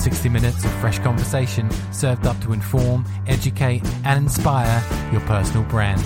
60 0.00 0.30
minutes 0.30 0.64
of 0.64 0.72
fresh 0.80 0.98
conversation 0.98 1.70
served 1.92 2.26
up 2.26 2.40
to 2.40 2.54
inform, 2.54 3.04
educate, 3.26 3.82
and 4.04 4.24
inspire 4.24 4.82
your 5.12 5.20
personal 5.22 5.62
brand. 5.64 6.02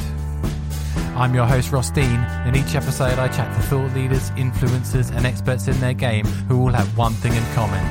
I'm 1.17 1.33
your 1.33 1.47
host, 1.47 1.71
Ross 1.71 1.91
Dean, 1.91 2.19
and 2.45 2.57
each 2.57 2.75
episode 2.75 3.21
I 3.21 3.29
chat 3.29 3.55
to 3.55 3.63
thought 3.69 3.95
leaders, 3.95 4.31
influencers, 4.33 5.15
and 5.15 5.25
experts 5.25 5.69
in 5.69 5.79
their 5.79 5.95
game 5.95 6.27
who 6.49 6.61
all 6.61 6.73
have 6.73 6.99
one 6.99 7.13
thing 7.13 7.35
in 7.35 7.45
common 7.55 7.85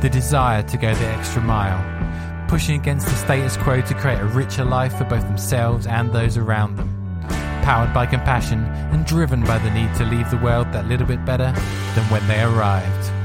the 0.00 0.08
desire 0.08 0.62
to 0.62 0.76
go 0.76 0.94
the 0.94 1.06
extra 1.06 1.42
mile, 1.42 2.48
pushing 2.48 2.78
against 2.78 3.06
the 3.06 3.14
status 3.14 3.56
quo 3.56 3.80
to 3.80 3.94
create 3.94 4.20
a 4.20 4.26
richer 4.26 4.64
life 4.64 4.96
for 4.96 5.04
both 5.04 5.22
themselves 5.22 5.86
and 5.88 6.12
those 6.12 6.36
around 6.36 6.76
them 6.76 6.98
powered 7.62 7.94
by 7.94 8.04
compassion 8.04 8.64
and 8.90 9.06
driven 9.06 9.40
by 9.44 9.56
the 9.58 9.70
need 9.70 9.94
to 9.94 10.04
leave 10.04 10.28
the 10.32 10.36
world 10.38 10.66
that 10.72 10.86
little 10.86 11.06
bit 11.06 11.24
better 11.24 11.52
than 11.94 12.04
when 12.10 12.26
they 12.26 12.42
arrived. 12.42 13.21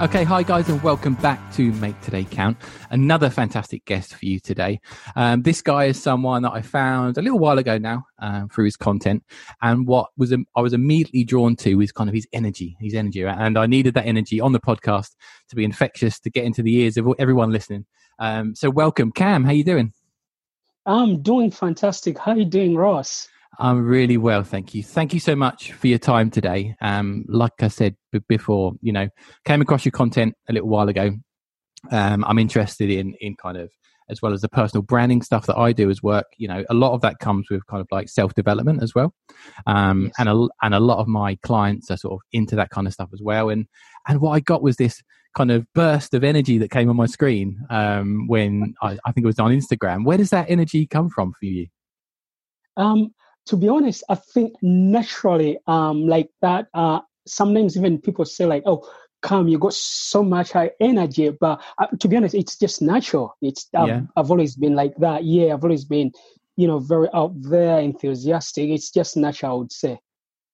Okay, 0.00 0.22
hi 0.22 0.44
guys, 0.44 0.68
and 0.68 0.80
welcome 0.84 1.14
back 1.14 1.52
to 1.54 1.72
Make 1.72 2.00
Today 2.02 2.22
Count. 2.22 2.56
Another 2.90 3.28
fantastic 3.28 3.84
guest 3.84 4.14
for 4.14 4.26
you 4.26 4.38
today. 4.38 4.80
Um, 5.16 5.42
this 5.42 5.60
guy 5.60 5.86
is 5.86 6.00
someone 6.00 6.42
that 6.42 6.52
I 6.52 6.62
found 6.62 7.18
a 7.18 7.22
little 7.22 7.40
while 7.40 7.58
ago 7.58 7.78
now 7.78 8.06
um, 8.20 8.48
through 8.48 8.66
his 8.66 8.76
content, 8.76 9.24
and 9.60 9.88
what 9.88 10.10
was 10.16 10.32
um, 10.32 10.46
I 10.54 10.60
was 10.60 10.72
immediately 10.72 11.24
drawn 11.24 11.56
to 11.56 11.74
was 11.74 11.90
kind 11.90 12.08
of 12.08 12.14
his 12.14 12.28
energy, 12.32 12.76
his 12.78 12.94
energy, 12.94 13.24
and 13.24 13.58
I 13.58 13.66
needed 13.66 13.94
that 13.94 14.06
energy 14.06 14.40
on 14.40 14.52
the 14.52 14.60
podcast 14.60 15.16
to 15.48 15.56
be 15.56 15.64
infectious 15.64 16.20
to 16.20 16.30
get 16.30 16.44
into 16.44 16.62
the 16.62 16.76
ears 16.76 16.96
of 16.96 17.08
everyone 17.18 17.50
listening. 17.50 17.84
Um, 18.20 18.54
so, 18.54 18.70
welcome, 18.70 19.10
Kam. 19.10 19.42
How 19.42 19.50
you 19.50 19.64
doing? 19.64 19.92
I'm 20.86 21.22
doing 21.22 21.50
fantastic. 21.50 22.18
How 22.18 22.34
you 22.34 22.44
doing, 22.44 22.76
Ross? 22.76 23.26
I'm 23.58 23.84
really 23.84 24.16
well, 24.16 24.44
thank 24.44 24.74
you. 24.74 24.84
Thank 24.84 25.12
you 25.12 25.20
so 25.20 25.34
much 25.34 25.72
for 25.72 25.88
your 25.88 25.98
time 25.98 26.30
today. 26.30 26.76
Um, 26.80 27.24
like 27.28 27.52
I 27.60 27.68
said 27.68 27.96
b- 28.12 28.20
before, 28.28 28.74
you 28.80 28.92
know, 28.92 29.08
came 29.44 29.60
across 29.60 29.84
your 29.84 29.92
content 29.92 30.34
a 30.48 30.52
little 30.52 30.68
while 30.68 30.88
ago. 30.88 31.10
Um, 31.90 32.24
I'm 32.24 32.38
interested 32.38 32.90
in 32.90 33.14
in 33.20 33.34
kind 33.36 33.56
of 33.56 33.70
as 34.10 34.22
well 34.22 34.32
as 34.32 34.40
the 34.40 34.48
personal 34.48 34.82
branding 34.82 35.22
stuff 35.22 35.46
that 35.46 35.56
I 35.56 35.72
do 35.72 35.90
as 35.90 36.02
work. 36.02 36.26
You 36.36 36.48
know, 36.48 36.64
a 36.70 36.74
lot 36.74 36.92
of 36.92 37.00
that 37.02 37.18
comes 37.18 37.46
with 37.50 37.66
kind 37.66 37.80
of 37.80 37.88
like 37.90 38.08
self 38.08 38.34
development 38.34 38.82
as 38.82 38.94
well, 38.94 39.12
um, 39.66 40.04
yes. 40.04 40.14
and 40.18 40.28
a 40.28 40.48
and 40.62 40.74
a 40.74 40.80
lot 40.80 40.98
of 40.98 41.08
my 41.08 41.36
clients 41.42 41.90
are 41.90 41.96
sort 41.96 42.14
of 42.14 42.20
into 42.32 42.54
that 42.56 42.70
kind 42.70 42.86
of 42.86 42.92
stuff 42.92 43.10
as 43.12 43.20
well. 43.22 43.50
And 43.50 43.66
and 44.06 44.20
what 44.20 44.32
I 44.32 44.40
got 44.40 44.62
was 44.62 44.76
this 44.76 45.02
kind 45.36 45.50
of 45.50 45.66
burst 45.74 46.14
of 46.14 46.24
energy 46.24 46.58
that 46.58 46.70
came 46.70 46.88
on 46.88 46.96
my 46.96 47.06
screen 47.06 47.60
um, 47.70 48.26
when 48.28 48.74
I, 48.82 48.98
I 49.04 49.12
think 49.12 49.24
it 49.24 49.26
was 49.26 49.38
on 49.38 49.50
Instagram. 49.50 50.04
Where 50.04 50.18
does 50.18 50.30
that 50.30 50.48
energy 50.48 50.86
come 50.86 51.10
from 51.10 51.32
for 51.38 51.46
you? 51.46 51.66
Um, 52.76 53.10
to 53.48 53.56
be 53.56 53.68
honest, 53.68 54.04
I 54.08 54.14
think 54.14 54.54
naturally, 54.62 55.58
um, 55.66 56.06
like 56.06 56.30
that, 56.42 56.68
uh, 56.74 57.00
sometimes 57.26 57.76
even 57.76 57.98
people 57.98 58.24
say 58.24 58.44
like, 58.44 58.62
"Oh, 58.66 58.88
Kam, 59.22 59.48
you 59.48 59.58
got 59.58 59.72
so 59.74 60.22
much 60.22 60.52
high 60.52 60.70
energy," 60.80 61.30
but 61.30 61.60
uh, 61.78 61.86
to 61.98 62.08
be 62.08 62.16
honest, 62.16 62.34
it's 62.34 62.58
just 62.58 62.82
natural. 62.82 63.34
It's 63.40 63.66
um, 63.74 63.88
yeah. 63.88 64.00
I've 64.16 64.30
always 64.30 64.54
been 64.54 64.74
like 64.74 64.94
that. 64.98 65.24
Yeah, 65.24 65.54
I've 65.54 65.64
always 65.64 65.86
been, 65.86 66.12
you 66.56 66.66
know, 66.66 66.78
very 66.78 67.08
out 67.14 67.32
there, 67.40 67.80
enthusiastic. 67.80 68.68
It's 68.68 68.90
just 68.90 69.16
natural, 69.16 69.52
I 69.52 69.54
would 69.56 69.72
say. 69.72 69.98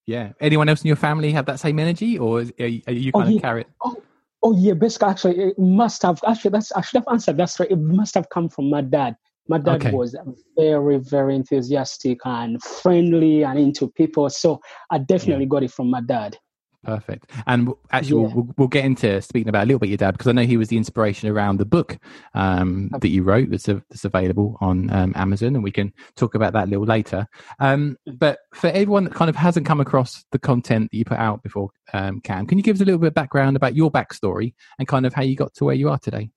Yeah. 0.07 0.33
Anyone 0.41 0.69
else 0.69 0.83
in 0.83 0.89
your 0.89 0.97
family 0.97 1.33
have 1.33 1.47
that 1.47 1.59
same 1.59 1.79
energy, 1.81 2.17
or 2.17 2.45
are 2.61 2.67
you, 2.67 2.83
are 2.87 2.93
you 2.93 3.13
kind 3.13 3.25
oh, 3.25 3.29
of 3.29 3.33
yeah. 3.33 3.41
carry 3.41 3.61
it? 3.63 3.69
Oh, 3.83 4.03
oh 4.45 4.57
yeah, 4.57 4.75
basically, 4.75 5.09
actually, 5.09 5.39
it 5.41 5.59
must 5.59 6.03
have. 6.03 6.21
Actually, 6.27 6.53
that's 6.53 6.71
I 6.73 6.81
should 6.83 6.99
have 6.99 7.13
answered. 7.13 7.39
That's 7.39 7.59
right. 7.59 7.71
It 7.71 7.81
must 7.81 8.15
have 8.15 8.29
come 8.29 8.49
from 8.49 8.71
my 8.71 8.83
dad. 8.83 9.17
My 9.49 9.59
dad 9.59 9.77
okay. 9.77 9.91
was 9.93 10.17
very, 10.59 10.99
very 10.99 11.35
enthusiastic 11.35 12.19
and 12.25 12.63
friendly 12.63 13.45
and 13.45 13.59
into 13.59 13.91
people. 13.91 14.29
So 14.31 14.61
I 14.91 14.99
definitely 14.99 15.45
yeah. 15.45 15.49
got 15.49 15.63
it 15.63 15.71
from 15.71 15.91
my 15.91 16.01
dad. 16.01 16.39
Perfect. 16.85 17.31
And 17.47 17.73
actually, 17.93 18.23
yeah. 18.23 18.35
we'll, 18.35 18.49
we'll, 18.57 18.69
get 18.69 18.85
into 18.85 19.21
speaking 19.23 19.49
about 19.49 19.65
a 19.65 19.67
little 19.67 19.79
bit 19.79 19.89
your 19.89 19.97
dad 19.97 20.13
because 20.13 20.27
I 20.27 20.33
know 20.33 20.43
he 20.43 20.57
was 20.57 20.69
the 20.69 20.77
inspiration 20.77 21.29
around 21.29 21.59
the 21.59 21.65
book 21.65 21.99
um, 22.35 22.91
that 23.01 23.09
you 23.09 23.23
wrote 23.23 23.51
that's, 23.51 23.69
a, 23.69 23.83
that's 23.89 24.05
available 24.05 24.57
on 24.61 24.91
um, 24.91 25.13
Amazon, 25.17 25.55
and 25.55 25.65
we 25.65 25.71
can 25.71 25.93
talk 26.17 26.35
about 26.35 26.53
that 26.53 26.65
a 26.65 26.71
little 26.71 26.85
later. 26.85 27.27
Um, 27.59 27.97
mm. 28.09 28.19
but 28.19 28.41
for 28.55 28.69
everyone 28.69 29.05
that 29.05 29.15
kind 29.15 29.31
of 29.31 29.37
hasn't 29.37 29.67
come 29.67 29.81
across 29.81 30.25
the 30.33 30.39
content 30.39 30.91
that 30.91 30.97
you 30.97 31.05
put 31.05 31.19
out 31.19 31.43
before, 31.43 31.71
um, 31.93 32.21
Kam, 32.21 32.47
can 32.47 32.59
you 32.59 32.65
give 32.65 32.77
us 32.77 32.83
a 32.83 32.85
little 32.85 33.01
bit 33.01 33.09
of 33.09 33.15
background 33.15 33.57
about 33.57 33.75
your 33.75 33.91
backstory 33.91 34.55
and 34.79 34.87
kind 34.87 35.07
of 35.07 35.15
how 35.15 35.23
you 35.23 35.37
got 35.37 35.55
to 35.55 35.65
where 35.65 35.75
you 35.75 35.89
are 35.89 35.99
today? 35.99 36.31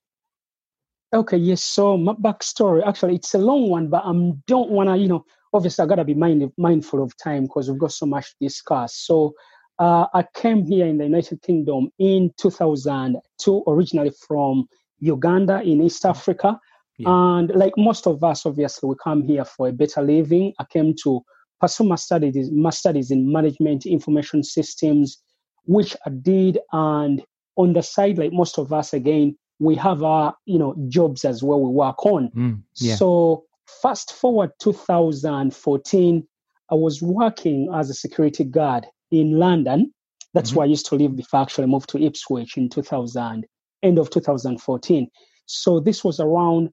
Okay, 1.14 1.38
yes. 1.38 1.64
So 1.64 1.98
my 1.98 2.14
backstory, 2.14 2.86
actually, 2.86 3.16
it's 3.16 3.34
a 3.34 3.38
long 3.38 3.70
one, 3.70 3.90
but 3.90 4.04
I 4.04 4.10
um, 4.10 4.44
don't 4.46 4.70
want 4.70 4.90
to, 4.90 4.98
you 4.98 5.08
know, 5.08 5.26
obviously 5.54 5.84
I 5.84 5.88
got 5.88 5.96
to 5.96 6.04
be 6.04 6.14
mind, 6.14 6.52
mindful 6.58 7.02
of 7.02 7.16
time 7.18 7.44
because 7.44 7.70
we've 7.70 7.80
got 7.80 7.94
so 7.94 8.06
much 8.06 8.30
to 8.30 8.36
discuss. 8.42 8.96
So 8.96 9.34
uh, 9.80 10.08
I 10.14 10.26
came 10.36 10.66
here 10.66 10.86
in 10.86 10.98
the 10.98 11.06
United 11.06 11.42
Kingdom 11.42 11.90
in 11.98 12.32
2002, 12.38 13.64
originally 13.68 14.12
from 14.28 14.68
Uganda 15.00 15.62
in 15.62 15.82
East 15.82 16.06
Africa. 16.06 16.60
Yeah. 16.98 17.10
And 17.10 17.56
like 17.56 17.74
most 17.78 18.06
of 18.08 18.24
us, 18.24 18.46
obviously, 18.46 18.90
we 18.90 18.96
come 19.02 19.24
here 19.24 19.46
for 19.46 19.70
a 19.70 19.72
better 19.72 20.02
living. 20.02 20.54
I 20.60 20.66
came 20.66 20.94
to 21.04 21.22
pursue 21.62 21.86
my 21.86 21.96
studies, 21.96 22.52
my 22.52 22.72
studies 22.72 23.12
in 23.12 23.32
management 23.32 23.86
information 23.86 24.44
systems, 24.44 25.22
which 25.64 25.96
I 26.06 26.10
did. 26.10 26.60
And 26.74 27.24
on 27.56 27.74
the 27.74 27.82
side, 27.82 28.18
like 28.18 28.34
most 28.34 28.58
of 28.58 28.74
us, 28.74 28.94
again, 28.94 29.38
we 29.60 29.76
have 29.76 30.04
our 30.04 30.36
you 30.46 30.60
know 30.60 30.76
jobs 30.88 31.26
as 31.26 31.44
well 31.44 31.62
we 31.62 31.70
work 31.70 32.06
on. 32.06 32.30
Mm, 32.36 32.64
yeah. 32.76 32.96
so 32.96 33.46
fast 33.82 34.14
forward 34.14 34.52
2014 34.62 36.28
i 36.72 36.76
was 36.76 37.02
working 37.02 37.70
as 37.74 37.90
a 37.90 37.94
security 37.94 38.44
guard 38.44 38.86
in 39.12 39.38
london. 39.38 39.94
That's 40.34 40.52
mm-hmm. 40.52 40.60
where 40.60 40.66
i 40.66 40.70
used 40.70 40.86
to 40.88 40.96
live 40.96 41.16
before 41.16 41.40
i 41.40 41.44
actually 41.44 41.68
moved 41.68 41.90
to 41.90 42.02
ipswich 42.02 42.58
in 42.58 42.70
2000 42.70 43.46
end 43.84 44.00
of 44.00 44.10
2014 44.10 45.08
so 45.46 45.80
this 45.80 46.04
was 46.04 46.20
around 46.20 46.70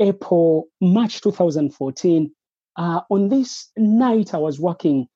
april 0.00 0.68
march 0.80 1.20
2014 1.20 2.32
uh, 2.76 3.00
on 3.10 3.28
this 3.28 3.70
night 3.76 4.34
i 4.34 4.38
was 4.38 4.58
working 4.58 5.06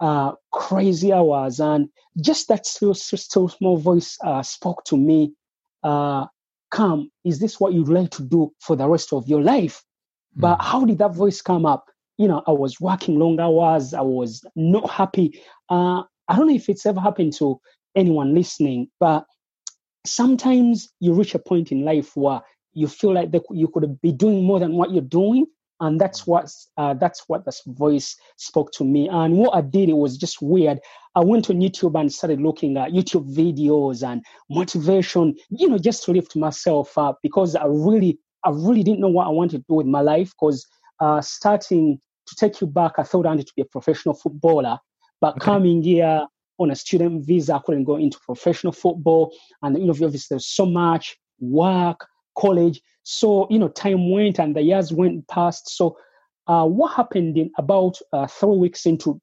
uh, 0.00 0.32
crazy 0.52 1.12
hours 1.12 1.60
and 1.60 1.88
just 2.20 2.48
that 2.48 2.66
still, 2.66 2.94
still 2.94 3.48
small 3.48 3.76
voice 3.76 4.18
uh, 4.22 4.42
spoke 4.42 4.84
to 4.84 4.96
me. 4.96 5.32
Uh, 5.82 6.26
Kam, 6.74 7.10
is 7.24 7.38
this 7.38 7.60
what 7.60 7.72
you'd 7.72 7.88
like 7.88 8.10
to 8.10 8.22
do 8.22 8.52
for 8.60 8.74
the 8.74 8.88
rest 8.88 9.12
of 9.12 9.28
your 9.28 9.40
life? 9.40 9.82
Mm. 10.36 10.40
But 10.40 10.60
how 10.60 10.84
did 10.84 10.98
that 10.98 11.14
voice 11.14 11.40
come 11.40 11.64
up? 11.64 11.86
You 12.18 12.28
know, 12.28 12.42
I 12.46 12.50
was 12.50 12.80
working 12.80 13.18
long 13.18 13.38
hours, 13.40 13.94
I 13.94 14.00
was 14.00 14.44
not 14.56 14.90
happy. 14.90 15.40
Uh, 15.70 16.02
I 16.28 16.36
don't 16.36 16.48
know 16.48 16.54
if 16.54 16.68
it's 16.68 16.86
ever 16.86 17.00
happened 17.00 17.32
to 17.34 17.60
anyone 17.96 18.34
listening, 18.34 18.88
but 18.98 19.24
sometimes 20.04 20.90
you 21.00 21.12
reach 21.12 21.34
a 21.34 21.38
point 21.38 21.70
in 21.70 21.84
life 21.84 22.16
where 22.16 22.40
you 22.72 22.88
feel 22.88 23.14
like 23.14 23.30
you 23.50 23.68
could 23.68 24.00
be 24.00 24.12
doing 24.12 24.44
more 24.44 24.58
than 24.58 24.74
what 24.74 24.90
you're 24.90 25.02
doing 25.02 25.46
and 25.80 26.00
that's 26.00 26.26
what 26.26 26.50
uh, 26.76 26.94
that's 26.94 27.24
what 27.28 27.44
this 27.44 27.62
voice 27.66 28.16
spoke 28.36 28.72
to 28.72 28.84
me. 28.84 29.08
And 29.08 29.36
what 29.36 29.54
i 29.54 29.60
did 29.60 29.88
it 29.88 29.96
was 29.96 30.16
just 30.16 30.40
weird. 30.40 30.80
I 31.14 31.20
went 31.20 31.50
on 31.50 31.60
youtube 31.60 31.98
and 31.98 32.12
started 32.12 32.40
looking 32.40 32.76
at 32.76 32.90
youtube 32.90 33.32
videos 33.32 34.06
and 34.06 34.22
motivation 34.50 35.36
you 35.50 35.68
know 35.68 35.78
just 35.78 36.02
to 36.04 36.12
lift 36.12 36.34
myself 36.34 36.98
up 36.98 37.18
because 37.22 37.54
i 37.54 37.64
really 37.66 38.18
i 38.44 38.50
really 38.50 38.82
didn't 38.82 38.98
know 39.00 39.08
what 39.08 39.26
i 39.26 39.30
wanted 39.30 39.58
to 39.58 39.64
do 39.68 39.74
with 39.76 39.86
my 39.86 40.00
life 40.00 40.32
because 40.32 40.66
uh, 41.00 41.20
starting 41.20 42.00
to 42.26 42.34
take 42.34 42.60
you 42.60 42.66
back 42.66 42.92
i 42.98 43.04
thought 43.04 43.26
i 43.26 43.28
wanted 43.28 43.46
to 43.46 43.52
be 43.56 43.62
a 43.62 43.66
professional 43.66 44.14
footballer. 44.14 44.78
But 45.20 45.36
okay. 45.36 45.44
coming 45.44 45.82
here 45.82 46.26
on 46.58 46.70
a 46.70 46.76
student 46.76 47.24
visa 47.26 47.54
i 47.54 47.60
couldn't 47.64 47.84
go 47.84 47.96
into 47.96 48.18
professional 48.26 48.72
football. 48.72 49.34
And 49.62 49.78
you 49.78 49.84
know 49.84 49.92
obviously 49.92 50.26
there's 50.30 50.48
so 50.48 50.66
much 50.66 51.16
work 51.40 52.06
college 52.38 52.80
so, 53.04 53.46
you 53.50 53.58
know, 53.58 53.68
time 53.68 54.10
went 54.10 54.40
and 54.40 54.56
the 54.56 54.62
years 54.62 54.92
went 54.92 55.28
past. 55.28 55.68
So, 55.68 55.96
uh, 56.46 56.66
what 56.66 56.94
happened 56.94 57.38
in 57.38 57.50
about 57.56 57.98
uh, 58.12 58.26
three 58.26 58.56
weeks 58.56 58.84
into 58.84 59.20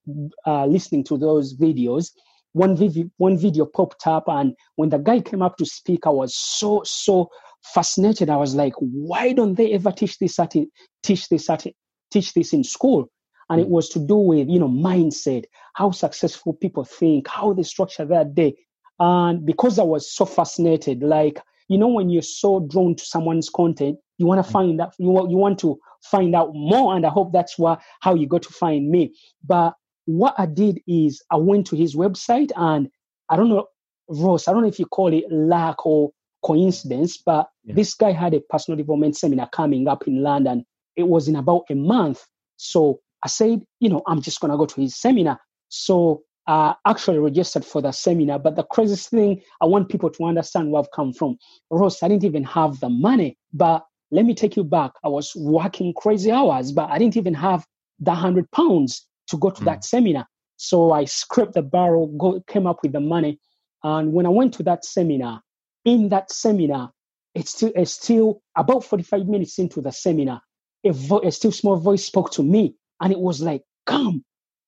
uh, 0.48 0.66
listening 0.66 1.04
to 1.06 1.18
those 1.18 1.56
videos, 1.56 2.12
one 2.54 2.76
video, 2.76 3.10
one 3.18 3.38
video 3.38 3.66
popped 3.66 4.08
up, 4.08 4.24
and 4.28 4.56
when 4.76 4.90
the 4.90 4.98
guy 4.98 5.20
came 5.20 5.42
up 5.42 5.58
to 5.58 5.66
speak, 5.66 6.08
I 6.08 6.10
was 6.10 6.36
so 6.36 6.82
so 6.86 7.30
fascinated. 7.64 8.30
I 8.30 8.38
was 8.38 8.56
like, 8.56 8.74
why 8.80 9.34
don't 9.34 9.56
they 9.56 9.74
ever 9.74 9.92
teach 9.92 10.18
this 10.18 10.40
at 10.40 10.56
teach 11.04 11.30
this 11.30 11.50
at 11.50 11.66
teach 12.12 12.34
this 12.34 12.54
in 12.54 12.64
school? 12.64 13.08
And 13.50 13.60
it 13.60 13.68
was 13.68 13.90
to 13.90 14.00
do 14.00 14.16
with 14.16 14.48
you 14.48 14.60
know 14.60 14.70
mindset, 14.70 15.46
how 15.74 15.92
successful 15.92 16.54
people 16.54 16.86
think, 16.86 17.28
how 17.28 17.54
they 17.54 17.64
structure 17.64 18.06
their 18.06 18.26
day. 18.26 18.56
And 19.00 19.46
because 19.46 19.78
I 19.78 19.84
was 19.84 20.12
so 20.12 20.26
fascinated, 20.26 21.04
like 21.04 21.40
you 21.72 21.78
know 21.78 21.88
when 21.88 22.10
you're 22.10 22.22
so 22.22 22.60
drawn 22.70 22.96
to 22.96 23.06
someone's 23.06 23.50
content 23.50 23.98
you 24.18 24.26
want 24.26 24.44
to 24.44 24.50
mm. 24.50 24.54
find 24.54 24.82
out 24.82 24.94
you 25.00 25.10
want, 25.10 25.32
you 25.32 25.38
want 25.38 25.60
to 25.60 25.78
find 26.04 26.36
out 26.36 26.52
more 26.54 26.96
and 26.96 27.06
i 27.06 27.10
hope 27.10 27.32
that's 27.32 27.58
what, 27.58 27.82
how 28.02 28.14
you 28.14 28.28
got 28.28 28.42
to 28.44 28.54
find 28.54 28.90
me 28.90 29.14
but 29.46 29.74
what 30.06 30.34
i 30.38 30.46
did 30.46 30.80
is 30.88 31.22
i 31.32 31.36
went 31.36 31.66
to 31.66 31.76
his 31.76 31.96
website 31.96 32.52
and 32.56 32.90
i 33.30 33.36
don't 33.36 33.50
know 33.50 33.66
Ross, 34.12 34.48
I 34.48 34.54
don't 34.54 34.64
know 34.64 34.68
if 34.68 34.80
you 34.80 34.86
call 34.86 35.14
it 35.14 35.24
luck 35.30 35.86
or 35.86 36.12
coincidence, 36.44 37.18
but 37.18 37.48
yeah. 37.64 37.76
this 37.76 37.94
guy 37.94 38.12
had 38.12 38.34
a 38.34 38.42
personal 38.42 38.78
development 38.78 39.16
seminar 39.16 39.50
coming 39.50 39.88
up 39.88 40.08
in 40.08 40.22
London. 40.22 40.66
It 40.96 41.08
was 41.08 41.28
in 41.28 41.36
about 41.36 41.64
a 41.70 41.76
month. 41.76 42.26
So 42.58 43.00
I 43.24 43.28
said, 43.28 43.62
you 43.80 43.90
know, 43.90 44.02
I'm 44.08 44.22
just 44.22 44.40
going 44.40 44.52
to 44.52 44.58
go 44.58 44.66
to 44.66 44.82
his 44.82 44.96
seminar. 44.96 45.40
So 45.70 46.24
I 46.48 46.76
actually 46.86 47.20
registered 47.20 47.64
for 47.64 47.82
the 47.82 47.92
seminar. 47.92 48.40
But 48.40 48.56
the 48.56 48.64
craziest 48.64 49.10
thing, 49.10 49.42
I 49.62 49.66
want 49.66 49.90
people 49.90 50.10
to 50.10 50.26
understand 50.26 50.72
where 50.72 50.82
I've 50.82 50.92
Kam 50.92 51.14
from. 51.14 51.38
Ross, 51.70 52.02
I 52.04 52.08
didn't 52.08 52.24
even 52.24 52.44
have 52.44 52.80
the 52.80 52.90
money, 52.90 53.38
but 53.54 53.86
let 54.12 54.26
me 54.26 54.34
take 54.34 54.56
you 54.56 54.64
back. 54.64 54.92
I 55.04 55.08
was 55.08 55.34
working 55.36 55.94
crazy 55.94 56.32
hours, 56.32 56.72
but 56.72 56.90
I 56.90 56.98
didn't 56.98 57.18
even 57.18 57.34
have 57.36 57.66
the 58.00 58.14
hundred 58.14 58.50
pounds 58.52 59.08
to 59.28 59.38
go 59.38 59.50
to 59.50 59.62
mm. 59.62 59.66
that 59.66 59.86
seminar. 59.86 60.28
So 60.58 60.92
I 60.92 61.06
scraped 61.06 61.54
the 61.54 61.62
barrel, 61.62 62.08
go, 62.18 62.42
came 62.48 62.68
up 62.68 62.80
with 62.84 62.92
the 62.92 63.00
money. 63.00 63.40
And 63.84 64.14
when 64.14 64.26
I 64.26 64.30
went 64.30 64.54
to 64.56 64.64
that 64.64 64.86
seminar, 64.86 65.42
in 65.86 66.10
that 66.10 66.32
seminar, 66.32 66.92
it's 67.34 67.52
still, 67.52 67.72
it's 67.76 67.94
still 67.94 68.42
about 68.56 68.84
45 68.84 69.28
minutes 69.28 69.58
into 69.58 69.82
the 69.82 69.92
seminar, 69.92 70.42
a, 70.84 70.92
vo- 70.92 71.22
a 71.22 71.32
still 71.32 71.52
small 71.52 71.78
voice 71.78 72.06
spoke 72.06 72.32
to 72.34 72.44
me. 72.44 72.76
And 73.00 73.12
it 73.12 73.20
was 73.20 73.42
like, 73.42 73.64
come, 73.86 74.24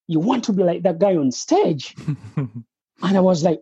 you 0.08 0.20
want 0.20 0.44
to 0.46 0.54
be 0.54 0.64
like 0.64 0.84
that 0.84 1.00
guy 1.00 1.16
on 1.16 1.32
stage. 1.32 1.96
and 2.38 2.64
I 3.02 3.20
was 3.20 3.44
like, 3.44 3.60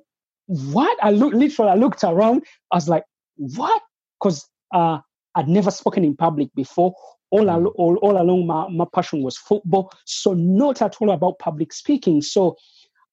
what? 0.48 0.98
I 1.02 1.12
looked, 1.12 1.36
literally, 1.36 1.72
I 1.72 1.76
looked 1.76 2.04
around. 2.04 2.44
I 2.72 2.76
was 2.78 2.90
like, 2.90 3.04
what? 3.38 3.82
Because 4.20 4.48
uh, 4.74 5.00
I'd 5.36 5.48
never 5.48 5.72
spoken 5.72 6.04
in 6.04 6.16
public 6.16 6.50
before. 6.56 6.94
All, 7.30 7.46
mm. 7.46 7.72
all, 7.76 7.96
all 7.98 8.22
along, 8.22 8.48
my, 8.48 8.68
my 8.70 8.86
passion 8.94 9.24
was 9.24 9.38
football. 9.38 9.92
So, 10.06 10.34
not 10.34 10.82
at 10.82 10.98
all 11.00 11.12
about 11.12 11.40
public 11.40 11.72
speaking. 11.72 12.22
So, 12.22 12.58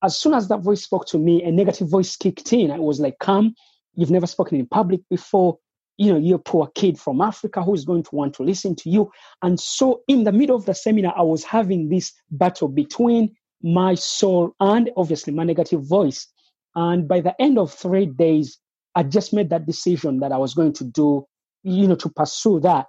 as 0.03 0.19
soon 0.19 0.35
as 0.35 0.49
that 0.49 0.61
voice 0.61 0.83
spoke 0.83 1.07
to 1.07 1.19
me, 1.19 1.43
a 1.43 1.51
negative 1.51 1.89
voice 1.89 2.17
kicked 2.17 2.53
in. 2.53 2.71
I 2.71 2.79
was 2.79 2.99
like, 2.99 3.17
Kam, 3.21 3.55
you've 3.95 4.11
never 4.11 4.27
spoken 4.27 4.59
in 4.59 4.67
public 4.67 5.01
before 5.11 5.59
you 5.99 6.13
know, 6.13 6.19
you're 6.19 6.37
a 6.37 6.39
poor 6.41 6.69
kid 6.75 6.99
from 6.99 7.21
Africa 7.21 7.63
who 7.63 7.75
is 7.75 7.85
going 7.85 8.05
to 8.05 8.15
want 8.15 8.35
to 8.35 8.45
listen 8.45 8.75
to 8.77 8.89
you. 8.89 9.11
And 9.43 9.59
so, 9.59 10.03
in 10.09 10.25
the 10.25 10.33
middle 10.33 10.57
of 10.57 10.65
the 10.65 10.75
seminar, 10.75 11.13
I 11.17 11.23
was 11.23 11.45
having 11.45 11.89
this 11.89 12.13
battle 12.31 12.69
between 12.69 13.35
my 13.63 13.97
soul 13.97 14.55
and 14.61 14.91
obviously 14.97 15.33
my 15.33 15.45
negative 15.45 15.83
voice. 15.83 16.29
And 16.77 17.09
by 17.09 17.21
the 17.21 17.35
end 17.43 17.59
of 17.59 17.75
three 17.75 18.07
days, 18.07 18.59
I 18.95 19.03
just 19.03 19.33
made 19.33 19.51
that 19.51 19.67
decision 19.67 20.21
that 20.21 20.33
I 20.33 20.39
was 20.39 20.55
going 20.55 20.73
to 20.75 20.85
do, 20.85 21.27
you 21.65 21.89
know, 21.89 21.97
to 21.97 22.09
pursue 22.09 22.61
that. 22.61 22.87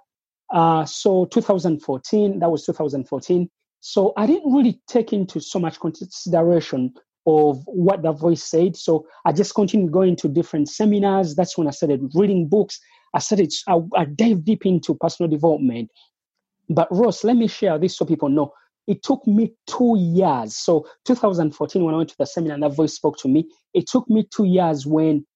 Uh, 0.52 0.84
so 0.84 1.24
2014, 1.26 2.38
that 2.38 2.50
was 2.50 2.64
2014. 2.66 3.50
So 3.80 4.12
I 4.16 4.26
didn't 4.26 4.52
really 4.52 4.80
take 4.88 5.12
into 5.12 5.40
so 5.40 5.58
much 5.58 5.80
consideration 5.80 6.92
of 7.26 7.62
what 7.66 8.02
the 8.02 8.12
voice 8.12 8.42
said. 8.42 8.76
So 8.76 9.06
I 9.24 9.32
just 9.32 9.54
continued 9.54 9.92
going 9.92 10.16
to 10.16 10.28
different 10.28 10.68
seminars. 10.68 11.34
That's 11.34 11.56
when 11.56 11.66
I 11.66 11.70
started 11.70 12.10
reading 12.14 12.48
books. 12.48 12.80
I 13.14 13.18
started, 13.18 13.52
I, 13.68 13.80
I 13.96 14.04
dive 14.04 14.44
deep 14.44 14.66
into 14.66 14.94
personal 14.94 15.30
development. 15.30 15.90
But 16.68 16.88
Ross, 16.90 17.24
let 17.24 17.36
me 17.36 17.48
share 17.48 17.78
this 17.78 17.96
so 17.96 18.04
people 18.04 18.28
know. 18.28 18.52
It 18.86 19.02
took 19.02 19.26
me 19.26 19.52
two 19.66 19.96
years. 19.98 20.56
So 20.56 20.86
2014, 21.06 21.84
when 21.84 21.94
I 21.94 21.98
went 21.98 22.10
to 22.10 22.16
the 22.18 22.26
seminar 22.26 22.54
and 22.54 22.62
that 22.62 22.74
voice 22.74 22.94
spoke 22.94 23.18
to 23.18 23.28
me, 23.28 23.48
it 23.74 23.86
took 23.88 24.08
me 24.08 24.26
two 24.34 24.44
years 24.44 24.86
when 24.86 25.26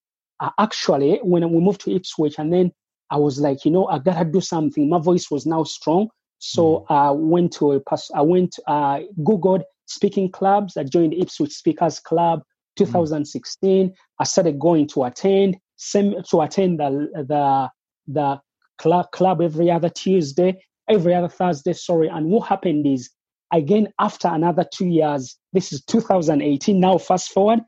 I 0.40 0.50
actually, 0.58 1.18
when 1.22 1.48
we 1.52 1.60
moved 1.60 1.80
to 1.82 1.94
Ipswich, 1.94 2.38
and 2.38 2.52
then 2.52 2.72
I 3.10 3.16
was 3.16 3.40
like, 3.40 3.64
you 3.64 3.70
know, 3.70 3.86
I 3.86 3.98
gotta 3.98 4.24
do 4.24 4.40
something. 4.40 4.88
My 4.88 4.98
voice 4.98 5.30
was 5.30 5.46
now 5.46 5.64
strong. 5.64 6.08
So 6.38 6.84
mm. 6.90 6.94
I 6.94 7.10
went 7.10 7.52
to 7.54 7.72
a, 7.72 7.80
I 8.14 8.22
went, 8.22 8.56
uh, 8.66 9.00
Googled 9.20 9.62
speaking 9.86 10.30
clubs. 10.30 10.76
I 10.76 10.84
joined 10.84 11.14
Ipswich 11.14 11.52
Speakers 11.52 12.00
Club 12.00 12.42
2016. 12.76 13.88
Mm. 13.88 13.94
I 14.18 14.24
started 14.24 14.58
going 14.58 14.88
to 14.88 15.04
attend 15.04 15.56
same 15.76 16.14
to 16.30 16.40
attend 16.40 16.80
the 16.80 17.08
the 17.26 17.70
the 18.06 18.40
club 18.78 19.06
club 19.12 19.40
every 19.40 19.70
other 19.70 19.88
Tuesday, 19.88 20.60
every 20.88 21.14
other 21.14 21.28
Thursday. 21.28 21.72
Sorry. 21.72 22.08
And 22.08 22.26
what 22.26 22.48
happened 22.48 22.86
is 22.86 23.10
again 23.52 23.88
after 24.00 24.28
another 24.28 24.64
two 24.72 24.86
years. 24.86 25.36
This 25.52 25.72
is 25.72 25.84
2018. 25.84 26.78
Now 26.78 26.98
fast 26.98 27.30
forward. 27.30 27.60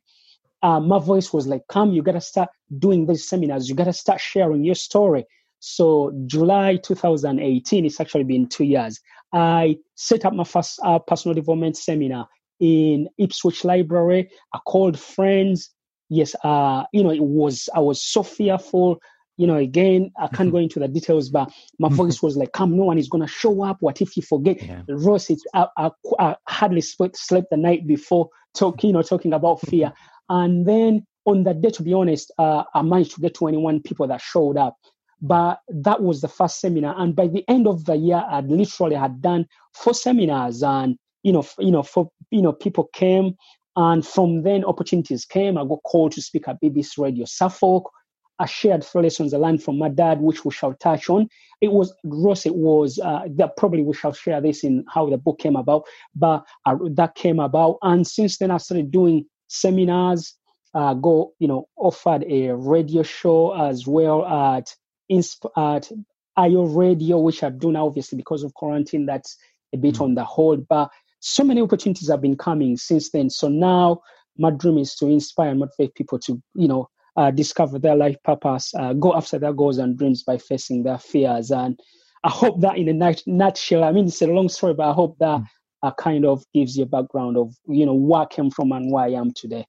Uh, 0.63 0.81
my 0.81 0.99
voice 0.99 1.33
was 1.33 1.47
like, 1.47 1.63
"Kam, 1.71 1.93
you 1.93 2.03
gotta 2.03 2.21
start 2.21 2.49
doing 2.79 3.07
these 3.07 3.29
seminars. 3.29 3.69
You 3.69 3.75
gotta 3.75 3.93
start 3.93 4.21
sharing 4.21 4.65
your 4.65 4.75
story." 4.75 5.25
So 5.61 6.13
July 6.27 6.77
2018, 6.77 7.85
it's 7.85 8.01
actually 8.01 8.25
been 8.25 8.49
two 8.49 8.65
years. 8.65 9.01
I 9.33 9.79
set 9.95 10.25
up 10.25 10.33
my 10.33 10.45
first 10.45 10.79
uh, 10.83 10.99
personal 10.99 11.35
development 11.35 11.77
seminar 11.77 12.29
in 12.61 13.09
Ipswich 13.19 13.65
Library. 13.65 14.31
I 14.53 14.59
called 14.67 14.99
friends. 14.99 15.71
Yes, 16.09 16.35
uh, 16.45 16.85
you 16.93 17.03
know, 17.03 17.11
it 17.11 17.23
was 17.23 17.69
I 17.75 17.81
was 17.81 18.03
so 18.03 18.23
fearful. 18.23 19.01
You 19.39 19.47
know, 19.47 19.57
again, 19.57 20.13
I 20.19 20.29
can't 20.29 20.51
go 20.51 20.57
into 20.59 20.81
the 20.81 20.89
details, 20.89 21.29
but 21.29 21.53
my 21.79 21.91
voice 21.91 22.23
was 22.23 22.37
like, 22.37 22.53
"Kam, 22.53 22.77
no 22.77 22.85
one 22.85 22.99
is 22.99 23.09
gonna 23.09 23.27
show 23.27 23.63
up. 23.63 23.79
What 23.81 24.01
if 24.01 24.17
you 24.17 24.23
forget?" 24.23 24.63
Yeah. 24.63 24.83
Ross, 24.89 25.29
it's 25.29 25.45
I, 25.53 25.67
I, 25.77 25.91
I 26.19 26.37
hardly 26.49 26.81
slept, 26.81 27.19
slept 27.19 27.49
the 27.51 27.57
night 27.59 27.87
before 27.87 28.31
talking, 28.55 28.89
you 28.89 28.95
know, 28.95 29.03
talking 29.03 29.33
about 29.33 29.61
fear. 29.61 29.93
And 30.29 30.67
then 30.67 31.07
on 31.27 31.43
that 31.45 31.61
day, 31.61 31.71
to 31.71 31.83
be 31.83 31.93
honest, 31.93 32.31
uh, 32.39 32.63
I 32.75 32.83
managed 32.83 33.15
to 33.17 33.21
get 33.21 33.35
21 33.35 33.83
people 33.83 34.07
that 34.09 34.21
showed 34.21 34.57
up. 34.57 34.77
But 35.21 35.61
that 35.69 36.03
was 36.03 36.21
the 36.21 36.29
first 36.29 36.61
seminar, 36.61 36.95
and 36.99 37.17
by 37.17 37.27
the 37.27 37.43
end 37.49 37.67
of 37.67 37.87
the 37.87 37.97
year, 37.97 38.23
I 38.29 38.41
literally 38.41 38.97
had 38.97 39.23
done 39.23 39.47
four 39.75 39.95
seminars, 39.95 40.63
and 40.63 40.97
you 41.23 41.33
know, 41.33 41.45
you 41.59 41.71
know, 41.71 41.83
for 41.83 42.11
you 42.31 42.43
know, 42.43 42.53
people 42.53 42.91
came, 42.93 43.35
and 43.77 44.07
from 44.07 44.43
then 44.43 44.65
opportunities 44.65 45.25
came. 45.25 45.59
I 45.59 45.65
got 45.65 45.83
called 45.85 46.13
to 46.13 46.23
speak 46.23 46.49
at 46.49 46.61
BBC 46.63 46.99
Radio 46.99 47.25
Suffolk. 47.27 47.91
I 48.39 48.47
shared 48.47 48.85
three 48.85 49.03
lessons 49.03 49.33
I 49.33 49.39
learned 49.39 49.63
from 49.63 49.79
my 49.79 49.89
dad, 49.89 50.21
which 50.21 50.45
we 50.45 50.51
shall 50.51 50.75
touch 50.75 51.09
on. 51.09 51.29
It 51.61 51.73
was 51.73 51.95
Ross. 52.05 52.45
It 52.45 52.55
was 52.55 52.99
uh, 52.99 53.23
that 53.37 53.57
probably 53.57 53.83
we 53.83 53.95
shall 53.95 54.13
share 54.13 54.41
this 54.41 54.63
in 54.63 54.85
how 54.93 55.09
the 55.09 55.17
book 55.17 55.39
came 55.39 55.57
about, 55.57 55.85
but 56.15 56.45
uh, 56.67 56.77
that 56.95 57.15
came 57.15 57.41
about, 57.41 57.79
and 57.83 58.07
since 58.07 58.39
then 58.39 58.51
I 58.51 58.59
started 58.59 58.91
doing 58.91 59.27
seminars. 59.49 60.35
Uh, 60.75 60.93
go, 60.93 61.33
you 61.39 61.49
know, 61.49 61.67
offered 61.79 62.23
a 62.29 62.51
radio 62.51 63.03
show 63.03 63.55
as 63.55 63.87
well 63.87 64.27
at 64.27 64.75
insp- 65.11 65.51
at 65.57 65.91
IO 66.37 66.65
radio, 66.65 67.19
which 67.19 67.43
I 67.43 67.49
do 67.49 67.73
now, 67.73 67.87
obviously, 67.87 68.17
because 68.17 68.43
of 68.43 68.53
quarantine, 68.53 69.07
that's 69.07 69.39
a 69.73 69.79
bit 69.79 69.95
mm 69.95 70.03
on 70.03 70.15
the 70.15 70.25
hold. 70.25 70.69
But 70.69 70.91
so 71.21 71.45
many 71.45 71.61
opportunities 71.61 72.09
have 72.09 72.21
been 72.21 72.37
coming 72.37 72.77
since 72.77 73.11
then. 73.11 73.31
So 73.31 73.49
now 73.49 74.01
my 74.39 74.51
dream 74.51 74.79
is 74.79 74.95
to 74.97 75.07
inspire 75.07 75.51
and 75.51 75.61
motivate 75.61 75.95
people 75.95 76.19
to, 76.21 76.41
you 76.55 76.69
know, 76.69 76.89
uh, 77.17 77.31
discover 77.31 77.79
their 77.79 77.97
life 77.97 78.17
purpose, 78.25 78.75
uh, 78.75 78.93
go 78.93 79.15
after 79.15 79.39
their 79.39 79.53
goals 79.53 79.79
and 79.79 79.97
dreams 79.97 80.23
by 80.23 80.37
facing 80.37 80.83
their 80.83 80.99
fears. 80.99 81.51
And 81.51 81.79
I 82.25 82.31
hope 82.31 82.61
that 82.61 82.77
in 82.77 82.89
a 82.89 83.15
nutshell, 83.27 83.85
I 83.85 83.93
mean, 83.93 84.07
it's 84.07 84.21
a 84.23 84.27
long 84.27 84.49
story, 84.49 84.75
but 84.75 84.91
I 84.91 84.93
hope 84.93 85.17
that 85.19 85.41
mm. 85.41 85.47
uh, 85.83 85.93
kind 85.99 86.27
of 86.27 86.45
gives 86.53 86.77
you 86.77 86.85
a 86.85 86.87
background 86.87 87.37
of, 87.39 87.55
you 87.67 87.87
know, 87.87 87.95
where 87.95 88.23
I 88.23 88.27
came 88.27 88.51
from 88.51 88.73
and 88.73 88.93
where 88.93 89.05
I 89.05 89.13
am 89.13 89.33
today. 89.33 89.67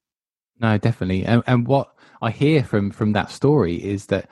No, 0.59 0.77
definitely. 0.77 1.23
And, 1.23 1.43
and 1.47 1.67
what 1.67 1.93
I 2.21 2.31
hear 2.31 2.63
from 2.63 2.89
from 2.89 3.13
that 3.13 3.31
story 3.31 3.75
is 3.75 4.07
that, 4.07 4.29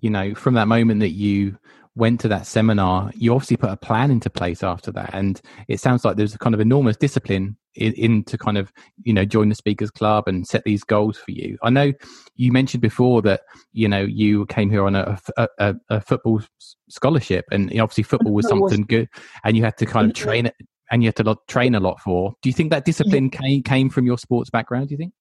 you 0.00 0.10
know, 0.10 0.34
from 0.34 0.54
that 0.54 0.66
moment 0.66 1.00
that 1.00 1.10
you 1.10 1.56
went 1.98 2.20
to 2.20 2.28
that 2.28 2.46
seminar, 2.46 3.10
you 3.14 3.34
obviously 3.34 3.56
put 3.56 3.70
a 3.70 3.76
plan 3.76 4.10
into 4.10 4.30
place 4.30 4.62
after 4.62 4.92
that, 4.92 5.10
and 5.12 5.40
it 5.66 5.80
sounds 5.80 6.04
like 6.04 6.16
there's 6.16 6.34
a 6.34 6.38
kind 6.38 6.54
of 6.54 6.60
enormous 6.60 6.96
discipline 6.96 7.56
in, 7.74 7.92
in 7.94 8.24
to 8.24 8.38
kind 8.38 8.56
of 8.56 8.72
you 9.02 9.12
know 9.12 9.24
join 9.24 9.48
the 9.48 9.54
speakers 9.54 9.90
club 9.90 10.24
and 10.26 10.46
set 10.46 10.62
these 10.64 10.84
goals 10.84 11.18
for 11.18 11.32
you. 11.32 11.58
I 11.62 11.70
know 11.70 11.92
you 12.36 12.52
mentioned 12.52 12.80
before 12.80 13.20
that 13.22 13.42
you 13.72 13.88
know 13.88 14.02
you 14.02 14.46
came 14.46 14.70
here 14.70 14.86
on 14.86 14.94
a, 14.94 15.18
a, 15.58 15.74
a 15.90 16.00
football 16.00 16.40
scholarship, 16.88 17.44
and 17.50 17.68
obviously 17.80 18.04
football 18.04 18.32
was 18.32 18.48
something 18.48 18.82
good, 18.82 19.08
and 19.44 19.56
you 19.56 19.64
had 19.64 19.76
to 19.78 19.86
kind 19.86 20.08
of 20.08 20.14
train 20.14 20.46
it. 20.46 20.54
And 20.90 21.02
you 21.02 21.08
had 21.08 21.16
to 21.16 21.36
train 21.48 21.74
a 21.74 21.80
lot 21.80 22.00
for. 22.00 22.32
Do 22.40 22.48
you 22.48 22.54
think 22.54 22.70
that 22.70 22.86
discipline 22.86 23.28
came 23.28 23.62
came 23.62 23.90
from 23.90 24.06
your 24.06 24.16
sports 24.16 24.48
background? 24.48 24.88
Do 24.88 24.94
you 24.94 24.96
think? 24.96 25.12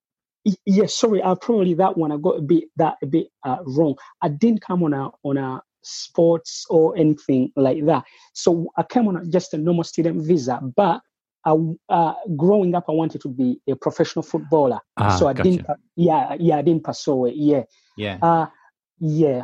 yes, 0.65 0.95
sorry, 0.95 1.21
I 1.21 1.35
probably 1.39 1.73
that 1.73 1.97
one 1.97 2.11
I 2.11 2.17
got 2.17 2.37
a 2.37 2.41
bit 2.41 2.65
that 2.77 2.95
a 3.03 3.05
bit 3.05 3.27
uh, 3.43 3.57
wrong. 3.65 3.95
I 4.21 4.29
didn't 4.29 4.61
come 4.61 4.83
on 4.83 4.93
a 4.93 5.09
on 5.23 5.37
a 5.37 5.61
sports 5.87 6.65
or 6.69 6.95
anything 6.97 7.51
like 7.55 7.85
that. 7.85 8.03
So 8.33 8.67
I 8.77 8.83
came 8.83 9.07
on 9.07 9.17
a, 9.17 9.25
just 9.25 9.53
a 9.53 9.57
normal 9.57 9.83
student 9.83 10.21
visa, 10.25 10.59
but 10.75 11.01
I, 11.45 11.55
uh, 11.89 12.13
growing 12.35 12.75
up, 12.75 12.85
I 12.89 12.91
wanted 12.91 13.21
to 13.21 13.29
be 13.29 13.59
a 13.69 13.75
professional 13.75 14.23
footballer. 14.23 14.79
Ah, 14.97 15.17
so 15.17 15.27
I 15.27 15.33
gotcha. 15.33 15.49
didn't, 15.49 15.67
yeah, 15.95 16.35
yeah, 16.39 16.57
I 16.57 16.61
didn't 16.61 16.83
pursue 16.83 17.27
it. 17.27 17.35
Yeah, 17.35 17.63
yeah, 17.95 18.17
uh, 18.21 18.47
yeah. 18.99 19.43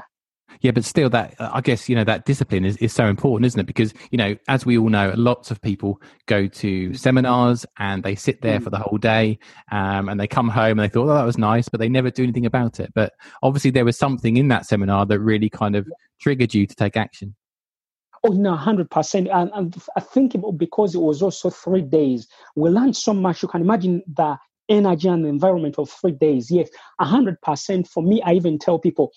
Yeah, 0.62 0.72
but 0.72 0.86
still, 0.86 1.10
that 1.10 1.36
I 1.40 1.62
guess 1.62 1.90
you 1.90 1.96
know 1.96 2.04
that 2.04 2.26
discipline 2.26 2.66
is, 2.66 2.78
is 2.78 2.94
so 2.94 3.06
important, 3.08 3.46
isn't 3.48 3.60
it? 3.60 3.66
Because 3.66 3.94
you 4.12 4.18
know, 4.18 4.36
as 4.48 4.66
we 4.66 4.78
all 4.78 4.90
know, 4.90 5.14
lots 5.16 5.52
of 5.52 5.62
people 5.62 6.02
go 6.26 6.48
to 6.48 6.94
seminars 6.94 7.66
and 7.78 8.04
they 8.04 8.16
sit 8.16 8.42
there 8.42 8.60
for 8.60 8.70
the 8.70 8.80
whole 8.80 8.98
day, 8.98 9.40
um, 9.72 10.10
and 10.10 10.20
they 10.20 10.28
come 10.28 10.50
home 10.50 10.80
and 10.80 10.82
they 10.82 10.90
thought, 10.90 11.10
"Oh, 11.10 11.16
that 11.16 11.26
was 11.26 11.38
nice," 11.38 11.70
but 11.70 11.80
they 11.80 11.90
never 11.90 12.10
do 12.10 12.24
anything 12.24 12.46
about 12.46 12.80
it. 12.80 12.92
But 12.94 13.14
obviously, 13.42 13.72
there 13.72 13.86
was 13.86 13.98
something 13.98 14.38
in 14.38 14.48
that 14.50 14.66
seminar 14.66 15.06
that 15.06 15.20
really 15.20 15.50
kind 15.50 15.76
of 15.76 15.88
triggered 16.22 16.54
you 16.54 16.66
to 16.66 16.76
take 16.76 16.98
action. 16.98 17.36
Oh 18.26 18.32
no, 18.32 18.56
hundred 18.56 18.90
percent. 18.90 19.28
And, 19.28 19.52
and 19.54 19.76
I 19.98 20.00
think 20.00 20.36
because 20.58 20.96
it 20.96 21.02
was 21.02 21.22
also 21.22 21.50
three 21.50 21.82
days, 21.82 22.28
we 22.56 22.70
learned 22.70 22.96
so 22.96 23.14
much. 23.14 23.42
You 23.42 23.50
can 23.50 23.62
imagine 23.62 24.02
the 24.08 24.38
energy 24.70 25.10
and 25.10 25.26
the 25.26 25.30
environment 25.30 25.76
of 25.78 25.90
three 25.90 26.14
days. 26.14 26.50
Yes, 26.50 26.70
hundred 27.02 27.42
percent. 27.42 27.88
For 27.88 28.02
me, 28.02 28.22
I 28.22 28.34
even 28.34 28.60
tell 28.60 28.80
people, 28.80 29.12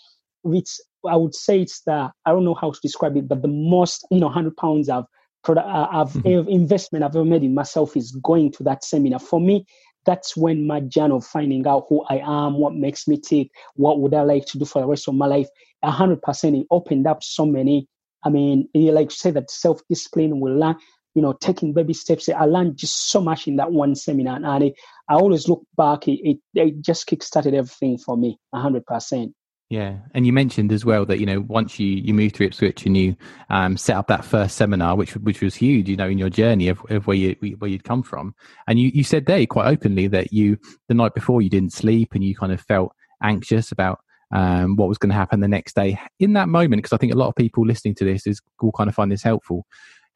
it's 0.52 0.80
I 1.06 1.16
would 1.16 1.34
say 1.34 1.60
it's 1.60 1.82
the 1.82 2.10
I 2.24 2.30
don't 2.30 2.44
know 2.44 2.54
how 2.54 2.70
to 2.70 2.80
describe 2.80 3.16
it, 3.16 3.28
but 3.28 3.42
the 3.42 3.48
most 3.48 4.06
you 4.10 4.20
know 4.20 4.28
hundred 4.28 4.56
pounds 4.56 4.88
I've 4.88 5.04
uh, 5.48 5.86
I've 5.90 6.08
mm-hmm. 6.08 6.48
investment 6.48 7.04
I've 7.04 7.14
ever 7.14 7.24
made 7.24 7.44
in 7.44 7.54
myself 7.54 7.96
is 7.96 8.12
going 8.22 8.50
to 8.52 8.64
that 8.64 8.84
seminar. 8.84 9.20
For 9.20 9.40
me, 9.40 9.64
that's 10.04 10.36
when 10.36 10.66
my 10.66 10.80
journey 10.80 11.14
of 11.14 11.26
finding 11.26 11.66
out 11.66 11.86
who 11.88 12.04
I 12.08 12.18
am, 12.18 12.54
what 12.54 12.74
makes 12.74 13.06
me 13.06 13.18
tick, 13.18 13.48
what 13.74 14.00
would 14.00 14.14
I 14.14 14.22
like 14.22 14.46
to 14.46 14.58
do 14.58 14.64
for 14.64 14.80
the 14.80 14.88
rest 14.88 15.08
of 15.08 15.14
my 15.14 15.26
life, 15.26 15.48
hundred 15.84 16.22
percent. 16.22 16.56
It 16.56 16.66
opened 16.70 17.06
up 17.06 17.22
so 17.22 17.46
many. 17.46 17.88
I 18.24 18.28
mean, 18.28 18.68
you 18.74 18.92
like 18.92 19.10
say 19.10 19.30
that 19.32 19.50
self 19.50 19.80
discipline 19.88 20.40
will 20.40 20.56
learn. 20.56 20.76
You 21.14 21.22
know, 21.22 21.32
taking 21.32 21.72
baby 21.72 21.94
steps. 21.94 22.28
I 22.28 22.44
learned 22.44 22.76
just 22.76 23.10
so 23.10 23.22
much 23.22 23.48
in 23.48 23.56
that 23.56 23.72
one 23.72 23.94
seminar, 23.94 24.36
and 24.36 24.64
it, 24.64 24.74
I 25.08 25.14
always 25.14 25.48
look 25.48 25.62
back. 25.74 26.08
It, 26.08 26.20
it, 26.22 26.38
it 26.54 26.82
just 26.82 27.08
kickstarted 27.08 27.54
everything 27.54 27.96
for 27.96 28.18
me, 28.18 28.38
hundred 28.52 28.84
percent. 28.84 29.32
Yeah, 29.68 29.96
and 30.14 30.24
you 30.24 30.32
mentioned 30.32 30.70
as 30.70 30.84
well 30.84 31.04
that 31.06 31.18
you 31.18 31.26
know 31.26 31.40
once 31.40 31.80
you 31.80 31.88
you 31.88 32.14
moved 32.14 32.36
to 32.36 32.44
Ipswich 32.44 32.86
and 32.86 32.96
you 32.96 33.16
um, 33.50 33.76
set 33.76 33.96
up 33.96 34.06
that 34.06 34.24
first 34.24 34.56
seminar, 34.56 34.94
which 34.94 35.16
which 35.16 35.40
was 35.42 35.56
huge, 35.56 35.88
you 35.88 35.96
know, 35.96 36.06
in 36.06 36.18
your 36.18 36.30
journey 36.30 36.68
of, 36.68 36.80
of 36.88 37.08
where 37.08 37.16
you 37.16 37.34
where 37.58 37.68
you'd 37.68 37.82
come 37.82 38.04
from, 38.04 38.32
and 38.68 38.78
you 38.78 38.92
you 38.94 39.02
said 39.02 39.26
there 39.26 39.44
quite 39.46 39.66
openly 39.66 40.06
that 40.06 40.32
you 40.32 40.56
the 40.86 40.94
night 40.94 41.14
before 41.14 41.42
you 41.42 41.50
didn't 41.50 41.72
sleep 41.72 42.14
and 42.14 42.22
you 42.22 42.36
kind 42.36 42.52
of 42.52 42.60
felt 42.60 42.92
anxious 43.24 43.72
about 43.72 43.98
um, 44.32 44.76
what 44.76 44.88
was 44.88 44.98
going 44.98 45.10
to 45.10 45.16
happen 45.16 45.40
the 45.40 45.48
next 45.48 45.74
day. 45.74 45.98
In 46.20 46.34
that 46.34 46.48
moment, 46.48 46.78
because 46.80 46.92
I 46.92 46.98
think 46.98 47.12
a 47.12 47.16
lot 47.16 47.28
of 47.28 47.34
people 47.34 47.66
listening 47.66 47.96
to 47.96 48.04
this 48.04 48.24
is 48.24 48.40
will 48.62 48.70
kind 48.70 48.88
of 48.88 48.94
find 48.94 49.10
this 49.10 49.24
helpful 49.24 49.66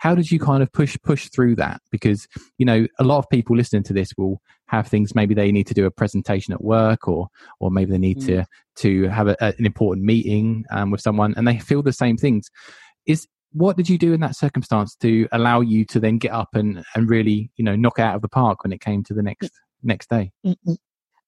how 0.01 0.15
did 0.15 0.31
you 0.31 0.41
kind 0.41 0.63
of 0.63 0.73
push 0.73 0.97
push 1.05 1.29
through 1.29 1.55
that? 1.57 1.81
Because 1.91 2.27
you 2.59 2.67
know 2.67 2.87
a 2.99 3.05
lot 3.05 3.19
of 3.19 3.29
people 3.29 3.55
listening 3.55 3.83
to 3.85 3.93
this 3.93 4.11
will 4.17 4.41
have 4.67 4.89
things 4.89 5.15
maybe 5.15 5.35
they 5.35 5.53
need 5.53 5.67
to 5.67 5.75
do 5.75 5.85
a 5.85 5.91
presentation 5.91 6.55
at 6.55 6.65
work 6.65 7.07
or 7.07 7.29
or 7.61 7.71
maybe 7.71 7.93
they 7.93 7.99
need 7.99 8.19
mm. 8.19 8.27
to 8.27 8.47
to 8.77 9.09
have 9.09 9.29
a, 9.29 9.37
an 9.41 9.67
important 9.67 10.05
meeting 10.05 10.65
um, 10.71 10.91
with 10.91 11.03
someone 11.03 11.35
and 11.37 11.47
they 11.47 11.59
feel 11.59 11.83
the 11.83 11.93
same 11.93 12.17
things. 12.17 12.51
Is 13.07 13.29
what 13.53 13.77
did 13.77 13.89
you 13.89 13.99
do 13.99 14.15
in 14.15 14.21
that 14.21 14.37
circumstance 14.37 14.97
to 14.97 15.29
allow 15.33 15.61
you 15.61 15.85
to 15.87 16.01
then 16.01 16.17
get 16.17 16.33
up 16.33 16.49
and 16.55 16.83
and 16.95 17.09
really 17.09 17.51
you 17.57 17.65
know 17.65 17.77
knock 17.77 17.99
out 17.99 18.17
of 18.17 18.23
the 18.23 18.29
park 18.29 18.65
when 18.65 18.73
it 18.73 18.81
came 18.81 19.05
to 19.05 19.15
the 19.15 19.23
next 19.23 19.51
next 19.83 20.09
day? 20.09 20.33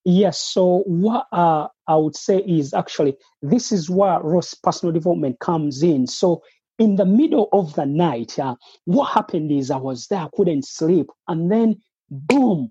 Yes 0.05 0.38
so 0.38 0.83
what 0.87 1.26
uh, 1.31 1.69
i 1.87 1.95
would 1.95 2.17
say 2.17 2.38
is 2.38 2.75
actually 2.75 3.14
this 3.41 3.71
is 3.71 3.88
where 3.88 4.19
ross 4.21 4.55
personal 4.55 4.93
development 4.95 5.41
comes 5.41 5.83
in. 5.83 6.07
So 6.07 6.43
in 6.83 6.97
the 6.97 7.05
middle 7.05 7.49
of 7.53 7.75
the 7.75 7.87
night, 7.87 8.37
uh, 8.41 8.57
what 8.87 9.12
happened 9.12 9.53
is 9.53 9.71
I 9.71 9.77
was 9.77 10.09
there, 10.09 10.19
I 10.19 10.29
couldn't 10.35 10.67
sleep. 10.67 11.07
And 11.29 11.49
then, 11.49 11.81
boom, 12.11 12.71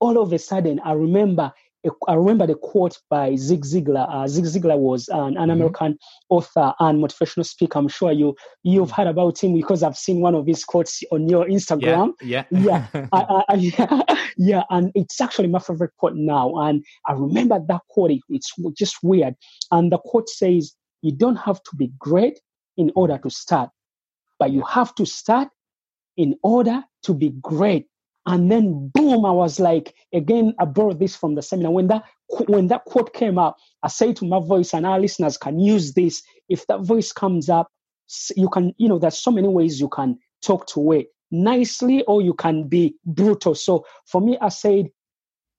all 0.00 0.20
of 0.20 0.32
a 0.32 0.38
sudden, 0.40 0.80
I 0.80 0.92
remember 0.92 1.52
I 2.06 2.14
remember 2.14 2.46
the 2.46 2.54
quote 2.54 2.96
by 3.10 3.34
Zig 3.34 3.64
Ziglar. 3.64 4.06
Uh, 4.08 4.28
Zig 4.28 4.44
Ziglar 4.44 4.78
was 4.78 5.08
an, 5.08 5.18
an 5.18 5.34
mm-hmm. 5.34 5.50
American 5.50 5.98
author 6.28 6.72
and 6.78 7.02
motivational 7.02 7.44
speaker. 7.44 7.78
I'm 7.78 7.88
sure 7.88 8.12
you 8.12 8.36
you've 8.62 8.92
heard 8.92 9.08
about 9.08 9.42
him 9.42 9.54
because 9.54 9.82
I've 9.82 9.96
seen 9.96 10.20
one 10.20 10.36
of 10.36 10.46
his 10.46 10.64
quotes 10.64 11.02
on 11.10 11.28
your 11.28 11.44
Instagram. 11.46 12.12
Yeah, 12.20 12.44
yeah, 12.52 12.86
yeah, 12.94 13.06
I, 13.12 13.42
I, 13.48 13.54
yeah, 13.54 14.02
yeah. 14.36 14.62
And 14.70 14.92
it's 14.94 15.20
actually 15.20 15.48
my 15.48 15.58
favorite 15.58 15.90
quote 15.98 16.14
now. 16.14 16.56
And 16.56 16.84
I 17.08 17.14
remember 17.14 17.58
that 17.68 17.82
quote. 17.90 18.12
It's 18.28 18.52
just 18.76 18.96
weird. 19.02 19.34
And 19.72 19.90
the 19.90 19.98
quote 19.98 20.28
says, 20.28 20.74
"You 21.02 21.12
don't 21.12 21.36
have 21.36 21.60
to 21.64 21.76
be 21.76 21.92
great 21.98 22.38
in 22.82 22.92
order 22.94 23.18
to 23.18 23.30
start. 23.30 23.70
But 24.38 24.50
you 24.50 24.62
have 24.62 24.94
to 24.96 25.06
start 25.06 25.48
in 26.16 26.36
order 26.42 26.82
to 27.04 27.14
be 27.14 27.30
great. 27.40 27.86
And 28.26 28.50
then 28.50 28.90
boom, 28.94 29.24
I 29.24 29.32
was 29.32 29.58
like, 29.58 29.94
again, 30.12 30.54
I 30.60 30.64
borrowed 30.64 31.00
this 31.00 31.16
from 31.16 31.34
the 31.34 31.42
seminar. 31.42 31.72
When 31.72 31.88
that 31.88 32.04
when 32.46 32.68
that 32.68 32.84
quote 32.84 33.12
came 33.14 33.38
out, 33.38 33.54
I 33.82 33.88
say 33.88 34.12
to 34.14 34.24
my 34.24 34.40
voice, 34.40 34.74
and 34.74 34.86
our 34.86 35.00
listeners 35.00 35.36
can 35.36 35.58
use 35.58 35.94
this. 35.94 36.22
If 36.48 36.66
that 36.66 36.80
voice 36.82 37.12
comes 37.12 37.48
up, 37.48 37.68
you 38.36 38.48
can, 38.48 38.74
you 38.78 38.88
know, 38.88 38.98
there's 38.98 39.18
so 39.18 39.30
many 39.30 39.48
ways 39.48 39.80
you 39.80 39.88
can 39.88 40.18
talk 40.42 40.66
to 40.68 40.92
it 40.92 41.06
nicely 41.30 42.02
or 42.04 42.20
you 42.22 42.34
can 42.34 42.68
be 42.68 42.94
brutal. 43.06 43.54
So 43.54 43.86
for 44.06 44.20
me, 44.20 44.36
I 44.40 44.50
said, 44.50 44.90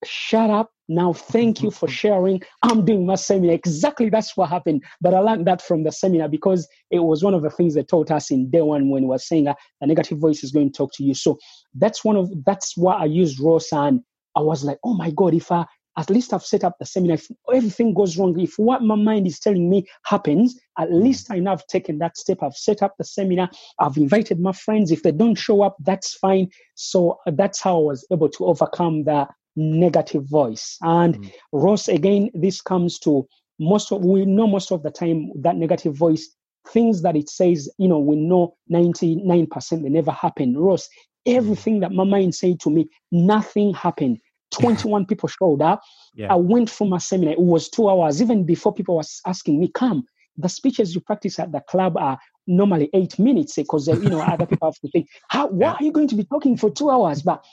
shut 0.05 0.49
up 0.49 0.71
now, 0.89 1.13
thank 1.13 1.63
you 1.63 1.71
for 1.71 1.87
sharing. 1.87 2.41
I'm 2.61 2.83
doing 2.83 3.05
my 3.05 3.15
seminar. 3.15 3.55
Exactly 3.55 4.09
that's 4.09 4.35
what 4.35 4.49
happened. 4.49 4.83
But 4.99 5.13
I 5.13 5.19
learned 5.19 5.47
that 5.47 5.61
from 5.61 5.83
the 5.83 5.91
seminar 5.91 6.27
because 6.27 6.67
it 6.91 6.99
was 6.99 7.23
one 7.23 7.33
of 7.33 7.41
the 7.41 7.49
things 7.49 7.75
they 7.75 7.83
taught 7.83 8.11
us 8.11 8.31
in 8.31 8.49
day 8.49 8.61
one 8.61 8.89
when 8.89 9.03
we 9.03 9.07
were 9.09 9.17
saying 9.17 9.47
uh, 9.47 9.53
a 9.81 9.87
negative 9.87 10.17
voice 10.17 10.43
is 10.43 10.51
going 10.51 10.71
to 10.71 10.77
talk 10.77 10.91
to 10.95 11.03
you. 11.03 11.13
So 11.13 11.37
that's 11.73 12.03
one 12.03 12.17
of 12.17 12.31
that's 12.45 12.75
why 12.75 12.95
I 12.95 13.05
used 13.05 13.39
Ross 13.39 13.71
and 13.71 14.01
I 14.35 14.41
was 14.41 14.63
like, 14.63 14.77
oh 14.83 14.93
my 14.93 15.11
God, 15.11 15.33
if 15.33 15.51
I 15.51 15.65
at 15.95 16.09
least 16.09 16.33
I've 16.33 16.43
set 16.43 16.63
up 16.63 16.77
the 16.79 16.87
seminar. 16.87 17.15
If 17.15 17.27
everything 17.53 17.93
goes 17.93 18.17
wrong, 18.17 18.37
if 18.39 18.55
what 18.57 18.81
my 18.81 18.95
mind 18.95 19.27
is 19.27 19.39
telling 19.39 19.69
me 19.69 19.85
happens, 20.05 20.59
at 20.79 20.91
least 20.91 21.27
I 21.29 21.37
know 21.37 21.51
I've 21.51 21.67
taken 21.67 21.99
that 21.99 22.17
step. 22.17 22.39
I've 22.41 22.55
set 22.55 22.81
up 22.81 22.95
the 22.97 23.03
seminar. 23.03 23.49
I've 23.79 23.95
invited 23.95 24.39
my 24.39 24.53
friends. 24.53 24.91
If 24.91 25.03
they 25.03 25.11
don't 25.11 25.35
show 25.35 25.61
up, 25.61 25.77
that's 25.81 26.15
fine. 26.15 26.49
So 26.73 27.19
that's 27.27 27.61
how 27.61 27.77
I 27.77 27.83
was 27.83 28.07
able 28.11 28.29
to 28.29 28.45
overcome 28.45 29.03
the 29.03 29.27
negative 29.55 30.25
voice. 30.25 30.77
And 30.81 31.17
mm. 31.17 31.31
Ross, 31.51 31.87
again, 31.87 32.29
this 32.33 32.61
comes 32.61 32.99
to 32.99 33.27
most 33.59 33.91
of, 33.91 34.03
we 34.03 34.25
know 34.25 34.47
most 34.47 34.71
of 34.71 34.83
the 34.83 34.91
time 34.91 35.31
that 35.41 35.55
negative 35.55 35.95
voice, 35.95 36.29
things 36.69 37.01
that 37.01 37.15
it 37.15 37.29
says, 37.29 37.69
you 37.77 37.87
know, 37.87 37.99
we 37.99 38.15
know 38.15 38.55
99% 38.71 39.83
they 39.83 39.89
never 39.89 40.11
happen. 40.11 40.57
Ross, 40.57 40.87
mm. 40.87 41.35
everything 41.35 41.79
that 41.81 41.91
my 41.91 42.03
mind 42.03 42.35
said 42.35 42.59
to 42.61 42.69
me, 42.69 42.89
nothing 43.11 43.73
happened. 43.73 44.19
21 44.51 45.05
people 45.07 45.27
showed 45.27 45.61
up. 45.61 45.81
Yeah. 46.13 46.31
I 46.31 46.35
went 46.35 46.69
for 46.69 46.87
my 46.87 46.99
seminar. 46.99 47.33
It 47.33 47.39
was 47.39 47.69
two 47.69 47.89
hours. 47.89 48.21
Even 48.21 48.45
before 48.45 48.73
people 48.73 48.95
was 48.95 49.19
asking 49.25 49.59
me, 49.59 49.71
Kam, 49.73 50.03
the 50.37 50.49
speeches 50.49 50.93
you 50.93 51.01
practice 51.01 51.39
at 51.39 51.51
the 51.51 51.61
club 51.61 51.97
are 51.97 52.17
normally 52.47 52.89
eight 52.93 53.17
minutes 53.19 53.57
eh, 53.57 53.61
because 53.61 53.87
eh, 53.87 53.95
you 53.95 54.09
know 54.09 54.21
other 54.21 54.45
people 54.45 54.67
have 54.67 54.79
to 54.79 54.89
think 54.89 55.07
how 55.29 55.47
why 55.47 55.67
yeah. 55.67 55.73
are 55.73 55.83
you 55.83 55.91
going 55.91 56.07
to 56.07 56.15
be 56.15 56.25
talking 56.25 56.57
for 56.57 56.69
two 56.69 56.89
hours 56.89 57.21
but 57.21 57.43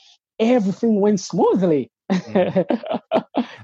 everything 0.41 1.01
went 1.01 1.21
smoothly. 1.21 1.91
yeah. 2.11 2.65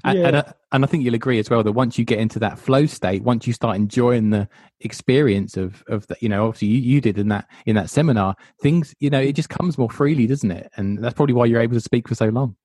and, 0.05 0.19
and, 0.19 0.35
uh, 0.37 0.43
and, 0.71 0.85
I 0.85 0.87
think 0.87 1.03
you'll 1.03 1.15
agree 1.15 1.37
as 1.37 1.49
well 1.49 1.63
that 1.63 1.73
once 1.73 1.97
you 1.97 2.05
get 2.05 2.19
into 2.19 2.39
that 2.39 2.57
flow 2.57 2.85
state, 2.85 3.23
once 3.23 3.45
you 3.45 3.51
start 3.51 3.75
enjoying 3.75 4.29
the 4.29 4.47
experience 4.79 5.57
of 5.57 5.83
of 5.89 6.07
the, 6.07 6.15
you 6.21 6.29
know, 6.29 6.45
obviously 6.45 6.69
you, 6.69 6.79
you 6.79 7.01
did 7.01 7.17
in 7.17 7.27
that 7.27 7.49
in 7.65 7.75
that 7.75 7.89
seminar, 7.89 8.35
things 8.61 8.95
you 9.01 9.09
know, 9.09 9.19
it 9.19 9.33
just 9.33 9.49
comes 9.49 9.77
more 9.77 9.89
freely, 9.89 10.25
doesn't 10.27 10.51
it? 10.51 10.71
And 10.77 11.03
that's 11.03 11.13
probably 11.13 11.33
why 11.33 11.45
you're 11.45 11.59
able 11.59 11.73
to 11.73 11.81
speak 11.81 12.07
for 12.07 12.15
so 12.15 12.29
long. 12.29 12.55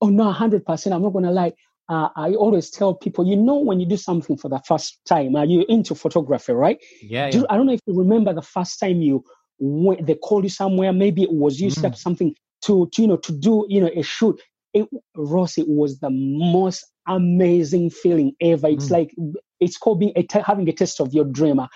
Oh 0.00 0.08
no, 0.08 0.32
hundred 0.32 0.66
percent. 0.66 0.94
I'm 0.94 1.02
not 1.02 1.12
gonna 1.12 1.30
lie. 1.30 1.52
Uh, 1.88 2.08
I 2.16 2.32
always 2.32 2.70
tell 2.70 2.94
people, 2.94 3.26
you 3.26 3.36
know, 3.36 3.58
when 3.58 3.78
you 3.78 3.86
do 3.86 3.98
something 3.98 4.36
for 4.36 4.48
the 4.48 4.58
first 4.66 4.98
time, 5.06 5.36
are 5.36 5.44
you 5.44 5.64
into 5.68 5.94
photography, 5.94 6.54
right? 6.54 6.78
Yeah. 7.02 7.30
Do, 7.30 7.46
I 7.50 7.56
don't 7.56 7.66
know 7.66 7.74
if 7.74 7.80
you 7.86 7.96
remember 7.96 8.32
the 8.32 8.42
first 8.42 8.80
time 8.80 9.02
you 9.02 9.22
went, 9.58 10.06
they 10.06 10.14
called 10.14 10.44
you 10.44 10.50
somewhere. 10.50 10.92
Maybe 10.92 11.22
it 11.22 11.30
was 11.30 11.60
you 11.60 11.68
mm. 11.68 11.96
something 11.96 12.34
to, 12.64 12.88
to 12.92 13.02
you 13.02 13.08
know 13.08 13.16
to 13.16 13.32
do 13.32 13.66
you 13.68 13.80
know 13.80 13.90
a 13.94 14.02
shoot. 14.02 14.40
It, 14.72 14.88
Ross, 15.16 15.56
it 15.56 15.68
was 15.68 16.00
the 16.00 16.10
most 16.10 16.84
amazing 17.06 17.90
feeling 17.90 18.32
ever. 18.40 18.66
It's 18.66 18.88
mm. 18.88 18.90
like 18.90 19.14
it's 19.60 19.76
called 19.76 20.00
being 20.00 20.12
a 20.16 20.42
having 20.42 20.68
a 20.68 20.72
taste 20.72 21.00
of 21.00 21.14
your 21.14 21.24
dream. 21.24 21.60
Uh, 21.60 21.68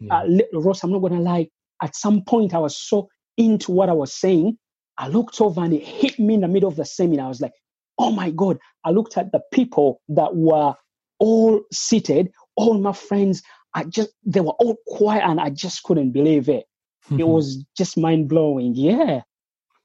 yeah. 0.00 0.22
Uh, 0.22 0.26
Ross, 0.54 0.84
I'm 0.84 0.92
not 0.92 1.00
gonna 1.00 1.20
lie. 1.20 1.48
At 1.82 1.96
some 1.96 2.22
point, 2.22 2.54
I 2.54 2.58
was 2.58 2.76
so 2.76 3.08
into 3.36 3.72
what 3.72 3.88
I 3.88 3.92
was 3.92 4.14
saying. 4.14 4.56
I 4.98 5.08
looked 5.08 5.40
over 5.40 5.62
and 5.62 5.74
it 5.74 5.82
hit 5.82 6.18
me 6.18 6.34
in 6.34 6.40
the 6.40 6.48
middle 6.48 6.68
of 6.68 6.76
the 6.76 6.84
seminar. 6.84 7.26
I 7.26 7.28
was 7.28 7.40
like, 7.40 7.52
oh 7.98 8.10
my 8.10 8.30
God. 8.30 8.58
I 8.84 8.90
looked 8.90 9.16
at 9.16 9.32
the 9.32 9.40
people 9.52 10.00
that 10.08 10.36
were 10.36 10.74
all 11.18 11.62
seated, 11.72 12.30
all 12.56 12.78
my 12.78 12.92
friends. 12.92 13.42
I 13.74 13.84
just, 13.84 14.10
they 14.24 14.40
were 14.40 14.52
all 14.52 14.76
quiet 14.86 15.24
and 15.24 15.40
I 15.40 15.50
just 15.50 15.82
couldn't 15.82 16.12
believe 16.12 16.48
it. 16.48 16.66
it 17.10 17.26
was 17.28 17.64
just 17.76 17.98
mind 17.98 18.28
blowing. 18.28 18.74
Yeah. 18.74 19.22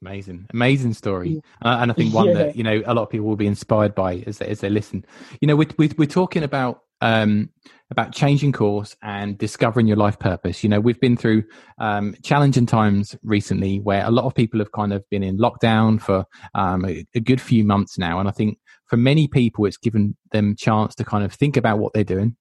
Amazing, 0.01 0.48
amazing 0.53 0.94
story, 0.94 1.41
uh, 1.62 1.79
and 1.82 1.91
I 1.91 1.94
think 1.94 2.13
one 2.13 2.27
yeah. 2.27 2.34
that 2.36 2.56
you 2.56 2.63
know 2.63 2.82
a 2.86 2.94
lot 2.94 3.03
of 3.03 3.10
people 3.10 3.27
will 3.27 3.36
be 3.36 3.48
inspired 3.48 3.94
by 3.96 4.24
as 4.25 4.38
they, 4.38 4.48
as 4.48 4.62
they 4.62 4.70
listen. 4.70 5.03
You 5.41 5.48
know, 5.48 5.58
we're 5.58 5.68
we're, 5.77 5.89
we're 5.98 6.06
talking 6.06 6.44
about 6.44 6.84
um, 7.01 7.50
about 7.91 8.13
changing 8.13 8.53
course 8.53 8.96
and 9.01 9.38
discovering 9.38 9.88
your 9.88 9.98
life 9.98 10.18
purpose. 10.18 10.63
You 10.63 10.70
know, 10.70 10.79
we've 10.79 11.00
been 11.01 11.18
through 11.18 11.44
um, 11.79 12.15
challenging 12.24 12.65
times 12.65 13.18
recently 13.24 13.82
where 13.82 14.06
a 14.06 14.12
lot 14.12 14.24
of 14.24 14.34
people 14.34 14.60
have 14.60 14.72
kind 14.72 14.94
of 14.94 15.03
been 15.10 15.24
in 15.24 15.38
lockdown 15.38 16.00
for 16.00 16.25
um, 16.53 16.86
a, 16.86 17.06
a, 17.13 17.20
good 17.20 17.41
few 17.41 17.65
months 17.65 17.98
now, 17.98 18.20
and 18.20 18.29
I 18.29 18.32
think 18.32 18.58
for 18.86 18.96
many 18.96 19.27
people, 19.27 19.65
it's 19.65 19.75
given 19.75 20.15
them 20.32 20.56
chance 20.56 20.96
to 20.96 21.03
kind 21.03 21.25
of 21.25 21.34
think 21.34 21.58
about 21.58 21.79
what 21.79 21.91
they're 21.94 22.06
doing 22.06 22.38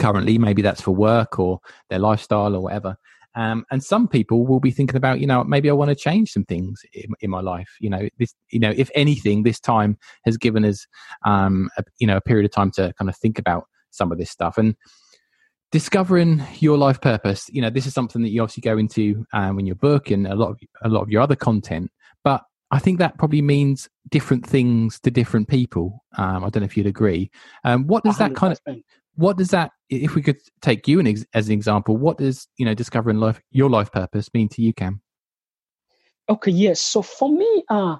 currently. 0.00 0.36
Maybe 0.36 0.62
that's 0.62 0.80
for 0.80 0.94
work 0.94 1.38
or 1.38 1.60
their 1.90 1.98
lifestyle 2.00 2.56
or 2.56 2.60
whatever, 2.60 2.96
um, 3.34 3.64
and 3.70 3.82
some 3.82 4.08
people 4.08 4.46
will 4.46 4.60
be 4.60 4.70
thinking 4.70 4.96
about, 4.96 5.20
you 5.20 5.26
know, 5.26 5.42
maybe 5.44 5.70
I 5.70 5.72
want 5.72 5.88
to 5.88 5.94
change 5.94 6.32
some 6.32 6.44
things 6.44 6.82
in, 6.92 7.12
in, 7.20 7.30
my 7.30 7.40
life. 7.40 7.76
You 7.80 7.90
know, 7.90 8.08
this, 8.18 8.34
you 8.50 8.60
know, 8.60 8.72
if 8.76 8.90
anything, 8.94 9.42
this 9.42 9.58
time 9.58 9.96
has 10.24 10.36
given 10.36 10.64
us, 10.64 10.86
um, 11.24 11.70
a, 11.78 11.84
you 11.98 12.06
know, 12.06 12.16
a 12.16 12.20
period 12.20 12.44
of 12.44 12.52
time 12.52 12.70
to 12.72 12.92
kind 12.98 13.08
of 13.08 13.16
think 13.16 13.38
about 13.38 13.64
some 13.90 14.12
of 14.12 14.18
this 14.18 14.30
stuff 14.30 14.58
and 14.58 14.76
discovering 15.70 16.42
your 16.58 16.76
life 16.76 17.00
purpose. 17.00 17.48
You 17.50 17.62
know, 17.62 17.70
this 17.70 17.86
is 17.86 17.94
something 17.94 18.22
that 18.22 18.30
you 18.30 18.42
obviously 18.42 18.60
go 18.60 18.76
into 18.76 19.24
um, 19.32 19.58
in 19.58 19.66
your 19.66 19.76
book 19.76 20.10
and 20.10 20.26
a 20.26 20.34
lot 20.34 20.50
of 20.50 20.58
a 20.82 20.88
lot 20.88 21.02
of 21.02 21.10
your 21.10 21.22
other 21.22 21.36
content. 21.36 21.90
But 22.22 22.42
I 22.70 22.78
think 22.78 22.98
that 22.98 23.18
probably 23.18 23.42
means 23.42 23.88
different 24.10 24.46
things 24.46 25.00
to 25.00 25.10
different 25.10 25.48
people. 25.48 26.04
Um, 26.16 26.44
I 26.44 26.50
don't 26.50 26.60
know 26.60 26.66
if 26.66 26.76
you'd 26.76 26.86
agree. 26.86 27.30
Um, 27.64 27.86
what 27.86 28.04
does 28.04 28.18
that 28.18 28.34
kind 28.34 28.52
of 28.52 28.76
what 29.14 29.36
does 29.36 29.48
that 29.48 29.72
if 29.92 30.14
we 30.14 30.22
could 30.22 30.40
take 30.60 30.88
you 30.88 30.98
an 31.00 31.06
as 31.34 31.46
an 31.46 31.52
example 31.52 31.96
what 31.96 32.18
does 32.18 32.48
you 32.56 32.64
know 32.64 32.74
discovering 32.74 33.18
life 33.18 33.40
your 33.50 33.68
life 33.68 33.92
purpose 33.92 34.28
mean 34.32 34.48
to 34.48 34.62
you 34.62 34.72
kam 34.72 35.00
okay 36.28 36.50
yes 36.50 36.80
so 36.80 37.02
for 37.02 37.30
me 37.30 37.64
uh, 37.68 37.96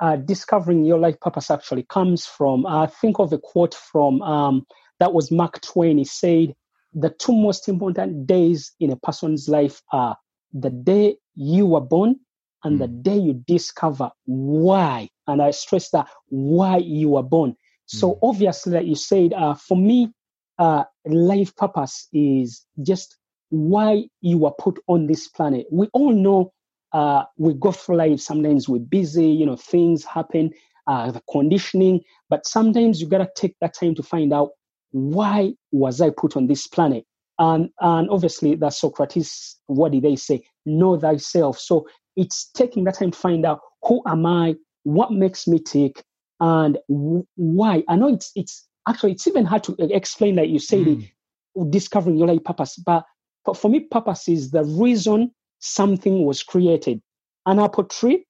uh 0.00 0.16
discovering 0.16 0.84
your 0.84 0.98
life 0.98 1.18
purpose 1.20 1.50
actually 1.50 1.84
comes 1.84 2.26
from 2.26 2.66
i 2.66 2.84
uh, 2.84 2.86
think 2.86 3.18
of 3.18 3.32
a 3.32 3.38
quote 3.38 3.74
from 3.74 4.20
um 4.22 4.66
that 4.98 5.12
was 5.12 5.30
mark 5.30 5.60
twain 5.60 5.98
he 5.98 6.04
said 6.04 6.54
the 6.94 7.10
two 7.10 7.32
most 7.32 7.68
important 7.68 8.26
days 8.26 8.72
in 8.80 8.90
a 8.90 8.96
person's 8.96 9.48
life 9.48 9.82
are 9.92 10.16
the 10.52 10.70
day 10.70 11.16
you 11.34 11.66
were 11.66 11.80
born 11.80 12.16
and 12.64 12.76
mm. 12.76 12.78
the 12.80 12.88
day 12.88 13.16
you 13.16 13.34
discover 13.46 14.10
why 14.24 15.08
and 15.26 15.42
i 15.42 15.50
stress 15.50 15.90
that 15.90 16.08
why 16.28 16.78
you 16.78 17.10
were 17.10 17.22
born 17.22 17.54
so 17.86 18.12
mm. 18.12 18.18
obviously 18.22 18.72
that 18.72 18.86
you 18.86 18.94
said 18.94 19.32
uh, 19.34 19.54
for 19.54 19.76
me 19.76 20.10
uh, 20.58 20.84
life 21.06 21.54
purpose 21.56 22.08
is 22.12 22.64
just 22.82 23.16
why 23.50 24.04
you 24.20 24.38
were 24.38 24.52
put 24.58 24.78
on 24.88 25.06
this 25.06 25.28
planet. 25.28 25.66
We 25.70 25.88
all 25.92 26.12
know 26.12 26.52
uh, 26.92 27.24
we 27.38 27.54
go 27.54 27.72
through 27.72 27.96
life. 27.96 28.20
Sometimes 28.20 28.68
we're 28.68 28.80
busy, 28.80 29.26
you 29.26 29.46
know, 29.46 29.56
things 29.56 30.04
happen, 30.04 30.50
uh, 30.86 31.10
the 31.10 31.22
conditioning, 31.30 32.00
but 32.30 32.46
sometimes 32.46 33.00
you 33.00 33.08
gotta 33.08 33.28
take 33.36 33.54
that 33.60 33.74
time 33.74 33.94
to 33.96 34.02
find 34.02 34.32
out 34.32 34.50
why 34.92 35.52
was 35.72 36.00
I 36.00 36.10
put 36.10 36.36
on 36.36 36.46
this 36.46 36.66
planet. 36.66 37.04
And 37.38 37.68
and 37.80 38.08
obviously 38.08 38.54
that 38.56 38.72
Socrates, 38.72 39.56
what 39.66 39.92
did 39.92 40.04
they 40.04 40.16
say? 40.16 40.42
Know 40.64 40.98
thyself. 40.98 41.58
So 41.58 41.86
it's 42.16 42.50
taking 42.54 42.84
that 42.84 42.98
time 42.98 43.10
to 43.10 43.18
find 43.18 43.44
out 43.44 43.60
who 43.82 44.02
am 44.06 44.24
I, 44.24 44.54
what 44.84 45.12
makes 45.12 45.46
me 45.46 45.58
tick, 45.58 46.02
and 46.40 46.78
why. 46.88 47.84
I 47.88 47.96
know 47.96 48.08
it's 48.08 48.32
it's 48.34 48.65
actually 48.88 49.12
it's 49.12 49.26
even 49.26 49.44
hard 49.44 49.64
to 49.64 49.76
explain 49.78 50.36
like 50.36 50.50
you 50.50 50.58
say 50.58 50.84
mm. 50.84 51.70
discovering 51.70 52.16
your 52.16 52.28
life 52.28 52.44
purpose. 52.44 52.76
But, 52.76 53.04
but 53.44 53.56
for 53.56 53.68
me 53.68 53.80
purpose 53.80 54.28
is 54.28 54.50
the 54.50 54.64
reason 54.64 55.32
something 55.58 56.24
was 56.24 56.42
created. 56.42 57.00
An 57.46 57.58
apple 57.58 57.84
tree 57.84 58.26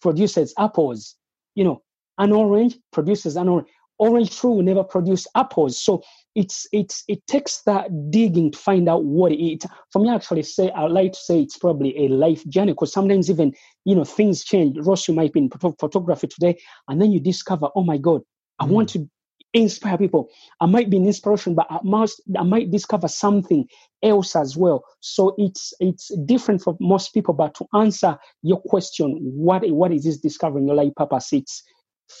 produces 0.00 0.52
apples 0.58 1.14
you 1.54 1.64
know 1.64 1.82
an 2.18 2.32
orange 2.32 2.76
produces 2.92 3.36
an 3.36 3.48
orange. 3.48 3.68
Orange 3.98 4.38
tree 4.38 4.50
will 4.50 4.62
never 4.62 4.84
produce 4.84 5.26
apples. 5.34 5.82
So 5.82 6.02
it's 6.34 6.66
it's 6.70 7.02
it 7.08 7.26
takes 7.26 7.62
that 7.62 7.88
digging 8.10 8.50
to 8.52 8.58
find 8.58 8.90
out 8.90 9.04
what 9.04 9.32
it 9.32 9.36
is. 9.36 9.70
For 9.90 10.00
me 10.00 10.10
actually 10.10 10.42
say 10.42 10.70
i 10.70 10.86
like 10.86 11.12
to 11.12 11.18
say 11.18 11.40
it's 11.40 11.56
probably 11.56 11.96
a 12.04 12.08
life 12.08 12.46
journey 12.46 12.72
because 12.72 12.92
sometimes 12.92 13.30
even 13.30 13.54
you 13.86 13.94
know 13.94 14.04
things 14.04 14.44
change. 14.44 14.76
Ross 14.80 15.08
you 15.08 15.14
might 15.14 15.32
be 15.32 15.40
in 15.40 15.50
photography 15.50 16.26
today 16.26 16.58
and 16.88 17.00
then 17.00 17.10
you 17.10 17.20
discover 17.20 17.68
oh 17.74 17.84
my 17.84 17.96
god 17.96 18.20
i 18.58 18.66
mm. 18.66 18.70
want 18.70 18.90
to 18.90 19.08
inspire 19.56 19.98
people. 19.98 20.28
I 20.60 20.66
might 20.66 20.90
be 20.90 20.98
an 20.98 21.06
inspiration, 21.06 21.54
but 21.54 21.66
I 21.70 21.78
must 21.82 22.20
I 22.38 22.42
might 22.42 22.70
discover 22.70 23.08
something 23.08 23.66
else 24.02 24.36
as 24.36 24.56
well. 24.56 24.84
So 25.00 25.34
it's 25.38 25.72
it's 25.80 26.14
different 26.26 26.62
for 26.62 26.76
most 26.80 27.14
people. 27.14 27.34
But 27.34 27.54
to 27.56 27.66
answer 27.74 28.18
your 28.42 28.60
question, 28.60 29.18
what 29.20 29.68
what 29.70 29.92
is 29.92 30.04
this 30.04 30.18
discovering 30.18 30.66
your 30.66 30.76
life 30.76 30.94
purpose? 30.96 31.32
It's 31.32 31.62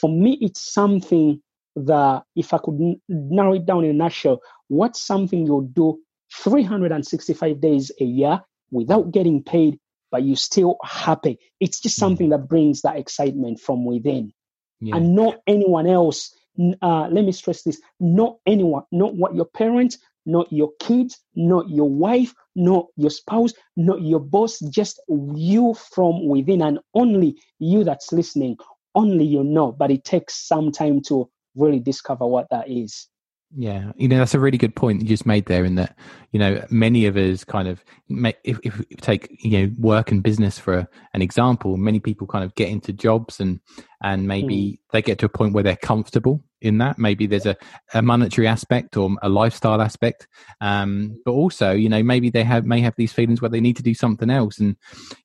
for 0.00 0.10
me, 0.10 0.38
it's 0.40 0.72
something 0.72 1.40
that 1.76 2.22
if 2.34 2.54
I 2.54 2.58
could 2.58 2.96
narrow 3.08 3.54
it 3.54 3.66
down 3.66 3.84
in 3.84 3.90
a 3.90 3.94
nutshell, 3.94 4.40
what's 4.68 5.02
something 5.02 5.46
you'll 5.46 5.60
do 5.60 5.98
365 6.32 7.60
days 7.60 7.92
a 8.00 8.04
year 8.04 8.40
without 8.70 9.12
getting 9.12 9.42
paid, 9.42 9.78
but 10.10 10.24
you're 10.24 10.36
still 10.36 10.76
happy. 10.82 11.38
It's 11.60 11.80
just 11.80 11.96
mm-hmm. 11.96 12.06
something 12.06 12.28
that 12.30 12.48
brings 12.48 12.82
that 12.82 12.96
excitement 12.96 13.60
from 13.60 13.84
within. 13.84 14.32
Yeah. 14.80 14.96
And 14.96 15.14
not 15.14 15.36
anyone 15.46 15.86
else 15.86 16.35
uh, 16.82 17.08
let 17.08 17.24
me 17.24 17.32
stress 17.32 17.62
this 17.62 17.80
not 18.00 18.36
anyone, 18.46 18.82
not 18.92 19.14
what 19.14 19.34
your 19.34 19.46
parents, 19.46 19.98
not 20.26 20.52
your 20.52 20.70
kids, 20.80 21.18
not 21.34 21.68
your 21.70 21.88
wife, 21.88 22.34
not 22.54 22.86
your 22.96 23.10
spouse, 23.10 23.52
not 23.76 24.02
your 24.02 24.20
boss, 24.20 24.58
just 24.70 25.00
you 25.08 25.74
from 25.74 26.26
within, 26.28 26.62
and 26.62 26.78
only 26.94 27.36
you 27.58 27.84
that's 27.84 28.12
listening, 28.12 28.56
only 28.94 29.24
you 29.24 29.44
know. 29.44 29.72
But 29.72 29.90
it 29.90 30.04
takes 30.04 30.46
some 30.46 30.72
time 30.72 31.00
to 31.08 31.30
really 31.54 31.80
discover 31.80 32.26
what 32.26 32.48
that 32.50 32.68
is. 32.68 33.08
Yeah, 33.54 33.92
you 33.96 34.08
know 34.08 34.18
that's 34.18 34.34
a 34.34 34.40
really 34.40 34.58
good 34.58 34.74
point 34.74 35.00
you 35.00 35.06
just 35.08 35.24
made 35.24 35.46
there. 35.46 35.64
In 35.64 35.76
that, 35.76 35.96
you 36.32 36.40
know, 36.40 36.64
many 36.68 37.06
of 37.06 37.16
us 37.16 37.44
kind 37.44 37.68
of 37.68 37.84
make, 38.08 38.36
if, 38.42 38.58
if 38.64 38.84
take 39.00 39.28
you 39.38 39.50
know 39.50 39.72
work 39.78 40.10
and 40.10 40.22
business 40.22 40.58
for 40.58 40.88
an 41.14 41.22
example, 41.22 41.76
many 41.76 42.00
people 42.00 42.26
kind 42.26 42.44
of 42.44 42.54
get 42.56 42.68
into 42.68 42.92
jobs 42.92 43.38
and 43.38 43.60
and 44.02 44.26
maybe 44.26 44.56
mm. 44.56 44.78
they 44.92 45.02
get 45.02 45.18
to 45.18 45.26
a 45.26 45.30
point 45.30 45.52
where 45.52 45.62
they're 45.62 45.76
comfortable 45.76 46.42
in 46.60 46.78
that. 46.78 46.98
Maybe 46.98 47.26
there's 47.26 47.46
a, 47.46 47.56
a 47.94 48.02
monetary 48.02 48.46
aspect 48.46 48.96
or 48.96 49.10
a 49.22 49.28
lifestyle 49.28 49.80
aspect, 49.80 50.26
um, 50.60 51.20
but 51.24 51.32
also 51.32 51.72
you 51.72 51.88
know 51.88 52.02
maybe 52.02 52.30
they 52.30 52.44
have 52.44 52.64
may 52.64 52.80
have 52.80 52.94
these 52.96 53.12
feelings 53.12 53.40
where 53.40 53.50
they 53.50 53.60
need 53.60 53.76
to 53.76 53.82
do 53.82 53.94
something 53.94 54.30
else, 54.30 54.58
and 54.58 54.76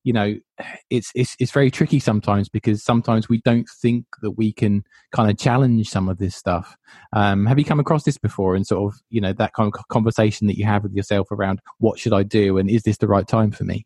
you 0.03 0.13
know 0.13 0.35
it's 0.89 1.11
it's 1.15 1.35
it's 1.39 1.51
very 1.51 1.71
tricky 1.71 1.99
sometimes 1.99 2.49
because 2.49 2.83
sometimes 2.83 3.27
we 3.27 3.41
don't 3.41 3.67
think 3.81 4.05
that 4.21 4.31
we 4.31 4.53
can 4.53 4.83
kind 5.11 5.29
of 5.29 5.37
challenge 5.37 5.89
some 5.89 6.09
of 6.09 6.17
this 6.17 6.35
stuff. 6.35 6.77
Um, 7.13 7.45
have 7.45 7.59
you 7.59 7.65
come 7.65 7.79
across 7.79 8.03
this 8.03 8.17
before, 8.17 8.55
and 8.55 8.65
sort 8.65 8.93
of 8.93 8.99
you 9.09 9.21
know 9.21 9.33
that 9.33 9.53
kind 9.53 9.71
of 9.73 9.87
conversation 9.89 10.47
that 10.47 10.57
you 10.57 10.65
have 10.65 10.83
with 10.83 10.93
yourself 10.93 11.31
around 11.31 11.61
what 11.79 11.99
should 11.99 12.13
I 12.13 12.23
do 12.23 12.57
and 12.57 12.69
is 12.69 12.83
this 12.83 12.97
the 12.97 13.07
right 13.07 13.27
time 13.27 13.51
for 13.51 13.63
me? 13.63 13.85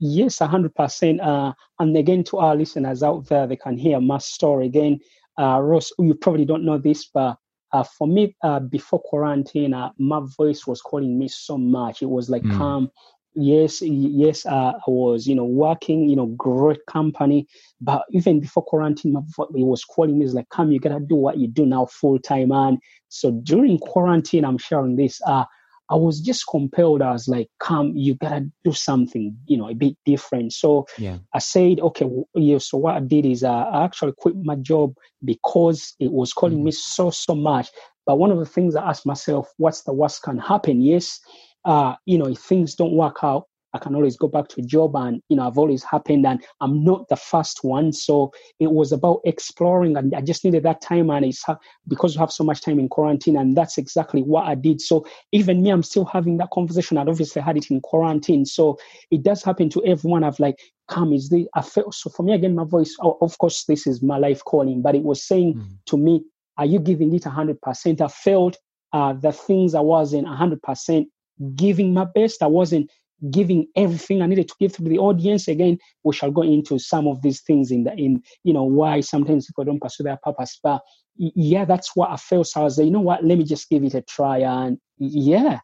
Yes, 0.00 0.38
100%. 0.38 1.20
Uh, 1.20 1.52
and 1.78 1.96
again, 1.96 2.22
to 2.24 2.38
our 2.38 2.54
listeners 2.54 3.02
out 3.02 3.26
there, 3.26 3.46
they 3.46 3.56
can 3.56 3.76
hear 3.76 4.00
my 4.00 4.18
story 4.18 4.66
again. 4.66 5.00
Uh, 5.38 5.60
Ross, 5.60 5.92
you 5.98 6.14
probably 6.14 6.44
don't 6.44 6.64
know 6.64 6.78
this, 6.78 7.06
but 7.06 7.36
uh, 7.72 7.84
for 7.84 8.06
me, 8.06 8.34
uh, 8.42 8.60
before 8.60 9.00
quarantine, 9.02 9.74
uh, 9.74 9.90
my 9.98 10.20
voice 10.36 10.66
was 10.66 10.80
calling 10.80 11.18
me 11.18 11.28
so 11.28 11.58
much. 11.58 12.02
It 12.02 12.08
was 12.08 12.30
like, 12.30 12.42
mm. 12.42 12.60
um, 12.60 12.90
yes, 13.34 13.82
yes, 13.82 14.46
uh, 14.46 14.72
I 14.74 14.90
was, 14.90 15.26
you 15.26 15.34
know, 15.34 15.44
working, 15.44 16.08
you 16.08 16.16
know, 16.16 16.26
great 16.26 16.84
company. 16.86 17.46
But 17.80 18.04
even 18.10 18.40
before 18.40 18.64
quarantine, 18.64 19.12
my 19.12 19.20
voice 19.36 19.48
it 19.54 19.64
was 19.64 19.84
calling 19.84 20.18
me, 20.18 20.24
it's 20.24 20.34
like, 20.34 20.48
Kam, 20.50 20.72
you 20.72 20.80
gotta 20.80 21.00
do 21.00 21.16
what 21.16 21.38
you 21.38 21.48
do 21.48 21.66
now 21.66 21.86
full 21.86 22.18
time. 22.18 22.52
And 22.52 22.78
so 23.08 23.32
during 23.42 23.78
quarantine, 23.78 24.44
I'm 24.44 24.58
sharing 24.58 24.96
this. 24.96 25.20
Uh, 25.26 25.44
I 25.90 25.94
was 25.94 26.20
just 26.20 26.46
compelled. 26.48 27.02
I 27.02 27.12
was 27.12 27.28
like, 27.28 27.48
Kam, 27.62 27.92
you 27.96 28.14
gotta 28.14 28.50
do 28.64 28.72
something, 28.72 29.36
you 29.46 29.56
know, 29.56 29.68
a 29.68 29.74
bit 29.74 29.96
different. 30.04 30.52
So 30.52 30.86
yeah. 30.98 31.18
I 31.34 31.38
said, 31.38 31.80
okay, 31.80 32.06
yeah. 32.34 32.58
So 32.58 32.78
what 32.78 32.96
I 32.96 33.00
did 33.00 33.24
is 33.24 33.42
uh, 33.42 33.50
I 33.50 33.84
actually 33.84 34.12
quit 34.18 34.36
my 34.36 34.56
job 34.56 34.94
because 35.24 35.94
it 35.98 36.12
was 36.12 36.32
calling 36.32 36.58
mm-hmm. 36.58 36.66
me 36.66 36.72
so, 36.72 37.10
so 37.10 37.34
much. 37.34 37.70
But 38.06 38.18
one 38.18 38.30
of 38.30 38.38
the 38.38 38.46
things 38.46 38.74
I 38.74 38.88
asked 38.88 39.06
myself, 39.06 39.48
what's 39.56 39.82
the 39.82 39.92
worst 39.92 40.22
can 40.22 40.38
happen? 40.38 40.80
Yes, 40.80 41.20
uh, 41.64 41.94
you 42.06 42.18
know, 42.18 42.26
if 42.26 42.38
things 42.38 42.74
don't 42.74 42.94
work 42.94 43.18
out, 43.22 43.44
I 43.78 43.84
can 43.84 43.94
always 43.94 44.16
go 44.16 44.26
back 44.28 44.48
to 44.48 44.60
a 44.60 44.64
job 44.64 44.96
and, 44.96 45.22
you 45.28 45.36
know, 45.36 45.46
I've 45.46 45.58
always 45.58 45.84
happened 45.84 46.26
and 46.26 46.44
I'm 46.60 46.82
not 46.82 47.08
the 47.08 47.16
first 47.16 47.60
one. 47.62 47.92
So 47.92 48.32
it 48.58 48.72
was 48.72 48.90
about 48.90 49.20
exploring 49.24 49.96
and 49.96 50.14
I 50.14 50.20
just 50.20 50.44
needed 50.44 50.64
that 50.64 50.80
time 50.80 51.10
and 51.10 51.24
it's 51.24 51.44
because 51.86 52.16
we 52.16 52.20
have 52.20 52.32
so 52.32 52.42
much 52.44 52.60
time 52.60 52.78
in 52.78 52.88
quarantine 52.88 53.36
and 53.36 53.56
that's 53.56 53.78
exactly 53.78 54.22
what 54.22 54.46
I 54.46 54.54
did. 54.54 54.80
So 54.80 55.06
even 55.32 55.62
me, 55.62 55.70
I'm 55.70 55.82
still 55.82 56.04
having 56.04 56.38
that 56.38 56.50
conversation. 56.50 56.98
I'd 56.98 57.08
obviously 57.08 57.40
had 57.40 57.56
it 57.56 57.70
in 57.70 57.80
quarantine. 57.80 58.44
So 58.44 58.78
it 59.10 59.22
does 59.22 59.44
happen 59.44 59.68
to 59.70 59.84
everyone. 59.84 60.24
I've 60.24 60.40
like, 60.40 60.58
Kam, 60.90 61.12
is 61.12 61.28
the, 61.28 61.46
I 61.54 61.62
felt, 61.62 61.94
so 61.94 62.10
for 62.10 62.22
me 62.22 62.32
again, 62.32 62.54
my 62.54 62.64
voice, 62.64 62.96
oh, 63.00 63.18
of 63.20 63.38
course, 63.38 63.64
this 63.64 63.86
is 63.86 64.02
my 64.02 64.18
life 64.18 64.42
calling, 64.44 64.82
but 64.82 64.94
it 64.94 65.04
was 65.04 65.22
saying 65.22 65.54
mm. 65.54 65.78
to 65.86 65.96
me, 65.96 66.24
are 66.56 66.66
you 66.66 66.80
giving 66.80 67.14
it 67.14 67.22
100%? 67.22 68.00
I 68.00 68.08
felt 68.08 68.56
uh, 68.92 69.12
the 69.12 69.32
things 69.32 69.74
I 69.74 69.80
wasn't 69.80 70.26
100% 70.26 71.06
giving 71.54 71.94
my 71.94 72.04
best. 72.04 72.42
I 72.42 72.46
wasn't 72.46 72.90
giving 73.30 73.66
everything 73.76 74.22
I 74.22 74.26
needed 74.26 74.48
to 74.48 74.54
give 74.60 74.74
to 74.74 74.82
the 74.82 74.98
audience. 74.98 75.48
Again, 75.48 75.78
we 76.04 76.14
shall 76.14 76.30
go 76.30 76.42
into 76.42 76.78
some 76.78 77.06
of 77.06 77.22
these 77.22 77.40
things 77.42 77.70
in 77.70 77.84
the 77.84 77.94
in 77.94 78.22
you 78.44 78.52
know 78.52 78.64
why 78.64 79.00
sometimes 79.00 79.46
people 79.46 79.64
don't 79.64 79.80
pursue 79.80 80.04
their 80.04 80.18
purpose. 80.22 80.58
But 80.62 80.82
yeah, 81.16 81.64
that's 81.64 81.96
what 81.96 82.10
I 82.10 82.16
felt. 82.16 82.46
So 82.46 82.60
I 82.60 82.64
was 82.64 82.78
like, 82.78 82.86
you 82.86 82.92
know 82.92 83.00
what, 83.00 83.24
let 83.24 83.38
me 83.38 83.44
just 83.44 83.68
give 83.68 83.84
it 83.84 83.94
a 83.94 84.02
try. 84.02 84.38
And 84.38 84.78
yeah. 84.98 85.58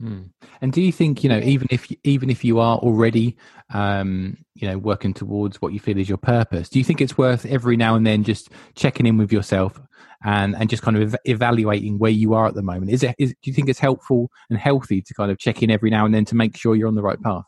Mm. 0.00 0.30
And 0.60 0.72
do 0.72 0.82
you 0.82 0.92
think 0.92 1.24
you 1.24 1.30
know 1.30 1.38
even 1.38 1.68
if 1.70 1.90
even 2.04 2.28
if 2.28 2.44
you 2.44 2.58
are 2.58 2.76
already 2.78 3.36
um, 3.72 4.36
you 4.54 4.68
know 4.68 4.76
working 4.76 5.14
towards 5.14 5.62
what 5.62 5.72
you 5.72 5.80
feel 5.80 5.96
is 5.96 6.08
your 6.08 6.18
purpose, 6.18 6.68
do 6.68 6.78
you 6.78 6.84
think 6.84 7.00
it's 7.00 7.16
worth 7.16 7.46
every 7.46 7.76
now 7.76 7.94
and 7.94 8.06
then 8.06 8.22
just 8.22 8.50
checking 8.74 9.06
in 9.06 9.16
with 9.16 9.32
yourself 9.32 9.80
and 10.22 10.54
and 10.56 10.68
just 10.68 10.82
kind 10.82 10.98
of 10.98 11.14
ev- 11.14 11.20
evaluating 11.24 11.98
where 11.98 12.10
you 12.10 12.34
are 12.34 12.46
at 12.46 12.54
the 12.54 12.62
moment? 12.62 12.90
Is 12.90 13.02
it 13.02 13.14
is, 13.18 13.30
do 13.30 13.50
you 13.50 13.54
think 13.54 13.70
it's 13.70 13.78
helpful 13.78 14.30
and 14.50 14.58
healthy 14.58 15.00
to 15.00 15.14
kind 15.14 15.30
of 15.30 15.38
check 15.38 15.62
in 15.62 15.70
every 15.70 15.88
now 15.88 16.04
and 16.04 16.14
then 16.14 16.26
to 16.26 16.34
make 16.34 16.58
sure 16.58 16.76
you're 16.76 16.88
on 16.88 16.94
the 16.94 17.02
right 17.02 17.20
path? 17.22 17.44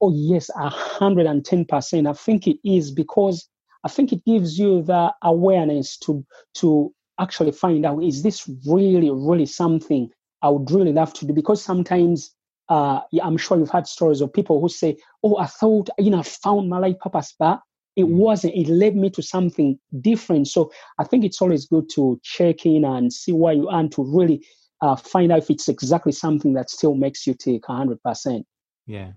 Oh 0.00 0.12
yes, 0.14 0.48
a 0.56 0.70
hundred 0.70 1.26
and 1.26 1.44
ten 1.44 1.66
percent. 1.66 2.06
I 2.06 2.14
think 2.14 2.46
it 2.46 2.56
is 2.64 2.90
because 2.90 3.46
I 3.84 3.88
think 3.88 4.14
it 4.14 4.24
gives 4.24 4.58
you 4.58 4.82
the 4.82 5.12
awareness 5.22 5.98
to 5.98 6.24
to 6.54 6.94
actually 7.20 7.52
find 7.52 7.84
out 7.84 8.02
is 8.02 8.22
this 8.22 8.48
really 8.66 9.10
really 9.10 9.46
something 9.46 10.10
I 10.44 10.50
would 10.50 10.70
really 10.70 10.92
love 10.92 11.12
to 11.14 11.26
do 11.26 11.32
because 11.32 11.62
sometimes 11.62 12.30
uh, 12.68 13.00
yeah, 13.12 13.26
I'm 13.26 13.36
sure 13.36 13.58
you've 13.58 13.70
had 13.70 13.86
stories 13.86 14.20
of 14.20 14.32
people 14.32 14.60
who 14.60 14.68
say, 14.68 14.96
"Oh, 15.22 15.36
I 15.38 15.46
thought 15.46 15.90
you 15.98 16.10
know 16.10 16.20
I 16.20 16.22
found 16.22 16.68
my 16.70 16.78
life 16.78 16.98
purpose, 17.00 17.34
but 17.38 17.60
it 17.96 18.08
wasn't. 18.08 18.54
It 18.54 18.68
led 18.68 18.96
me 18.96 19.10
to 19.10 19.22
something 19.22 19.78
different. 20.00 20.48
So 20.48 20.72
i 20.98 21.04
think 21.04 21.24
it's 21.24 21.40
always 21.42 21.66
good 21.66 21.88
to 21.90 22.20
check 22.22 22.66
in 22.66 22.84
and 22.84 23.12
see 23.12 23.32
where 23.32 23.54
you 23.54 23.68
are 23.68 23.80
and 23.80 23.92
to 23.92 24.04
really 24.04 24.44
uh, 24.80 24.96
find 24.96 25.32
out 25.32 25.38
if 25.38 25.50
it's 25.50 25.68
exactly 25.68 26.12
something 26.12 26.52
that 26.54 26.70
still 26.70 26.94
makes 26.94 27.26
you 27.26 27.34
take 27.34 27.62
100% 27.64 28.44
yeah. 28.86 29.12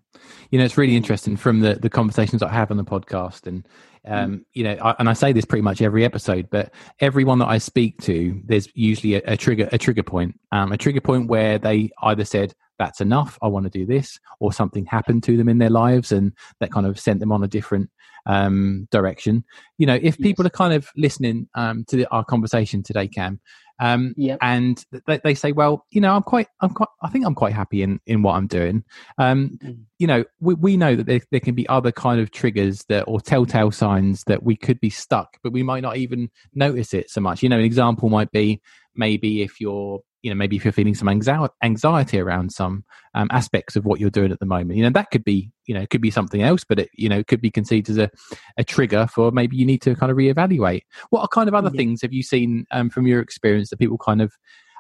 You 0.49 0.59
know 0.59 0.65
it's 0.65 0.77
really 0.77 0.95
interesting 0.95 1.35
from 1.35 1.59
the 1.59 1.75
the 1.75 1.89
conversations 1.89 2.41
i 2.41 2.49
have 2.49 2.71
on 2.71 2.77
the 2.77 2.85
podcast 2.85 3.47
and 3.47 3.67
um 4.07 4.31
mm. 4.31 4.45
you 4.53 4.63
know 4.63 4.77
I, 4.81 4.95
and 4.99 5.09
i 5.09 5.13
say 5.13 5.33
this 5.33 5.45
pretty 5.45 5.61
much 5.61 5.81
every 5.81 6.03
episode 6.05 6.49
but 6.49 6.73
everyone 6.99 7.39
that 7.39 7.47
i 7.47 7.57
speak 7.57 8.01
to 8.03 8.39
there's 8.45 8.67
usually 8.73 9.15
a, 9.15 9.21
a 9.25 9.37
trigger 9.37 9.69
a 9.71 9.77
trigger 9.77 10.03
point 10.03 10.39
um 10.51 10.71
a 10.71 10.77
trigger 10.77 11.01
point 11.01 11.27
where 11.27 11.57
they 11.57 11.91
either 12.03 12.25
said 12.25 12.53
that's 12.79 13.01
enough 13.01 13.37
i 13.41 13.47
want 13.47 13.65
to 13.65 13.69
do 13.69 13.85
this 13.85 14.19
or 14.39 14.53
something 14.53 14.85
happened 14.85 15.23
to 15.23 15.37
them 15.37 15.49
in 15.49 15.57
their 15.57 15.69
lives 15.69 16.11
and 16.11 16.33
that 16.59 16.71
kind 16.71 16.85
of 16.85 16.99
sent 16.99 17.19
them 17.19 17.31
on 17.31 17.43
a 17.43 17.47
different 17.47 17.89
um, 18.25 18.89
direction 18.91 19.45
you 19.77 19.87
know 19.87 19.97
if 20.01 20.17
people 20.17 20.43
yes. 20.43 20.47
are 20.47 20.57
kind 20.57 20.73
of 20.73 20.89
listening 20.97 21.47
um, 21.55 21.85
to 21.87 21.95
the, 21.95 22.05
our 22.11 22.25
conversation 22.25 22.83
today 22.83 23.07
kam 23.07 23.39
um, 23.79 24.13
yep. 24.17 24.39
and 24.41 24.85
they, 25.05 25.19
they, 25.23 25.35
say 25.35 25.51
well 25.51 25.85
you 25.91 26.01
know 26.01 26.15
i'm 26.15 26.23
quite 26.23 26.47
i'm 26.61 26.71
quite 26.71 26.89
i 27.01 27.09
think 27.09 27.25
i'm 27.25 27.35
quite 27.35 27.53
happy 27.53 27.83
in 27.83 27.99
in 28.07 28.23
what 28.23 28.33
i'm 28.33 28.47
doing 28.47 28.83
um, 29.17 29.57
mm. 29.63 29.77
you 29.99 30.07
know 30.07 30.23
we, 30.39 30.53
we 30.55 30.77
know 30.77 30.95
that 30.95 31.05
there, 31.05 31.21
there 31.31 31.39
can 31.39 31.53
be 31.53 31.67
other 31.69 31.91
kind 31.91 32.19
of 32.19 32.31
triggers 32.31 32.83
that 32.89 33.03
or 33.03 33.21
telltale 33.21 33.71
signs 33.71 34.23
that 34.25 34.43
we 34.43 34.55
could 34.55 34.79
be 34.79 34.89
stuck 34.89 35.37
but 35.43 35.53
we 35.53 35.63
might 35.63 35.81
not 35.81 35.97
even 35.97 36.29
notice 36.55 36.93
it 36.93 37.09
so 37.09 37.21
much 37.21 37.43
you 37.43 37.49
know 37.49 37.59
an 37.59 37.65
example 37.65 38.09
might 38.09 38.31
be 38.31 38.61
maybe 38.95 39.41
if 39.43 39.61
you're 39.61 40.01
you 40.27 40.33
know 40.33 40.35
maybe 40.35 40.57
if 40.57 40.65
you're 40.65 40.73
feeling 40.73 40.93
some 40.93 41.07
anxiety 41.07 42.19
around 42.19 42.51
some 42.51 42.83
um, 43.13 43.29
aspects 43.31 43.77
of 43.77 43.85
what 43.85 43.97
you're 43.97 44.09
doing 44.09 44.29
at 44.29 44.39
the 44.41 44.45
moment 44.45 44.75
you 44.75 44.83
know 44.83 44.89
that 44.89 45.09
could 45.09 45.23
be 45.23 45.49
you 45.67 45.73
know 45.73 45.79
it 45.79 45.89
could 45.89 46.01
be 46.01 46.11
something 46.11 46.41
else 46.41 46.65
but 46.67 46.79
it 46.79 46.89
you 46.95 47.07
know 47.07 47.23
could 47.23 47.39
be 47.39 47.49
conceived 47.49 47.89
as 47.89 47.97
a, 47.97 48.09
a 48.57 48.63
trigger 48.65 49.07
for 49.07 49.31
maybe 49.31 49.55
you 49.55 49.65
need 49.65 49.81
to 49.81 49.95
kind 49.95 50.11
of 50.11 50.17
reevaluate. 50.17 50.81
What 51.11 51.21
are 51.21 51.29
kind 51.29 51.47
of 51.47 51.55
other 51.55 51.69
yeah. 51.73 51.77
things 51.77 52.01
have 52.01 52.11
you 52.11 52.23
seen 52.23 52.65
um, 52.71 52.89
from 52.89 53.07
your 53.07 53.21
experience 53.21 53.69
that 53.69 53.77
people 53.77 53.97
kind 53.97 54.21
of 54.21 54.33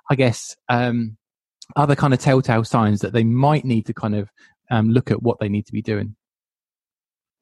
i 0.09 0.15
guess 0.15 0.53
um, 0.67 1.15
other 1.77 1.95
kind 1.95 2.13
of 2.13 2.19
telltale 2.19 2.65
signs 2.65 2.99
that 2.99 3.13
they 3.13 3.23
might 3.23 3.63
need 3.63 3.85
to 3.85 3.93
kind 3.93 4.15
of 4.15 4.29
um, 4.69 4.89
look 4.89 5.11
at 5.11 5.23
what 5.23 5.39
they 5.39 5.47
need 5.47 5.65
to 5.65 5.71
be 5.71 5.81
doing? 5.81 6.17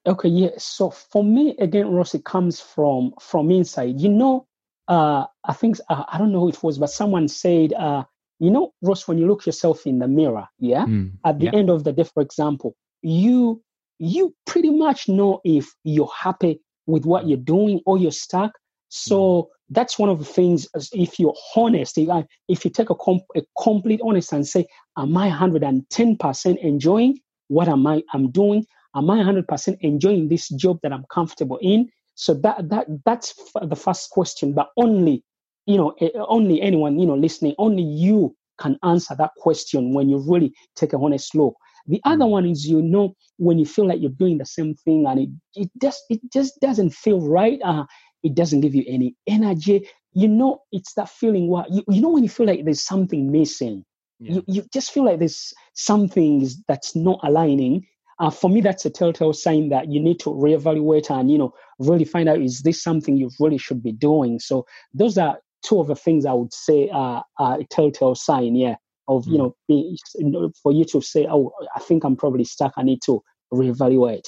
Okay 0.05 0.29
yeah 0.29 0.51
so 0.59 0.91
for 0.91 1.23
me 1.23 1.55
again 1.57 1.87
ross 1.87 2.13
it 2.13 2.23
comes 2.23 2.61
from 2.61 3.13
from 3.19 3.49
inside. 3.49 3.99
You 3.99 4.09
know 4.09 4.47
uh, 4.87 5.25
I 5.43 5.53
think 5.53 5.77
uh, 5.89 6.03
I 6.11 6.17
don't 6.17 6.31
know 6.31 6.41
who 6.41 6.49
it 6.49 6.63
was, 6.63 6.77
but 6.77 6.89
someone 6.89 7.27
said, 7.27 7.73
uh, 7.73 8.03
you 8.39 8.49
know, 8.51 8.73
Ross, 8.81 9.07
when 9.07 9.17
you 9.17 9.27
look 9.27 9.45
yourself 9.45 9.87
in 9.87 9.99
the 9.99 10.07
mirror, 10.07 10.47
yeah, 10.59 10.85
mm, 10.85 11.11
at 11.25 11.39
the 11.39 11.45
yeah. 11.45 11.55
end 11.55 11.69
of 11.69 11.83
the 11.83 11.93
day, 11.93 12.03
for 12.03 12.21
example, 12.21 12.75
you 13.01 13.61
you 13.97 14.35
pretty 14.45 14.69
much 14.69 15.07
know 15.07 15.41
if 15.43 15.73
you're 15.83 16.11
happy 16.15 16.59
with 16.85 17.05
what 17.05 17.27
you're 17.27 17.37
doing 17.37 17.81
or 17.85 17.97
you're 17.97 18.11
stuck. 18.11 18.51
So 18.89 19.17
mm. 19.17 19.47
that's 19.69 19.97
one 19.97 20.09
of 20.09 20.19
the 20.19 20.25
things. 20.25 20.67
If 20.93 21.19
you're 21.19 21.35
honest, 21.55 21.97
if, 21.97 22.25
if 22.47 22.65
you 22.65 22.71
take 22.71 22.89
a, 22.89 22.95
comp, 22.95 23.23
a 23.35 23.41
complete 23.61 24.01
honest 24.03 24.33
and 24.33 24.45
say, 24.45 24.65
"Am 24.97 25.15
I 25.17 25.27
110 25.27 26.17
percent 26.17 26.59
enjoying 26.59 27.19
what 27.47 27.67
am 27.67 27.85
I 27.87 28.03
I'm 28.13 28.31
doing? 28.31 28.65
Am 28.95 29.09
I 29.09 29.17
100 29.17 29.47
percent 29.47 29.77
enjoying 29.81 30.27
this 30.27 30.49
job 30.49 30.79
that 30.83 30.93
I'm 30.93 31.05
comfortable 31.11 31.59
in?" 31.61 31.89
So 32.15 32.33
that 32.35 32.69
that 32.69 32.87
that's 33.05 33.33
the 33.61 33.75
first 33.75 34.09
question. 34.09 34.53
But 34.53 34.69
only 34.77 35.23
you 35.65 35.77
know 35.77 35.93
eh, 35.99 36.09
only 36.15 36.61
anyone 36.61 36.97
you 36.97 37.05
know 37.05 37.15
listening, 37.15 37.55
only 37.57 37.83
you 37.83 38.35
can 38.57 38.77
answer 38.83 39.15
that 39.17 39.31
question 39.37 39.93
when 39.93 40.09
you 40.09 40.17
really 40.17 40.53
take 40.75 40.93
a 40.93 40.97
honest 40.97 41.35
look. 41.35 41.55
The 41.87 42.01
other 42.05 42.25
mm. 42.25 42.31
one 42.31 42.45
is 42.45 42.65
you 42.65 42.81
know 42.81 43.15
when 43.37 43.59
you 43.59 43.65
feel 43.65 43.85
like 43.87 44.01
you're 44.01 44.11
doing 44.11 44.37
the 44.37 44.45
same 44.45 44.75
thing 44.75 45.05
and 45.05 45.19
it 45.19 45.29
it 45.55 45.69
just 45.81 46.03
it 46.09 46.21
just 46.31 46.59
doesn't 46.61 46.91
feel 46.91 47.19
right. 47.21 47.59
Uh, 47.63 47.85
it 48.23 48.33
doesn't 48.33 48.61
give 48.61 48.73
you 48.73 48.83
any 48.87 49.15
energy. 49.27 49.87
You 50.13 50.29
know, 50.29 50.61
it's 50.71 50.93
that 50.93 51.09
feeling 51.09 51.47
what 51.47 51.69
you, 51.69 51.83
you 51.89 52.01
know 52.01 52.09
when 52.09 52.23
you 52.23 52.29
feel 52.29 52.47
like 52.47 52.63
there's 52.63 52.83
something 52.83 53.31
missing. 53.31 53.83
Yeah. 54.19 54.35
You, 54.35 54.43
you 54.47 54.65
just 54.73 54.91
feel 54.91 55.03
like 55.03 55.19
there's 55.19 55.53
something 55.73 56.47
that's 56.69 56.95
not 56.95 57.19
aligning 57.23 57.85
uh, 58.19 58.29
for 58.29 58.49
me, 58.49 58.61
that's 58.61 58.85
a 58.85 58.89
telltale 58.89 59.33
sign 59.33 59.69
that 59.69 59.91
you 59.91 59.99
need 59.99 60.19
to 60.21 60.29
reevaluate 60.29 61.09
and 61.09 61.29
you 61.29 61.37
know 61.37 61.53
really 61.79 62.05
find 62.05 62.29
out 62.29 62.41
is 62.41 62.61
this 62.61 62.81
something 62.81 63.17
you 63.17 63.29
really 63.39 63.57
should 63.57 63.83
be 63.83 63.91
doing. 63.91 64.39
So 64.39 64.65
those 64.93 65.17
are 65.17 65.39
two 65.63 65.79
of 65.79 65.87
the 65.87 65.95
things 65.95 66.25
I 66.25 66.33
would 66.33 66.53
say 66.53 66.89
are, 66.89 67.23
are 67.39 67.59
a 67.59 67.65
telltale 67.65 68.15
sign, 68.15 68.55
yeah, 68.55 68.75
of 69.07 69.25
you 69.27 69.55
mm. 69.69 70.07
know 70.19 70.51
for 70.63 70.71
you 70.71 70.85
to 70.85 71.01
say, 71.01 71.27
oh, 71.29 71.51
I 71.75 71.79
think 71.79 72.03
I'm 72.03 72.15
probably 72.15 72.45
stuck. 72.45 72.73
I 72.77 72.83
need 72.83 73.01
to 73.05 73.21
reevaluate. 73.53 74.25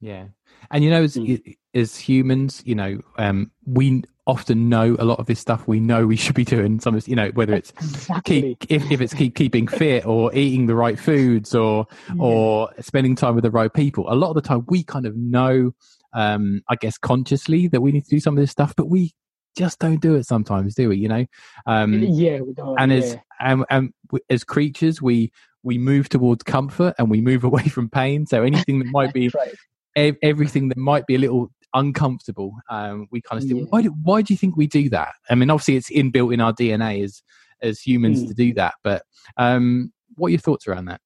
Yeah, 0.00 0.26
and 0.70 0.84
you 0.84 0.90
know, 0.90 1.02
as, 1.02 1.16
mm. 1.16 1.56
as 1.74 1.96
humans, 1.96 2.62
you 2.64 2.76
know, 2.76 3.00
um, 3.18 3.50
we 3.64 4.04
often 4.26 4.68
know 4.68 4.96
a 4.98 5.04
lot 5.04 5.20
of 5.20 5.26
this 5.26 5.38
stuff 5.38 5.66
we 5.68 5.78
know 5.78 6.06
we 6.06 6.16
should 6.16 6.34
be 6.34 6.44
doing 6.44 6.80
some 6.80 7.00
you 7.06 7.16
know 7.16 7.30
whether 7.34 7.54
it's 7.54 7.70
exactly. 7.70 8.56
keep 8.60 8.70
if, 8.70 8.90
if 8.90 9.00
it's 9.00 9.14
keep 9.14 9.34
keeping 9.34 9.66
fit 9.66 10.04
or 10.04 10.34
eating 10.34 10.66
the 10.66 10.74
right 10.74 10.98
foods 10.98 11.54
or 11.54 11.86
yeah. 12.08 12.14
or 12.18 12.70
spending 12.80 13.14
time 13.14 13.34
with 13.34 13.44
the 13.44 13.50
right 13.50 13.72
people 13.72 14.04
a 14.12 14.14
lot 14.14 14.28
of 14.30 14.34
the 14.34 14.42
time 14.42 14.64
we 14.68 14.82
kind 14.82 15.06
of 15.06 15.16
know 15.16 15.72
um 16.12 16.62
i 16.68 16.74
guess 16.76 16.98
consciously 16.98 17.68
that 17.68 17.80
we 17.80 17.92
need 17.92 18.04
to 18.04 18.10
do 18.10 18.20
some 18.20 18.36
of 18.36 18.40
this 18.40 18.50
stuff 18.50 18.74
but 18.76 18.88
we 18.88 19.12
just 19.56 19.78
don't 19.78 20.02
do 20.02 20.14
it 20.14 20.26
sometimes 20.26 20.74
do 20.74 20.88
we 20.90 20.96
you 20.96 21.08
know 21.08 21.24
um 21.66 21.94
yeah 21.94 22.40
we 22.40 22.52
don't 22.52 22.78
and 22.78 22.92
yeah. 22.92 22.98
as 22.98 23.16
and, 23.40 23.64
and 23.70 23.92
as 24.28 24.44
creatures 24.44 25.00
we 25.00 25.32
we 25.62 25.78
move 25.78 26.08
towards 26.08 26.42
comfort 26.42 26.94
and 26.98 27.10
we 27.10 27.20
move 27.20 27.44
away 27.50 27.64
from 27.64 27.88
pain 27.88 28.26
so 28.26 28.42
anything 28.42 28.78
that 28.78 28.88
might 28.88 29.12
be 29.12 29.30
right. 29.30 30.16
everything 30.22 30.68
that 30.68 30.76
might 30.76 31.06
be 31.06 31.14
a 31.14 31.18
little 31.18 31.50
uncomfortable, 31.76 32.52
um, 32.68 33.06
we 33.12 33.20
kind 33.20 33.42
of 33.42 33.48
yeah. 33.48 33.64
why, 33.68 33.82
do, 33.82 33.94
why 34.02 34.22
do 34.22 34.32
you 34.32 34.38
think 34.38 34.56
we 34.56 34.66
do 34.66 34.88
that? 34.90 35.14
I 35.30 35.34
mean, 35.36 35.50
obviously, 35.50 35.76
it's 35.76 35.90
inbuilt 35.90 36.34
in 36.34 36.40
our 36.40 36.52
DNA 36.52 37.04
as 37.04 37.22
as 37.62 37.80
humans 37.80 38.24
mm. 38.24 38.28
to 38.28 38.34
do 38.34 38.54
that. 38.54 38.74
But 38.82 39.02
um, 39.36 39.92
what 40.16 40.28
are 40.28 40.30
your 40.30 40.40
thoughts 40.40 40.66
around 40.66 40.86
that? 40.86 41.00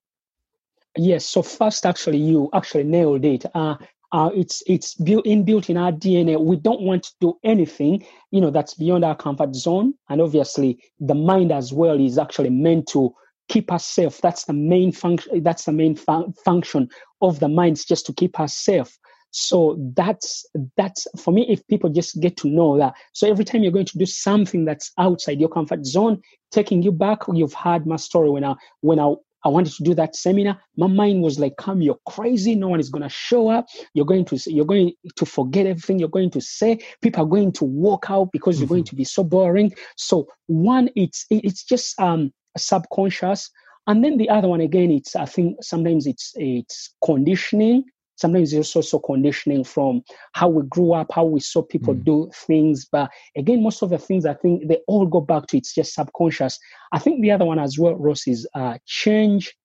Yes. 0.97 1.27
So 1.27 1.43
first, 1.43 1.87
actually, 1.87 2.19
you 2.19 2.49
actually 2.53 2.85
nailed 2.85 3.25
it. 3.25 3.45
Uh, 3.55 3.77
uh, 4.13 4.31
it's 4.35 4.63
it's 4.67 4.95
built 4.95 5.25
inbuilt 5.25 5.71
in 5.71 5.77
our 5.77 5.93
DNA. 5.93 6.41
We 6.41 6.57
don't 6.57 6.81
want 6.81 7.05
to 7.05 7.13
do 7.21 7.39
anything, 7.45 8.05
you 8.33 8.41
know, 8.41 8.51
that's 8.51 8.75
beyond 8.75 9.05
our 9.05 9.15
comfort 9.15 9.55
zone. 9.55 9.95
And 10.09 10.21
obviously, 10.21 10.83
the 10.99 11.15
mind 11.15 11.53
as 11.53 11.73
well 11.73 12.01
is 12.01 12.19
actually 12.19 12.51
meant 12.51 12.89
to 12.89 13.15
keep 13.49 13.73
us 13.73 13.87
safe. 13.87 14.21
That's 14.21 14.45
the 14.45 14.53
main 14.53 14.91
function. 14.91 15.43
That's 15.43 15.65
the 15.65 15.73
main 15.73 15.95
fun- 15.95 16.33
function 16.45 16.89
of 17.23 17.39
the 17.39 17.49
mind, 17.49 17.77
is 17.77 17.85
just 17.85 18.07
to 18.07 18.13
keep 18.13 18.41
us 18.41 18.57
safe. 18.57 18.99
So 19.31 19.77
that's 19.97 20.45
that's 20.77 21.07
for 21.19 21.33
me. 21.33 21.47
If 21.49 21.67
people 21.69 21.91
just 21.91 22.21
get 22.21 22.37
to 22.39 22.49
know 22.49 22.79
that, 22.79 22.95
so 23.13 23.29
every 23.29 23.45
time 23.45 23.63
you're 23.63 23.73
going 23.73 23.87
to 23.87 23.99
do 23.99 24.07
something 24.07 24.65
that's 24.65 24.93
outside 24.99 25.41
your 25.41 25.49
comfort 25.49 25.87
zone, 25.87 26.21
taking 26.51 26.83
you 26.83 26.93
back. 26.93 27.21
You've 27.33 27.55
heard 27.55 27.87
my 27.87 27.97
story 27.97 28.31
when 28.31 28.45
I 28.45 28.55
when 28.81 28.99
I 28.99 29.15
I 29.45 29.49
wanted 29.49 29.73
to 29.75 29.85
do 29.85 29.95
that 29.95 30.17
seminar. 30.17 30.61
My 30.77 30.87
mind 30.87 31.23
was 31.23 31.39
like, 31.39 31.57
"Kam, 31.59 31.81
you're 31.81 32.01
crazy. 32.09 32.55
No 32.55 32.69
one 32.69 32.81
is 32.81 32.91
going 32.91 33.03
to 33.03 33.09
show 33.09 33.49
up. 33.49 33.67
You're 33.95 34.05
going 34.05 34.25
to 34.27 34.39
you're 34.47 34.65
going 34.65 34.93
to 35.17 35.27
forget 35.27 35.67
everything 35.67 35.99
you're 35.99 36.09
going 36.09 36.31
to 36.31 36.41
say. 36.41 36.81
People 37.01 37.25
are 37.25 37.29
going 37.29 37.53
to 37.53 37.65
walk 37.65 38.07
out 38.11 38.33
because 38.33 38.57
mm-hmm. 38.57 38.63
you're 38.63 38.69
going 38.69 38.83
mm-hmm. 38.83 38.91
to 38.91 38.97
be 38.97 39.05
so 39.05 39.25
boring." 39.25 39.73
So 39.97 40.27
one, 40.47 40.91
it's 40.97 41.27
it's 41.31 41.65
just 41.65 41.99
um 42.01 42.33
subconscious, 42.59 43.49
and 43.87 44.05
then 44.05 44.19
the 44.19 44.29
other 44.29 44.49
one 44.49 44.61
again, 44.61 44.91
it's 44.91 45.15
I 45.17 45.25
think 45.27 45.63
sometimes 45.63 46.07
it's 46.07 46.33
it's 46.35 46.95
conditioning 47.05 47.85
sometimes 48.21 48.53
it's 48.53 48.77
also 48.77 48.99
conditioning 48.99 49.65
from 49.65 50.03
how 50.33 50.49
we 50.49 50.63
grew 50.65 50.93
up, 50.93 51.11
how 51.13 51.25
we 51.25 51.41
saw 51.41 51.63
people 51.63 51.95
mm. 51.95 52.05
do 52.05 52.31
things. 52.35 52.85
But 52.85 53.11
again, 53.37 53.63
most 53.63 53.83
of 53.83 53.91
the 53.91 53.99
things 53.99 54.27
I 54.27 54.35
think 54.35 54.69
they 54.69 54.79
all 54.87 55.07
go 55.07 55.21
back 55.21 55.47
to 55.49 55.57
it's 55.57 55.75
just 55.75 55.95
subconscious. 55.95 56.59
I 56.93 56.99
think 56.99 57.23
the 57.23 57.31
other 57.31 57.47
one 57.47 57.59
as 57.59 57.79
well, 57.79 57.95
Ross, 57.95 58.29
is 58.29 58.47
uh, 58.55 58.79
change 58.87 59.57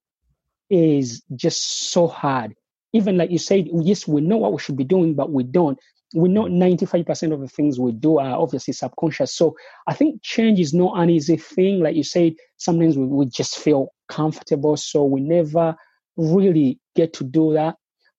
is 0.70 1.22
just 1.36 1.92
so 1.92 2.08
hard. 2.08 2.56
Even 2.94 3.18
like 3.18 3.30
you 3.30 3.38
said, 3.38 3.68
yes, 3.74 4.08
we 4.08 4.22
know 4.22 4.38
what 4.38 4.54
we 4.54 4.60
should 4.60 4.78
be 4.78 4.86
doing, 4.86 5.16
but 5.16 5.32
we 5.32 5.44
don't. 5.44 5.78
We 6.14 6.30
know 6.30 6.44
95% 6.44 7.34
of 7.34 7.42
the 7.42 7.48
things 7.50 7.78
we 7.78 7.92
do 7.92 8.20
are 8.20 8.40
obviously 8.40 8.74
subconscious. 8.74 9.36
So 9.36 9.58
I 9.86 9.94
think 9.94 10.22
change 10.24 10.62
is 10.62 10.74
not 10.74 10.98
an 10.98 11.10
easy 11.10 11.36
thing. 11.36 11.82
Like 11.82 11.98
you 11.98 12.04
said, 12.04 12.36
sometimes 12.56 12.98
we, 12.98 13.06
we 13.06 13.26
just 13.26 13.58
feel 13.58 13.90
comfortable. 14.08 14.78
So 14.78 15.04
we 15.04 15.20
never 15.20 15.76
really 16.16 16.80
get 16.96 17.12
to 17.14 17.26
do 17.26 17.54
that. 17.54 17.76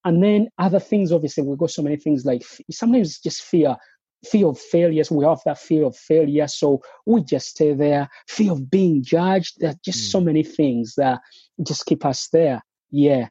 And 0.07 0.23
then 0.23 0.49
other 0.57 0.79
things, 0.79 1.11
obviously, 1.11 1.43
we've 1.43 1.59
got 1.59 1.73
so 1.73 1.83
many 1.83 1.97
things 1.97 2.25
like 2.25 2.43
sometimes 2.71 3.19
just 3.19 3.43
fear, 3.43 3.77
fear 4.25 4.47
of 4.47 4.59
failures. 4.59 5.11
We 5.11 5.25
have 5.25 5.41
that 5.45 5.59
fear 5.59 5.85
of 5.85 5.97
failure. 5.97 6.47
So 6.47 6.81
we 7.05 7.25
just 7.25 7.49
stay 7.49 7.75
there. 7.75 8.09
Fear 8.29 8.53
of 8.53 8.71
being 8.71 9.03
judged. 9.03 9.57
There's 9.59 9.75
just 9.85 10.09
mm. 10.09 10.13
so 10.13 10.21
many 10.21 10.45
things 10.45 10.95
that 10.97 11.21
just 11.67 11.87
keep 11.87 12.05
us 12.05 12.29
there. 12.29 12.63
Yeah. 12.93 13.29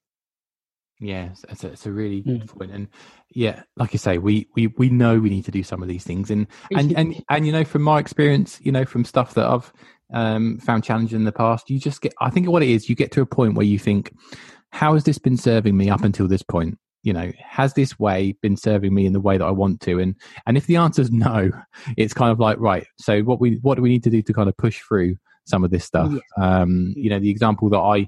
Yeah, 1.00 1.30
it's 1.50 1.64
a, 1.64 1.68
it's 1.68 1.86
a 1.86 1.92
really 1.92 2.22
good 2.22 2.42
mm. 2.42 2.60
point. 2.60 2.72
And 2.72 2.90
yeah, 3.30 3.64
like 3.78 3.94
you 3.94 4.00
say, 4.00 4.18
we, 4.18 4.48
we, 4.56 4.68
we 4.68 4.90
know 4.90 5.18
we 5.18 5.30
need 5.30 5.46
to 5.46 5.52
do 5.52 5.64
some 5.64 5.82
of 5.82 5.88
these 5.88 6.04
things. 6.04 6.30
And, 6.30 6.46
and, 6.76 6.92
and, 6.98 7.24
and, 7.30 7.46
you 7.46 7.54
know, 7.54 7.64
from 7.64 7.84
my 7.84 8.00
experience, 8.00 8.60
you 8.62 8.72
know, 8.72 8.86
from 8.86 9.06
stuff 9.06 9.34
that 9.36 9.46
I've 9.46 9.74
um, 10.14 10.58
found 10.60 10.84
challenging 10.84 11.20
in 11.20 11.26
the 11.26 11.32
past, 11.32 11.70
you 11.70 11.80
just 11.80 12.02
get, 12.02 12.14
I 12.20 12.30
think 12.30 12.50
what 12.50 12.64
it 12.64 12.70
is, 12.70 12.90
you 12.90 12.96
get 12.96 13.12
to 13.14 13.22
a 13.22 13.26
point 13.26 13.56
where 13.56 13.66
you 13.66 13.80
think, 13.80 14.14
how 14.76 14.94
has 14.94 15.06
this 15.06 15.18
been 15.18 15.38
serving 15.38 15.78
me 15.78 15.90
up 15.90 16.04
until 16.04 16.28
this 16.28 16.44
point? 16.44 16.78
you 17.06 17.14
know 17.14 17.32
has 17.40 17.76
this 17.76 17.98
way 18.00 18.36
been 18.42 18.58
serving 18.58 18.92
me 18.94 19.06
in 19.06 19.14
the 19.14 19.22
way 19.22 19.38
that 19.38 19.46
i 19.46 19.52
want 19.52 19.80
to? 19.80 20.00
And 20.00 20.16
and 20.46 20.58
if 20.58 20.66
the 20.66 20.76
answer 20.76 21.02
is 21.02 21.12
no 21.12 21.52
it's 21.98 22.14
kind 22.14 22.32
of 22.32 22.40
like 22.40 22.60
right 22.60 22.86
so 22.98 23.22
what 23.22 23.40
we 23.40 23.60
what 23.62 23.76
do 23.76 23.82
we 23.82 23.90
need 23.90 24.04
to 24.04 24.10
do 24.10 24.22
to 24.24 24.34
kind 24.34 24.50
of 24.50 24.58
push 24.58 24.82
through 24.82 25.16
some 25.46 25.64
of 25.64 25.72
this 25.72 25.86
stuff? 25.86 26.12
Um 26.36 26.94
you 26.98 27.10
know 27.10 27.20
the 27.20 27.30
example 27.30 27.70
that 27.70 27.80
i 27.80 28.08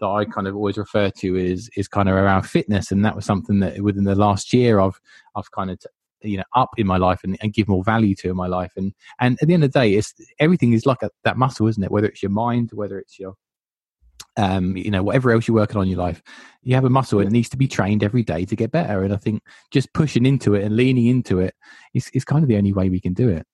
that 0.00 0.06
i 0.06 0.24
kind 0.24 0.48
of 0.48 0.56
always 0.56 0.78
refer 0.78 1.10
to 1.10 1.36
is 1.36 1.70
is 1.76 1.86
kind 1.86 2.08
of 2.08 2.16
around 2.16 2.42
fitness. 2.42 2.90
And 2.90 3.04
that 3.04 3.14
was 3.14 3.26
something 3.26 3.60
that 3.60 3.82
within 3.82 4.04
the 4.04 4.16
last 4.16 4.52
year 4.52 4.80
i've 4.80 4.98
i've 5.36 5.50
kind 5.52 5.70
of 5.70 5.78
you 6.22 6.38
know 6.38 6.44
up 6.56 6.70
in 6.78 6.86
my 6.86 6.96
life 6.96 7.20
and, 7.22 7.36
and 7.42 7.52
give 7.52 7.68
more 7.68 7.84
value 7.84 8.14
to 8.16 8.30
in 8.30 8.36
my 8.36 8.48
life. 8.48 8.72
And 8.76 8.94
and 9.20 9.38
at 9.42 9.46
the 9.46 9.54
end 9.54 9.62
of 9.62 9.72
the 9.72 9.78
day 9.78 9.92
it's 9.94 10.14
everything 10.40 10.72
is 10.72 10.86
like 10.86 11.02
a, 11.02 11.10
that 11.24 11.36
muscle 11.36 11.68
isn't 11.68 11.84
it? 11.84 11.90
Whether 11.90 12.08
it's 12.08 12.22
your 12.22 12.32
mind 12.32 12.70
whether 12.72 12.98
it's 12.98 13.18
your 13.18 13.34
um, 14.38 14.76
you 14.76 14.90
know, 14.90 15.02
whatever 15.02 15.32
else 15.32 15.46
you're 15.46 15.56
working 15.56 15.76
on 15.76 15.82
in 15.82 15.90
your 15.90 15.98
life, 15.98 16.22
you 16.62 16.74
have 16.74 16.84
a 16.84 16.90
muscle 16.90 17.18
and 17.18 17.28
it 17.28 17.32
needs 17.32 17.48
to 17.50 17.56
be 17.56 17.66
trained 17.66 18.04
every 18.04 18.22
day 18.22 18.44
to 18.44 18.56
get 18.56 18.70
better. 18.70 19.02
And 19.02 19.12
I 19.12 19.16
think 19.16 19.42
just 19.70 19.92
pushing 19.92 20.24
into 20.24 20.54
it 20.54 20.64
and 20.64 20.76
leaning 20.76 21.06
into 21.06 21.40
it 21.40 21.54
is, 21.92 22.08
is 22.14 22.24
kind 22.24 22.44
of 22.44 22.48
the 22.48 22.56
only 22.56 22.72
way 22.72 22.88
we 22.88 23.00
can 23.00 23.12
do 23.12 23.28
it. 23.28 23.44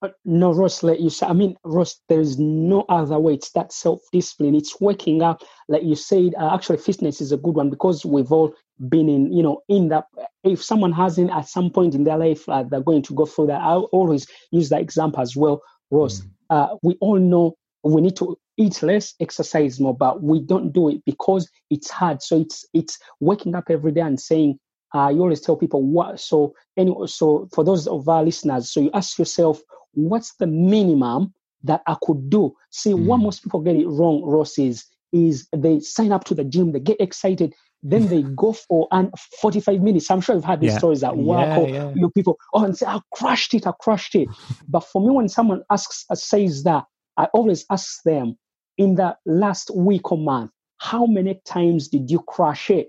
But 0.00 0.14
no, 0.24 0.52
Ross, 0.52 0.82
like 0.82 0.98
you 0.98 1.10
said, 1.10 1.28
I 1.28 1.34
mean, 1.34 1.56
Ross, 1.62 2.00
there's 2.08 2.38
no 2.38 2.86
other 2.88 3.18
way. 3.18 3.34
It's 3.34 3.50
that 3.52 3.70
self 3.70 4.00
discipline. 4.12 4.54
It's 4.54 4.80
waking 4.80 5.22
up, 5.22 5.42
like 5.68 5.82
you 5.82 5.94
said. 5.94 6.34
Uh, 6.38 6.54
actually, 6.54 6.78
fitness 6.78 7.20
is 7.20 7.32
a 7.32 7.36
good 7.36 7.54
one 7.54 7.68
because 7.68 8.04
we've 8.04 8.32
all 8.32 8.54
been 8.88 9.10
in, 9.10 9.30
you 9.30 9.42
know, 9.42 9.60
in 9.68 9.88
that. 9.88 10.06
If 10.42 10.64
someone 10.64 10.92
hasn't 10.92 11.30
at 11.30 11.48
some 11.48 11.70
point 11.70 11.94
in 11.94 12.04
their 12.04 12.16
life, 12.16 12.48
uh, 12.48 12.62
they're 12.62 12.80
going 12.80 13.02
to 13.02 13.14
go 13.14 13.26
through 13.26 13.48
that. 13.48 13.60
I 13.60 13.74
always 13.74 14.26
use 14.50 14.70
that 14.70 14.80
example 14.80 15.20
as 15.20 15.36
well, 15.36 15.60
Ross. 15.90 16.22
Mm. 16.22 16.30
Uh, 16.48 16.76
we 16.82 16.96
all 17.02 17.18
know 17.18 17.56
we 17.84 18.00
need 18.00 18.16
to 18.16 18.38
eat 18.60 18.82
less, 18.82 19.14
exercise 19.20 19.80
more, 19.80 19.96
but 19.96 20.22
we 20.22 20.40
don't 20.40 20.72
do 20.72 20.90
it 20.90 21.02
because 21.06 21.48
it's 21.70 21.90
hard. 21.90 22.22
So 22.22 22.40
it's 22.40 22.64
it's 22.74 22.98
waking 23.18 23.54
up 23.54 23.64
every 23.70 23.92
day 23.92 24.02
and 24.02 24.20
saying, 24.20 24.58
uh, 24.94 25.08
you 25.08 25.20
always 25.20 25.40
tell 25.40 25.56
people 25.56 25.82
what. 25.82 26.20
So 26.20 26.54
anyway, 26.76 27.06
so 27.06 27.48
for 27.54 27.64
those 27.64 27.86
of 27.86 28.08
our 28.08 28.22
listeners, 28.22 28.70
so 28.70 28.80
you 28.80 28.90
ask 28.92 29.18
yourself, 29.18 29.60
what's 29.92 30.34
the 30.36 30.46
minimum 30.46 31.32
that 31.64 31.82
I 31.86 31.96
could 32.02 32.28
do? 32.28 32.54
See, 32.70 32.92
mm. 32.92 33.06
what 33.06 33.18
most 33.18 33.42
people 33.42 33.60
get 33.60 33.76
it 33.76 33.88
wrong, 33.88 34.22
Ross, 34.22 34.58
is 34.58 34.84
is 35.12 35.48
they 35.56 35.80
sign 35.80 36.12
up 36.12 36.24
to 36.24 36.34
the 36.34 36.44
gym, 36.44 36.72
they 36.72 36.80
get 36.80 37.00
excited, 37.00 37.54
then 37.82 38.08
they 38.08 38.22
go 38.36 38.52
for 38.52 38.88
an 38.92 39.10
45 39.40 39.80
minutes. 39.80 40.10
I'm 40.10 40.20
sure 40.20 40.34
you've 40.34 40.44
had 40.44 40.60
these 40.60 40.72
yeah. 40.72 40.78
stories 40.78 41.02
at 41.02 41.16
work 41.16 41.46
yeah, 41.46 41.58
or 41.58 41.68
yeah. 41.68 41.90
you 41.94 42.02
know, 42.02 42.10
people, 42.10 42.38
oh, 42.52 42.64
and 42.64 42.76
say, 42.76 42.86
I 42.86 43.00
crushed 43.12 43.54
it, 43.54 43.66
I 43.66 43.72
crushed 43.80 44.14
it. 44.14 44.28
but 44.68 44.80
for 44.80 45.00
me, 45.00 45.10
when 45.10 45.28
someone 45.28 45.62
asks, 45.70 46.04
says 46.14 46.62
that, 46.64 46.84
I 47.16 47.24
always 47.34 47.64
ask 47.70 48.02
them 48.04 48.36
in 48.80 48.94
the 48.94 49.14
last 49.26 49.70
week 49.76 50.10
or 50.10 50.16
month, 50.16 50.50
how 50.78 51.04
many 51.04 51.38
times 51.44 51.86
did 51.86 52.10
you 52.10 52.18
crush 52.20 52.70
it? 52.70 52.88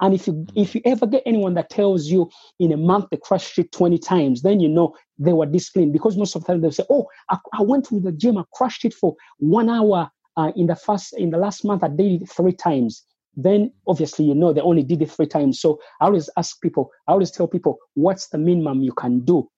And 0.00 0.14
if 0.14 0.26
you 0.26 0.46
if 0.56 0.74
you 0.74 0.80
ever 0.86 1.06
get 1.06 1.22
anyone 1.26 1.52
that 1.54 1.68
tells 1.68 2.06
you 2.06 2.30
in 2.58 2.72
a 2.72 2.78
month 2.78 3.04
they 3.10 3.18
crushed 3.18 3.58
it 3.58 3.70
20 3.70 3.98
times, 3.98 4.40
then 4.40 4.60
you 4.60 4.68
know 4.68 4.96
they 5.18 5.34
were 5.34 5.44
disciplined 5.44 5.92
because 5.92 6.16
most 6.16 6.34
of 6.34 6.42
the 6.42 6.46
time 6.46 6.62
they'll 6.62 6.72
say, 6.72 6.86
Oh, 6.88 7.06
I, 7.28 7.36
I 7.52 7.60
went 7.60 7.84
to 7.88 8.00
the 8.00 8.12
gym, 8.12 8.38
I 8.38 8.44
crushed 8.54 8.86
it 8.86 8.94
for 8.94 9.14
one 9.36 9.68
hour 9.68 10.10
uh, 10.38 10.52
in 10.56 10.68
the 10.68 10.74
first 10.74 11.12
in 11.18 11.28
the 11.28 11.36
last 11.36 11.66
month, 11.66 11.84
I 11.84 11.88
did 11.88 12.22
it 12.22 12.30
three 12.30 12.52
times. 12.52 13.04
Then 13.36 13.72
obviously 13.86 14.24
you 14.24 14.34
know 14.34 14.54
they 14.54 14.62
only 14.62 14.84
did 14.84 15.02
it 15.02 15.10
three 15.10 15.26
times. 15.26 15.60
So 15.60 15.80
I 16.00 16.06
always 16.06 16.30
ask 16.38 16.58
people, 16.62 16.90
I 17.06 17.12
always 17.12 17.30
tell 17.30 17.46
people, 17.46 17.76
what's 17.92 18.28
the 18.28 18.38
minimum 18.38 18.80
you 18.80 18.94
can 18.94 19.20
do? 19.20 19.50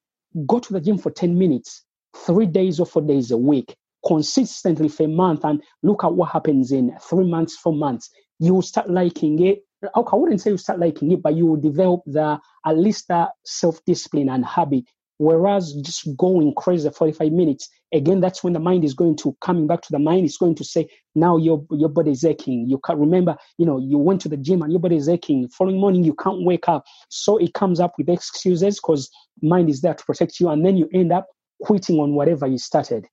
Go 0.45 0.59
to 0.59 0.73
the 0.73 0.81
gym 0.81 0.99
for 0.99 1.13
10 1.13 1.39
minutes, 1.39 1.85
three 2.17 2.47
days 2.47 2.81
or 2.81 2.87
four 2.87 3.03
days 3.03 3.31
a 3.31 3.39
week 3.39 3.77
consistently 4.07 4.89
for 4.89 5.05
a 5.05 5.09
month 5.09 5.45
and 5.45 5.63
look 5.83 6.05
at 6.05 6.15
what 6.15 6.31
happens 6.31 6.73
in 6.73 6.97
three 7.01 7.29
months, 7.29 7.57
four 7.57 7.75
months, 7.75 8.11
you 8.39 8.55
will 8.55 8.63
start 8.63 8.91
liking 8.91 9.45
it. 9.45 9.65
Okay, 9.97 10.11
I 10.13 10.17
wouldn't 10.17 10.41
say 10.41 10.51
you 10.51 10.59
start 10.59 10.79
liking 10.79 11.13
it, 11.13 11.23
but 11.23 11.35
you 11.35 11.47
will 11.47 11.61
develop 11.61 12.03
the 12.07 12.39
at 12.67 12.79
least 12.79 13.09
that 13.09 13.31
self-discipline 13.45 14.29
and 14.29 14.45
habit. 14.45 14.85
Whereas 15.19 15.73
just 15.75 16.17
going 16.17 16.53
crazy 16.57 16.91
45 16.91 17.31
minutes, 17.31 17.69
again, 17.93 18.21
that's 18.21 18.43
when 18.43 18.55
the 18.55 18.59
mind 18.59 18.85
is 18.85 18.95
going 18.95 19.17
to 19.19 19.37
coming 19.41 19.69
back 19.69 19.83
to 19.83 19.93
the 19.93 19.99
mind. 19.99 20.25
It's 20.25 20.37
going 20.37 20.57
to 20.57 20.65
say, 20.65 20.89
now 21.15 21.37
your 21.37 21.65
your 21.71 21.89
body 21.89 22.11
is 22.11 22.25
aching. 22.25 22.67
You 22.69 22.81
can't 22.85 22.99
remember, 22.99 23.37
you 23.59 23.67
know, 23.67 23.79
you 23.79 23.99
went 23.99 24.21
to 24.23 24.29
the 24.29 24.37
gym 24.37 24.63
and 24.63 24.73
your 24.73 24.81
body 24.81 24.97
is 24.97 25.09
aching. 25.09 25.49
Following 25.51 25.81
morning, 25.81 26.03
you 26.03 26.15
can't 26.15 26.45
wake 26.45 26.69
up. 26.69 26.85
So 27.09 27.37
it 27.37 27.55
comes 27.55 27.79
up 27.79 27.93
with 27.99 28.09
excuses 28.09 28.77
because 28.77 29.11
mind 29.43 29.69
is 29.69 29.81
there 29.81 29.95
to 29.95 30.05
protect 30.05 30.41
you, 30.41 30.49
and 30.49 30.65
then 30.65 30.77
you 30.77 30.89
end 30.93 31.13
up 31.13 31.27
quitting 31.61 32.01
on 32.01 32.15
whatever 32.15 32.47
you 32.47 32.59
started. 32.59 33.07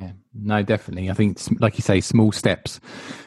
Yeah, 0.00 0.12
no, 0.34 0.62
definitely. 0.62 1.10
I 1.10 1.14
think, 1.14 1.38
like 1.60 1.76
you 1.76 1.82
say, 1.82 2.00
small 2.00 2.32
steps. 2.32 2.80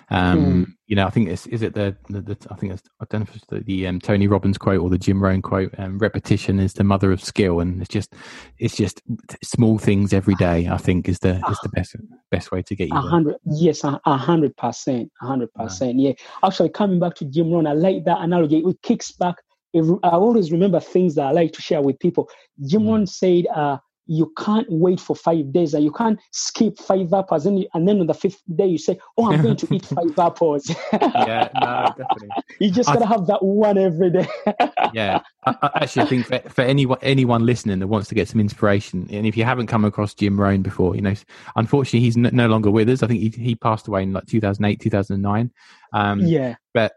Um, 0.09 0.65
mm. 0.65 0.73
You 0.87 0.95
know, 0.95 1.07
I 1.07 1.09
think 1.09 1.29
it's 1.29 1.47
is 1.47 1.61
it 1.61 1.73
the, 1.73 1.95
the, 2.09 2.21
the 2.21 2.37
I 2.51 2.55
think 2.55 2.73
it's 2.73 2.83
I 3.01 3.05
don't 3.09 3.21
know 3.21 3.27
if 3.29 3.35
it's 3.35 3.45
the, 3.47 3.59
the 3.61 3.87
um, 3.87 3.99
Tony 3.99 4.27
Robbins 4.27 4.57
quote 4.57 4.79
or 4.79 4.89
the 4.89 4.97
Jim 4.97 5.21
Rohn 5.21 5.41
quote. 5.41 5.73
Um, 5.79 5.97
repetition 5.97 6.59
is 6.59 6.73
the 6.73 6.83
mother 6.83 7.11
of 7.11 7.23
skill, 7.23 7.59
and 7.59 7.81
it's 7.81 7.89
just 7.89 8.13
it's 8.59 8.75
just 8.75 9.01
small 9.43 9.77
things 9.77 10.13
every 10.13 10.35
day. 10.35 10.67
I 10.67 10.77
think 10.77 11.09
is 11.09 11.19
the 11.19 11.41
is 11.49 11.59
the 11.63 11.69
best 11.69 11.95
best 12.29 12.51
way 12.51 12.61
to 12.61 12.75
get 12.75 12.89
you. 12.89 12.95
A 12.95 13.01
hundred, 13.01 13.35
yes, 13.45 13.83
a 13.83 14.17
hundred 14.17 14.55
percent, 14.57 15.11
a 15.21 15.25
hundred 15.25 15.53
percent. 15.53 15.99
Yeah, 15.99 16.13
actually, 16.43 16.69
coming 16.69 16.99
back 16.99 17.15
to 17.15 17.25
Jim 17.25 17.51
Rohn, 17.51 17.67
I 17.67 17.73
like 17.73 18.05
that 18.05 18.21
analogy. 18.21 18.57
It 18.57 18.81
kicks 18.83 19.11
back. 19.11 19.35
I 19.75 20.09
always 20.09 20.51
remember 20.51 20.79
things 20.79 21.15
that 21.15 21.25
I 21.25 21.31
like 21.31 21.51
to 21.53 21.61
share 21.61 21.81
with 21.81 21.99
people. 21.99 22.29
Jim 22.65 22.83
mm. 22.83 22.89
Rohn 22.89 23.07
said. 23.07 23.47
Uh, 23.47 23.77
you 24.07 24.31
can't 24.37 24.67
wait 24.69 24.99
for 24.99 25.15
five 25.15 25.51
days 25.51 25.73
and 25.73 25.83
you 25.83 25.91
can't 25.91 26.19
skip 26.31 26.77
five 26.77 27.13
apples. 27.13 27.45
And, 27.45 27.65
and 27.73 27.87
then 27.87 27.99
on 27.99 28.07
the 28.07 28.13
fifth 28.13 28.41
day 28.55 28.67
you 28.67 28.77
say 28.77 28.99
oh 29.17 29.31
i'm 29.31 29.41
going 29.41 29.55
to 29.55 29.73
eat 29.73 29.85
five 29.97 30.17
apples. 30.17 30.69
Yeah 30.93 31.49
no 31.53 31.85
definitely. 31.97 32.29
You 32.59 32.71
just 32.71 32.87
gotta 32.87 33.05
have 33.05 33.27
that 33.27 33.43
one 33.43 33.77
every 33.77 34.11
day. 34.11 34.27
Yeah 34.93 35.21
I, 35.45 35.55
I 35.61 35.71
actually 35.83 36.03
i 36.03 36.05
think 36.05 36.25
for, 36.25 36.39
for 36.49 36.61
anyone 36.61 36.97
anyone 37.01 37.45
listening 37.45 37.79
that 37.79 37.87
wants 37.87 38.07
to 38.09 38.15
get 38.15 38.27
some 38.27 38.39
inspiration 38.39 39.07
and 39.11 39.25
if 39.25 39.35
you 39.37 39.43
haven't 39.43 39.67
come 39.67 39.85
across 39.85 40.13
jim 40.13 40.39
rohn 40.39 40.61
before 40.61 40.95
you 40.95 41.01
know 41.01 41.13
unfortunately 41.55 41.99
he's 41.99 42.17
no, 42.17 42.29
no 42.31 42.47
longer 42.47 42.71
with 42.71 42.89
us. 42.89 43.03
I 43.03 43.07
think 43.07 43.19
he, 43.19 43.29
he 43.43 43.55
passed 43.55 43.87
away 43.87 44.03
in 44.03 44.13
like 44.13 44.25
2008 44.27 44.79
2009 44.79 45.51
um, 45.93 46.19
yeah. 46.21 46.55
but 46.73 46.93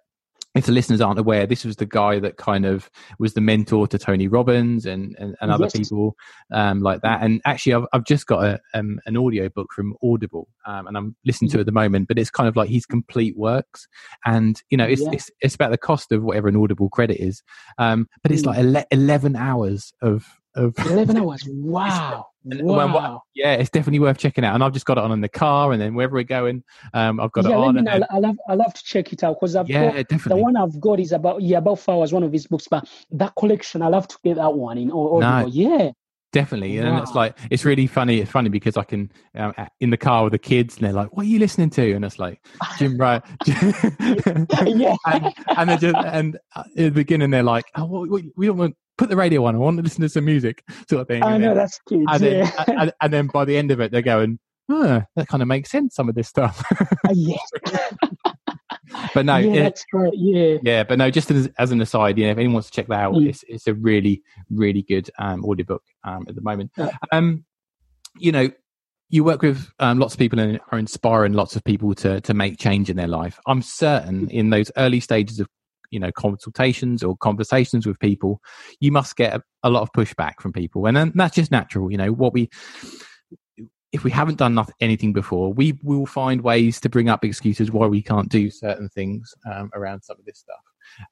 if 0.59 0.67
the 0.67 0.73
listeners 0.73 1.01
aren't 1.01 1.19
aware, 1.19 1.47
this 1.47 1.65
was 1.65 1.77
the 1.77 1.87
guy 1.87 2.19
that 2.19 2.37
kind 2.37 2.67
of 2.67 2.91
was 3.19 3.35
the 3.35 3.41
mentor 3.41 3.87
to 3.89 3.99
Tony 3.99 4.29
Robbins 4.29 4.87
and, 4.87 5.17
and, 5.19 5.37
and 5.41 5.51
other 5.51 5.65
yes. 5.65 5.73
people 5.73 6.17
um, 6.53 6.81
like 6.81 7.01
that. 7.03 7.23
And 7.23 7.41
actually, 7.45 7.75
I've, 7.75 7.87
I've 7.93 8.05
just 8.05 8.27
got 8.27 8.45
a, 8.45 8.61
um, 8.75 9.01
an 9.07 9.17
audio 9.17 9.49
book 9.49 9.69
from 9.75 9.95
Audible 10.03 10.49
um, 10.67 10.87
and 10.87 10.97
I'm 10.97 11.17
listening 11.25 11.51
to 11.53 11.59
it 11.59 11.61
at 11.61 11.67
the 11.67 11.73
moment, 11.73 12.09
but 12.09 12.19
it's 12.19 12.31
kind 12.31 12.49
of 12.49 12.57
like 12.57 12.69
his 12.69 12.87
complete 12.87 13.37
works. 13.37 13.87
And, 14.27 14.61
you 14.69 14.77
know, 14.77 14.85
it's, 14.85 15.03
yeah. 15.03 15.11
it's, 15.13 15.31
it's, 15.41 15.55
about 15.55 15.71
the 15.71 15.79
cost 15.79 16.13
of 16.13 16.23
whatever 16.23 16.49
an 16.49 16.57
Audible 16.57 16.89
credit 16.89 17.23
is. 17.23 17.43
Um, 17.79 18.09
but 18.23 18.33
it's 18.33 18.43
mm. 18.43 18.47
like 18.47 18.59
ele- 18.59 18.87
11 18.91 19.37
hours 19.37 19.93
of, 20.03 20.27
of 20.59 20.75
11 20.79 21.17
hours. 21.17 21.49
Wow. 21.69 22.27
Wow. 22.45 23.23
yeah, 23.35 23.55
it's 23.55 23.69
definitely 23.69 23.99
worth 23.99 24.17
checking 24.17 24.43
out. 24.43 24.55
And 24.55 24.65
I've 24.65 24.73
just 24.73 24.87
got 24.87 24.97
it 24.97 25.05
on 25.05 25.13
in 25.13 25.21
the 25.21 25.29
car, 25.29 25.73
and 25.73 25.81
then 25.81 25.95
wherever 25.95 26.15
we're 26.15 26.23
going, 26.23 26.65
um, 26.95 27.21
I've 27.21 27.33
got 27.33 27.45
yeah, 27.45 27.51
it 27.51 27.57
on. 27.57 27.85
Me 27.85 27.91
I 27.91 28.19
love, 28.19 28.37
I 28.49 28.55
love 28.55 28.73
to 28.73 28.85
check 28.85 29.13
it 29.13 29.23
out 29.23 29.37
because 29.39 29.55
I've 29.55 29.69
yeah, 29.69 29.93
got, 29.93 30.09
definitely. 30.09 30.41
the 30.41 30.45
one 30.45 30.57
I've 30.57 30.81
got 30.81 30.99
is 30.99 31.13
about 31.13 31.43
yeah 31.43 31.59
about 31.59 31.79
four 31.79 31.97
hours, 31.97 32.13
one 32.13 32.23
of 32.23 32.33
his 32.33 32.47
books, 32.47 32.67
but 32.71 32.89
that 33.11 33.35
collection, 33.37 33.83
I 33.83 33.89
love 33.89 34.09
to 34.09 34.17
get 34.25 34.37
that 34.37 34.55
one 34.55 34.79
in. 34.79 34.91
Or, 34.91 35.21
no. 35.21 35.47
yeah, 35.47 35.91
definitely 36.33 36.77
and 36.77 36.91
wow. 36.91 37.03
it's 37.03 37.15
like 37.15 37.37
it's 37.51 37.65
really 37.65 37.87
funny 37.87 38.21
it's 38.21 38.31
funny 38.31 38.51
because 38.51 38.77
i 38.77 38.85
can 38.85 39.11
um, 39.37 39.55
in 39.81 39.89
the 39.89 39.97
car 39.97 40.25
with 40.25 40.33
the 40.33 40.39
kids 40.39 40.77
and 40.77 40.85
they're 40.85 40.93
like 40.93 41.11
what 41.17 41.25
are 41.25 41.29
you 41.29 41.39
listening 41.39 41.71
to 41.71 41.93
and 41.93 42.05
it's 42.05 42.19
like 42.19 42.39
jim 42.77 42.97
right 43.01 43.23
yeah 43.47 44.95
and, 45.07 45.35
and 45.57 45.71
they're 45.71 45.79
just 45.79 45.97
and 45.97 46.39
uh, 46.55 46.61
at 46.61 46.77
the 46.77 46.91
beginning 46.91 47.31
they're 47.31 47.43
like 47.43 47.65
oh 47.77 48.07
we 48.07 48.47
don't 48.47 48.59
want 48.59 48.77
put 48.99 49.09
the 49.09 49.17
radio 49.17 49.45
on. 49.45 49.55
I 49.55 49.59
want 49.59 49.79
to 49.79 49.83
listen 49.83 50.03
to 50.03 50.09
some 50.09 50.27
music, 50.27 50.63
sort 50.91 51.01
of 51.01 51.09
thing. 51.09 51.23
I 51.23 51.39
know 51.39 51.49
then, 51.49 51.57
that's 51.57 51.81
cute. 51.89 52.05
And, 52.09 52.23
yeah. 52.23 52.65
then, 52.67 52.79
and, 52.79 52.93
and, 53.01 53.13
then 53.13 53.27
by 53.29 53.45
the 53.47 53.57
end 53.57 53.71
of 53.71 53.81
it, 53.81 53.93
they're 53.93 54.03
going, 54.03 54.39
oh, 54.69 55.03
that 55.17 55.29
kind 55.29 55.43
of 55.43 55.49
makes 55.49 55.71
sense. 55.71 55.95
Some 55.95 56.09
of 56.09 56.15
this 56.15 56.29
stuff. 56.29 56.63
uh, 56.81 57.15
yeah. 57.15 57.37
but 59.15 59.25
no, 59.25 59.37
yeah, 59.37 59.53
it, 59.53 59.63
that's 59.63 59.85
right. 59.93 60.13
Yeah, 60.15 60.59
yeah, 60.63 60.83
but 60.85 60.99
no. 60.99 61.11
Just 61.11 61.31
as, 61.31 61.49
as, 61.59 61.71
an 61.71 61.81
aside, 61.81 62.19
you 62.19 62.25
know, 62.25 62.33
if 62.33 62.39
anyone 62.39 62.55
wants 62.55 62.71
to 62.71 62.77
check 62.77 62.89
that 62.89 63.01
out, 63.01 63.15
mm. 63.15 63.29
it's 63.29 63.45
it's 63.49 63.67
a 63.67 63.75
really 63.75 64.23
really 64.51 64.83
good 64.83 65.11
um, 65.19 65.45
audiobook 65.45 65.83
um, 66.05 66.27
at 66.29 66.35
the 66.35 66.43
moment. 66.43 66.73
Yeah. 66.77 66.91
Um, 67.13 67.45
you 68.19 68.33
know, 68.33 68.51
you 69.11 69.25
work 69.25 69.43
with 69.43 69.71
um, 69.79 69.99
lots 69.99 70.15
of 70.15 70.19
people 70.19 70.39
and 70.39 70.61
are 70.73 70.79
inspiring 70.79 71.33
lots 71.33 71.57
of 71.57 71.65
people 71.65 71.95
to 71.97 72.21
to 72.23 72.35
make 72.35 72.59
change 72.59 72.91
in 72.91 72.97
their 72.97 73.09
life. 73.09 73.39
I'm 73.47 73.63
certain 73.63 74.27
mm. 74.27 74.31
in 74.31 74.51
those 74.51 74.71
early 74.77 75.01
stages 75.01 75.41
of 75.41 75.49
you 75.91 75.99
know 75.99 76.13
consultations 76.13 77.03
or 77.03 77.17
conversations 77.17 77.87
with 77.87 77.99
people 77.99 78.41
you 78.81 78.93
must 78.93 79.17
get 79.17 79.35
a, 79.35 79.43
a 79.63 79.71
lot 79.71 79.83
of 79.83 79.93
pushback 79.93 80.35
from 80.41 80.53
people 80.53 80.87
and 80.87 80.97
then 80.97 81.13
that's 81.15 81.35
just 81.35 81.51
natural 81.51 81.91
you 81.91 81.99
know 81.99 82.13
what 82.13 82.33
we 82.33 82.49
if 83.93 84.05
we 84.05 84.11
haven't 84.11 84.37
done 84.37 84.55
nothing, 84.55 84.75
anything 84.81 85.13
before, 85.13 85.53
we 85.53 85.79
will 85.83 86.05
find 86.05 86.43
ways 86.43 86.79
to 86.81 86.89
bring 86.89 87.09
up 87.09 87.25
excuses 87.25 87.71
why 87.71 87.87
we 87.87 88.03
can't 88.03 88.29
do 88.29 88.51
certain 88.51 88.89
things 88.91 89.35
um, 89.51 89.71
around 89.75 90.03
some 90.03 90.17
of 90.19 90.25
this 90.27 90.39
stuff. 90.39 90.61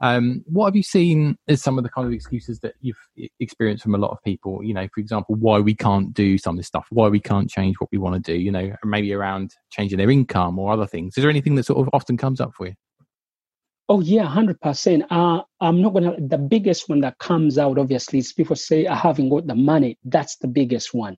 Um, 0.00 0.44
what 0.46 0.66
have 0.66 0.76
you 0.76 0.82
seen 0.82 1.36
as 1.48 1.62
some 1.62 1.78
of 1.78 1.84
the 1.84 1.90
kind 1.90 2.06
of 2.06 2.12
excuses 2.12 2.60
that 2.60 2.74
you've 2.80 2.98
experienced 3.40 3.82
from 3.82 3.94
a 3.94 3.98
lot 3.98 4.10
of 4.10 4.22
people? 4.22 4.62
You 4.62 4.74
know, 4.74 4.88
for 4.94 5.00
example, 5.00 5.34
why 5.36 5.58
we 5.58 5.74
can't 5.74 6.12
do 6.12 6.38
some 6.38 6.54
of 6.54 6.58
this 6.58 6.66
stuff, 6.66 6.86
why 6.90 7.08
we 7.08 7.20
can't 7.20 7.48
change 7.48 7.76
what 7.78 7.90
we 7.92 7.98
want 7.98 8.14
to 8.14 8.32
do, 8.32 8.38
you 8.38 8.50
know, 8.50 8.74
maybe 8.84 9.12
around 9.12 9.52
changing 9.70 9.98
their 9.98 10.10
income 10.10 10.58
or 10.58 10.72
other 10.72 10.86
things. 10.86 11.16
Is 11.16 11.22
there 11.22 11.30
anything 11.30 11.54
that 11.54 11.64
sort 11.64 11.80
of 11.80 11.90
often 11.92 12.16
comes 12.16 12.40
up 12.40 12.52
for 12.54 12.66
you? 12.66 12.74
Oh 13.88 14.00
yeah, 14.00 14.24
hundred 14.24 14.60
percent. 14.60 15.04
Uh, 15.10 15.42
I'm 15.60 15.80
not 15.80 15.92
gonna. 15.94 16.16
The 16.18 16.38
biggest 16.38 16.88
one 16.88 17.00
that 17.02 17.18
comes 17.18 17.56
out, 17.56 17.78
obviously, 17.78 18.18
is 18.18 18.32
people 18.32 18.56
say 18.56 18.86
I 18.86 18.96
haven't 18.96 19.28
got 19.28 19.46
the 19.46 19.54
money. 19.54 19.96
That's 20.04 20.36
the 20.38 20.48
biggest 20.48 20.92
one. 20.92 21.16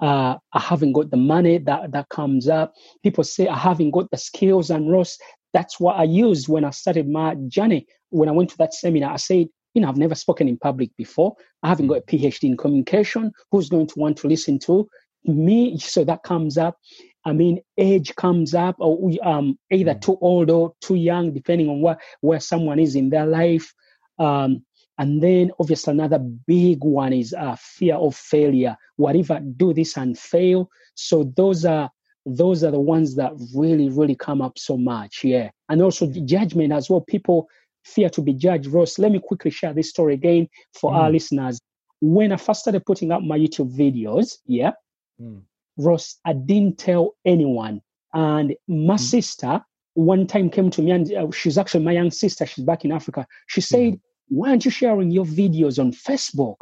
Uh, 0.00 0.36
I 0.52 0.60
haven't 0.60 0.92
got 0.92 1.10
the 1.10 1.16
money. 1.16 1.58
That 1.58 1.92
that 1.92 2.08
comes 2.08 2.48
up. 2.48 2.72
People 3.04 3.22
say 3.22 3.46
I 3.46 3.56
haven't 3.56 3.92
got 3.92 4.10
the 4.10 4.16
skills 4.16 4.70
and 4.70 4.90
Ross. 4.90 5.16
That's 5.52 5.78
what 5.78 5.96
I 5.96 6.04
used 6.04 6.48
when 6.48 6.64
I 6.64 6.70
started 6.70 7.08
my 7.08 7.36
journey. 7.46 7.86
When 8.10 8.28
I 8.28 8.32
went 8.32 8.50
to 8.50 8.58
that 8.58 8.74
seminar, 8.74 9.12
I 9.12 9.16
said, 9.16 9.46
you 9.74 9.82
know, 9.82 9.88
I've 9.88 9.96
never 9.96 10.16
spoken 10.16 10.48
in 10.48 10.58
public 10.58 10.90
before. 10.96 11.34
I 11.62 11.68
haven't 11.68 11.86
got 11.88 11.98
a 11.98 12.02
PhD 12.02 12.44
in 12.44 12.56
communication. 12.56 13.30
Who's 13.52 13.68
going 13.68 13.86
to 13.88 13.98
want 13.98 14.16
to 14.18 14.28
listen 14.28 14.58
to 14.60 14.88
me? 15.24 15.78
So 15.78 16.04
that 16.04 16.24
comes 16.24 16.58
up. 16.58 16.76
I 17.24 17.32
mean, 17.32 17.60
age 17.76 18.14
comes 18.16 18.54
up, 18.54 18.76
or 18.78 18.96
we 18.96 19.20
um, 19.20 19.58
either 19.70 19.94
mm. 19.94 20.00
too 20.00 20.18
old 20.20 20.50
or 20.50 20.74
too 20.80 20.94
young, 20.94 21.32
depending 21.32 21.68
on 21.68 21.80
what 21.80 22.00
where 22.20 22.40
someone 22.40 22.78
is 22.78 22.96
in 22.96 23.10
their 23.10 23.26
life. 23.26 23.72
Um, 24.18 24.64
and 24.98 25.22
then, 25.22 25.50
obviously, 25.58 25.92
another 25.92 26.18
big 26.18 26.84
one 26.84 27.12
is 27.12 27.32
uh, 27.32 27.56
fear 27.58 27.96
of 27.96 28.14
failure. 28.14 28.76
What 28.96 29.16
if 29.16 29.30
I 29.30 29.38
do 29.38 29.72
this 29.72 29.96
and 29.96 30.18
fail? 30.18 30.68
So 30.94 31.32
those 31.36 31.64
are 31.64 31.90
those 32.26 32.62
are 32.64 32.70
the 32.70 32.80
ones 32.80 33.16
that 33.16 33.32
really, 33.54 33.88
really 33.88 34.14
come 34.14 34.42
up 34.42 34.58
so 34.58 34.76
much. 34.76 35.24
Yeah, 35.24 35.50
and 35.68 35.82
also 35.82 36.06
judgment 36.06 36.72
as 36.72 36.90
well. 36.90 37.00
People 37.00 37.48
fear 37.84 38.10
to 38.10 38.22
be 38.22 38.34
judged. 38.34 38.66
Ross, 38.66 38.98
let 38.98 39.12
me 39.12 39.20
quickly 39.22 39.50
share 39.50 39.72
this 39.72 39.90
story 39.90 40.14
again 40.14 40.48
for 40.74 40.92
mm. 40.92 40.96
our 40.96 41.10
listeners. 41.10 41.58
When 42.02 42.32
I 42.32 42.36
first 42.36 42.60
started 42.60 42.84
putting 42.86 43.12
up 43.12 43.22
my 43.22 43.38
YouTube 43.38 43.76
videos, 43.76 44.38
yeah, 44.46 44.72
mm. 45.20 45.42
Ross, 45.76 46.16
I 46.24 46.32
didn't 46.32 46.78
tell 46.78 47.14
anyone. 47.24 47.82
And 48.12 48.54
my 48.68 48.96
mm. 48.96 49.00
sister 49.00 49.64
one 49.94 50.26
time 50.26 50.50
came 50.50 50.70
to 50.70 50.82
me, 50.82 50.90
and 50.90 51.12
uh, 51.12 51.30
she's 51.30 51.58
actually 51.58 51.84
my 51.84 51.92
young 51.92 52.10
sister. 52.10 52.46
She's 52.46 52.64
back 52.64 52.84
in 52.84 52.92
Africa. 52.92 53.26
She 53.46 53.60
said, 53.60 54.00
"Why 54.28 54.50
aren't 54.50 54.64
you 54.64 54.70
sharing 54.70 55.10
your 55.10 55.24
videos 55.24 55.78
on 55.78 55.92
Facebook?" 55.92 56.56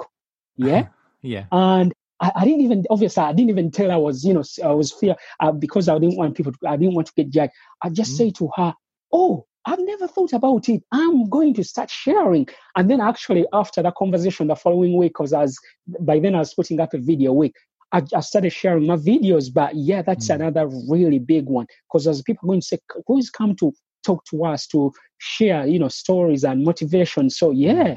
Yeah, 0.57 0.89
yeah. 1.23 1.45
And 1.53 1.93
I, 2.21 2.33
I, 2.37 2.45
didn't 2.45 2.63
even 2.63 2.85
obviously 2.91 3.23
I 3.23 3.33
didn't 3.33 3.51
even 3.51 3.71
tell 3.71 3.91
I 3.91 3.97
was 3.97 4.25
you 4.25 4.35
know 4.35 4.45
I 4.65 4.73
was 4.73 4.93
fear 4.93 5.17
uh, 5.41 5.53
because 5.53 5.89
I 5.89 5.99
didn't 5.99 6.17
want 6.17 6.37
people 6.37 6.53
to, 6.53 6.59
I 6.69 6.77
didn't 6.77 6.95
want 6.95 7.09
to 7.09 7.13
get 7.17 7.31
jacked. 7.31 7.55
I 7.83 7.91
just 7.91 8.15
mm. 8.15 8.17
say 8.17 8.31
to 8.33 8.51
her, 8.57 8.75
"Oh, 9.13 9.47
I've 9.65 9.81
never 9.81 10.09
thought 10.09 10.33
about 10.33 10.69
it. 10.69 10.83
I'm 10.93 11.29
going 11.29 11.55
to 11.55 11.65
start 11.65 11.91
sharing." 11.91 12.49
And 12.77 12.91
then 12.91 13.01
actually 13.01 13.47
after 13.53 13.83
that 13.83 13.95
conversation 13.97 14.49
the 14.49 14.57
following 14.57 14.97
week, 14.97 15.13
because 15.13 15.33
as 15.33 15.57
by 16.01 16.19
then 16.19 16.35
I 16.35 16.41
was 16.41 16.55
putting 16.55 16.81
up 16.81 16.95
a 16.95 16.99
video 16.99 17.33
week, 17.33 17.55
I, 17.93 18.03
I, 18.15 18.21
started 18.21 18.51
sharing 18.51 18.87
my 18.87 18.97
videos. 18.97 19.53
But 19.53 19.75
yeah, 19.75 20.03
that's 20.03 20.29
mm. 20.29 20.35
another 20.35 20.69
really 20.89 21.19
big 21.19 21.47
one 21.47 21.67
because 21.91 22.07
as 22.07 22.23
people 22.23 22.49
are 22.49 22.53
going 22.53 22.61
to 22.61 22.67
say, 22.67 22.79
who's 23.07 23.31
come 23.31 23.57
to 23.57 23.73
talk 24.05 24.25
to 24.27 24.45
us 24.45 24.67
to 24.69 24.93
share, 25.19 25.67
you 25.67 25.79
know, 25.79 25.89
stories 25.89 26.45
and 26.45 26.65
motivation. 26.65 27.31
So 27.31 27.51
hmm. 27.51 27.57
yeah. 27.57 27.97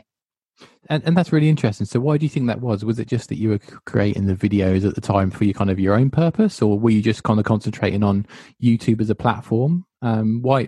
And, 0.89 1.03
and 1.05 1.17
that's 1.17 1.31
really 1.31 1.49
interesting. 1.49 1.85
So 1.85 1.99
why 1.99 2.17
do 2.17 2.25
you 2.25 2.29
think 2.29 2.47
that 2.47 2.61
was? 2.61 2.83
Was 2.85 2.99
it 2.99 3.07
just 3.07 3.29
that 3.29 3.37
you 3.37 3.49
were 3.49 3.59
creating 3.85 4.27
the 4.27 4.35
videos 4.35 4.87
at 4.87 4.95
the 4.95 5.01
time 5.01 5.31
for 5.31 5.43
your 5.43 5.53
kind 5.53 5.71
of 5.71 5.79
your 5.79 5.95
own 5.95 6.11
purpose, 6.11 6.61
or 6.61 6.77
were 6.77 6.91
you 6.91 7.01
just 7.01 7.23
kind 7.23 7.39
of 7.39 7.45
concentrating 7.45 8.03
on 8.03 8.27
YouTube 8.61 9.01
as 9.01 9.09
a 9.09 9.15
platform? 9.15 9.85
Um, 10.01 10.41
why, 10.41 10.67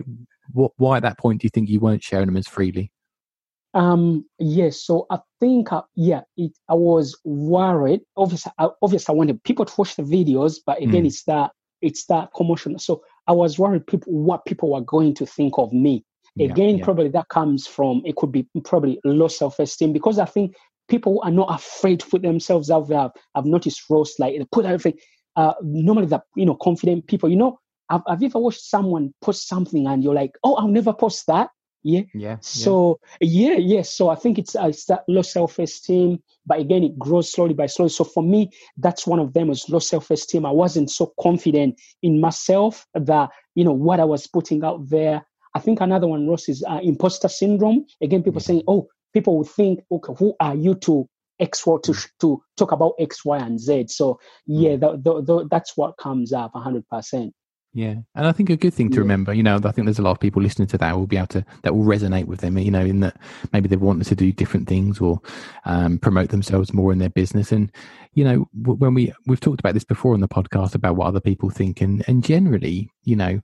what, 0.52 0.72
why 0.76 0.96
at 0.96 1.02
that 1.02 1.18
point 1.18 1.40
do 1.40 1.46
you 1.46 1.50
think 1.50 1.68
you 1.68 1.78
weren't 1.78 2.02
sharing 2.02 2.26
them 2.26 2.36
as 2.36 2.48
freely? 2.48 2.90
Um, 3.74 4.24
yes, 4.38 4.80
so 4.80 5.06
I 5.10 5.18
think, 5.40 5.72
uh, 5.72 5.82
yeah, 5.96 6.22
it, 6.36 6.52
I 6.68 6.74
was 6.74 7.18
worried. 7.24 8.02
Obviously, 8.16 8.52
I, 8.58 8.68
obviously, 8.80 9.12
I 9.12 9.16
wanted 9.16 9.42
people 9.42 9.64
to 9.64 9.74
watch 9.76 9.96
the 9.96 10.04
videos, 10.04 10.58
but 10.64 10.80
again, 10.80 11.02
mm. 11.02 11.06
it's 11.06 11.24
that 11.24 11.50
it's 11.82 12.06
that 12.06 12.30
commotion. 12.34 12.78
So 12.78 13.02
I 13.26 13.32
was 13.32 13.58
worried 13.58 13.86
people 13.86 14.12
what 14.12 14.44
people 14.46 14.72
were 14.72 14.80
going 14.80 15.14
to 15.16 15.26
think 15.26 15.54
of 15.58 15.72
me. 15.72 16.04
Again, 16.40 16.78
yeah. 16.78 16.84
probably 16.84 17.08
that 17.10 17.28
comes 17.28 17.66
from 17.66 18.02
it 18.04 18.16
could 18.16 18.32
be 18.32 18.46
probably 18.64 18.98
low 19.04 19.28
self 19.28 19.58
esteem 19.60 19.92
because 19.92 20.18
I 20.18 20.24
think 20.24 20.56
people 20.88 21.20
are 21.22 21.30
not 21.30 21.54
afraid 21.54 22.00
to 22.00 22.06
put 22.06 22.22
themselves 22.22 22.70
out 22.70 22.88
there. 22.88 22.98
I've, 22.98 23.10
I've 23.34 23.46
noticed 23.46 23.82
Ross 23.88 24.18
like 24.18 24.36
they 24.36 24.44
put 24.50 24.66
everything. 24.66 24.98
Uh, 25.36 25.54
normally, 25.62 26.06
the 26.06 26.22
you 26.34 26.46
know 26.46 26.56
confident 26.56 27.06
people, 27.06 27.28
you 27.28 27.36
know, 27.36 27.58
have, 27.90 28.02
have 28.08 28.22
you 28.22 28.26
ever 28.26 28.38
watched 28.38 28.62
someone 28.62 29.12
post 29.20 29.48
something 29.48 29.86
and 29.86 30.02
you're 30.02 30.14
like, 30.14 30.32
oh, 30.42 30.54
I'll 30.54 30.68
never 30.68 30.92
post 30.92 31.24
that? 31.28 31.50
Yeah. 31.84 32.00
Yeah. 32.14 32.38
So 32.40 32.98
yeah, 33.20 33.50
yeah. 33.50 33.76
yeah. 33.76 33.82
So 33.82 34.08
I 34.08 34.14
think 34.16 34.38
it's, 34.38 34.56
uh, 34.56 34.68
it's 34.68 34.86
that 34.86 35.04
low 35.06 35.22
self 35.22 35.58
esteem, 35.58 36.20
but 36.46 36.58
again, 36.58 36.82
it 36.82 36.98
grows 36.98 37.30
slowly 37.30 37.52
by 37.54 37.66
slowly. 37.66 37.90
So 37.90 38.04
for 38.04 38.22
me, 38.22 38.50
that's 38.78 39.06
one 39.06 39.20
of 39.20 39.34
them 39.34 39.50
is 39.50 39.68
low 39.68 39.78
self 39.78 40.10
esteem. 40.10 40.46
I 40.46 40.50
wasn't 40.50 40.90
so 40.90 41.12
confident 41.20 41.78
in 42.02 42.20
myself 42.20 42.86
that 42.94 43.30
you 43.54 43.64
know 43.64 43.72
what 43.72 44.00
I 44.00 44.04
was 44.04 44.26
putting 44.26 44.64
out 44.64 44.88
there. 44.88 45.24
I 45.54 45.60
think 45.60 45.80
another 45.80 46.08
one, 46.08 46.26
Ross, 46.26 46.48
is 46.48 46.64
uh, 46.66 46.80
imposter 46.82 47.28
syndrome. 47.28 47.84
Again, 48.02 48.22
people 48.22 48.40
yeah. 48.40 48.46
saying, 48.46 48.62
"Oh, 48.66 48.88
people 49.12 49.36
will 49.36 49.44
think, 49.44 49.80
okay, 49.92 50.14
who 50.18 50.34
are 50.40 50.56
you 50.56 50.74
to 50.76 51.06
X 51.38 51.62
to 51.64 51.70
mm. 51.70 52.08
to 52.20 52.42
talk 52.56 52.72
about 52.72 52.94
X, 52.98 53.26
Y, 53.26 53.38
and 53.38 53.60
Z?" 53.60 53.86
So 53.88 54.18
yeah, 54.46 54.70
mm. 54.70 54.80
the, 54.80 54.96
the, 54.96 55.22
the, 55.22 55.48
that's 55.50 55.76
what 55.76 55.98
comes 55.98 56.32
up 56.32 56.52
hundred 56.54 56.88
percent. 56.88 57.34
Yeah, 57.76 57.96
and 58.14 58.24
I 58.24 58.30
think 58.30 58.50
a 58.50 58.56
good 58.56 58.72
thing 58.72 58.88
to 58.90 58.94
yeah. 58.94 59.00
remember, 59.00 59.34
you 59.34 59.42
know, 59.42 59.56
I 59.56 59.72
think 59.72 59.86
there's 59.86 59.98
a 59.98 60.02
lot 60.02 60.12
of 60.12 60.20
people 60.20 60.40
listening 60.40 60.68
to 60.68 60.78
that 60.78 60.96
will 60.96 61.08
be 61.08 61.16
able 61.16 61.26
to 61.28 61.44
that 61.64 61.74
will 61.74 61.84
resonate 61.84 62.26
with 62.26 62.38
them, 62.38 62.56
you 62.56 62.70
know, 62.70 62.84
in 62.84 63.00
that 63.00 63.16
maybe 63.52 63.66
they 63.66 63.74
wanted 63.74 64.06
to 64.06 64.14
do 64.14 64.30
different 64.30 64.68
things 64.68 65.00
or 65.00 65.20
um, 65.64 65.98
promote 65.98 66.28
themselves 66.28 66.72
more 66.72 66.92
in 66.92 67.00
their 67.00 67.10
business. 67.10 67.50
And 67.50 67.72
you 68.12 68.22
know, 68.22 68.48
when 68.54 68.94
we 68.94 69.12
we've 69.26 69.40
talked 69.40 69.58
about 69.58 69.74
this 69.74 69.82
before 69.82 70.14
on 70.14 70.20
the 70.20 70.28
podcast 70.28 70.76
about 70.76 70.94
what 70.94 71.08
other 71.08 71.20
people 71.20 71.50
think, 71.50 71.80
and 71.80 72.04
and 72.06 72.22
generally, 72.22 72.90
you 73.02 73.16
know, 73.16 73.40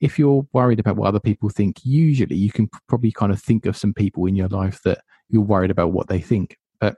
if 0.00 0.18
you're 0.18 0.46
worried 0.54 0.80
about 0.80 0.96
what 0.96 1.08
other 1.08 1.20
people 1.20 1.50
think, 1.50 1.84
usually 1.84 2.36
you 2.36 2.52
can 2.52 2.70
probably 2.88 3.12
kind 3.12 3.32
of 3.32 3.42
think 3.42 3.66
of 3.66 3.76
some 3.76 3.92
people 3.92 4.24
in 4.24 4.34
your 4.34 4.48
life 4.48 4.80
that 4.84 5.02
you're 5.28 5.42
worried 5.42 5.70
about 5.70 5.92
what 5.92 6.08
they 6.08 6.20
think. 6.20 6.56
But 6.80 6.96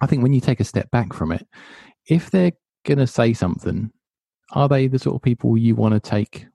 I 0.00 0.06
think 0.06 0.22
when 0.22 0.32
you 0.32 0.40
take 0.40 0.60
a 0.60 0.64
step 0.64 0.92
back 0.92 1.12
from 1.12 1.32
it, 1.32 1.44
if 2.06 2.30
they're 2.30 2.52
going 2.84 2.98
to 2.98 3.06
say 3.08 3.32
something 3.32 3.90
are 4.54 4.68
they 4.68 4.86
the 4.86 4.98
sort 4.98 5.16
of 5.16 5.22
people 5.22 5.58
you 5.58 5.74
want 5.74 5.94
to 5.94 6.00
take 6.00 6.46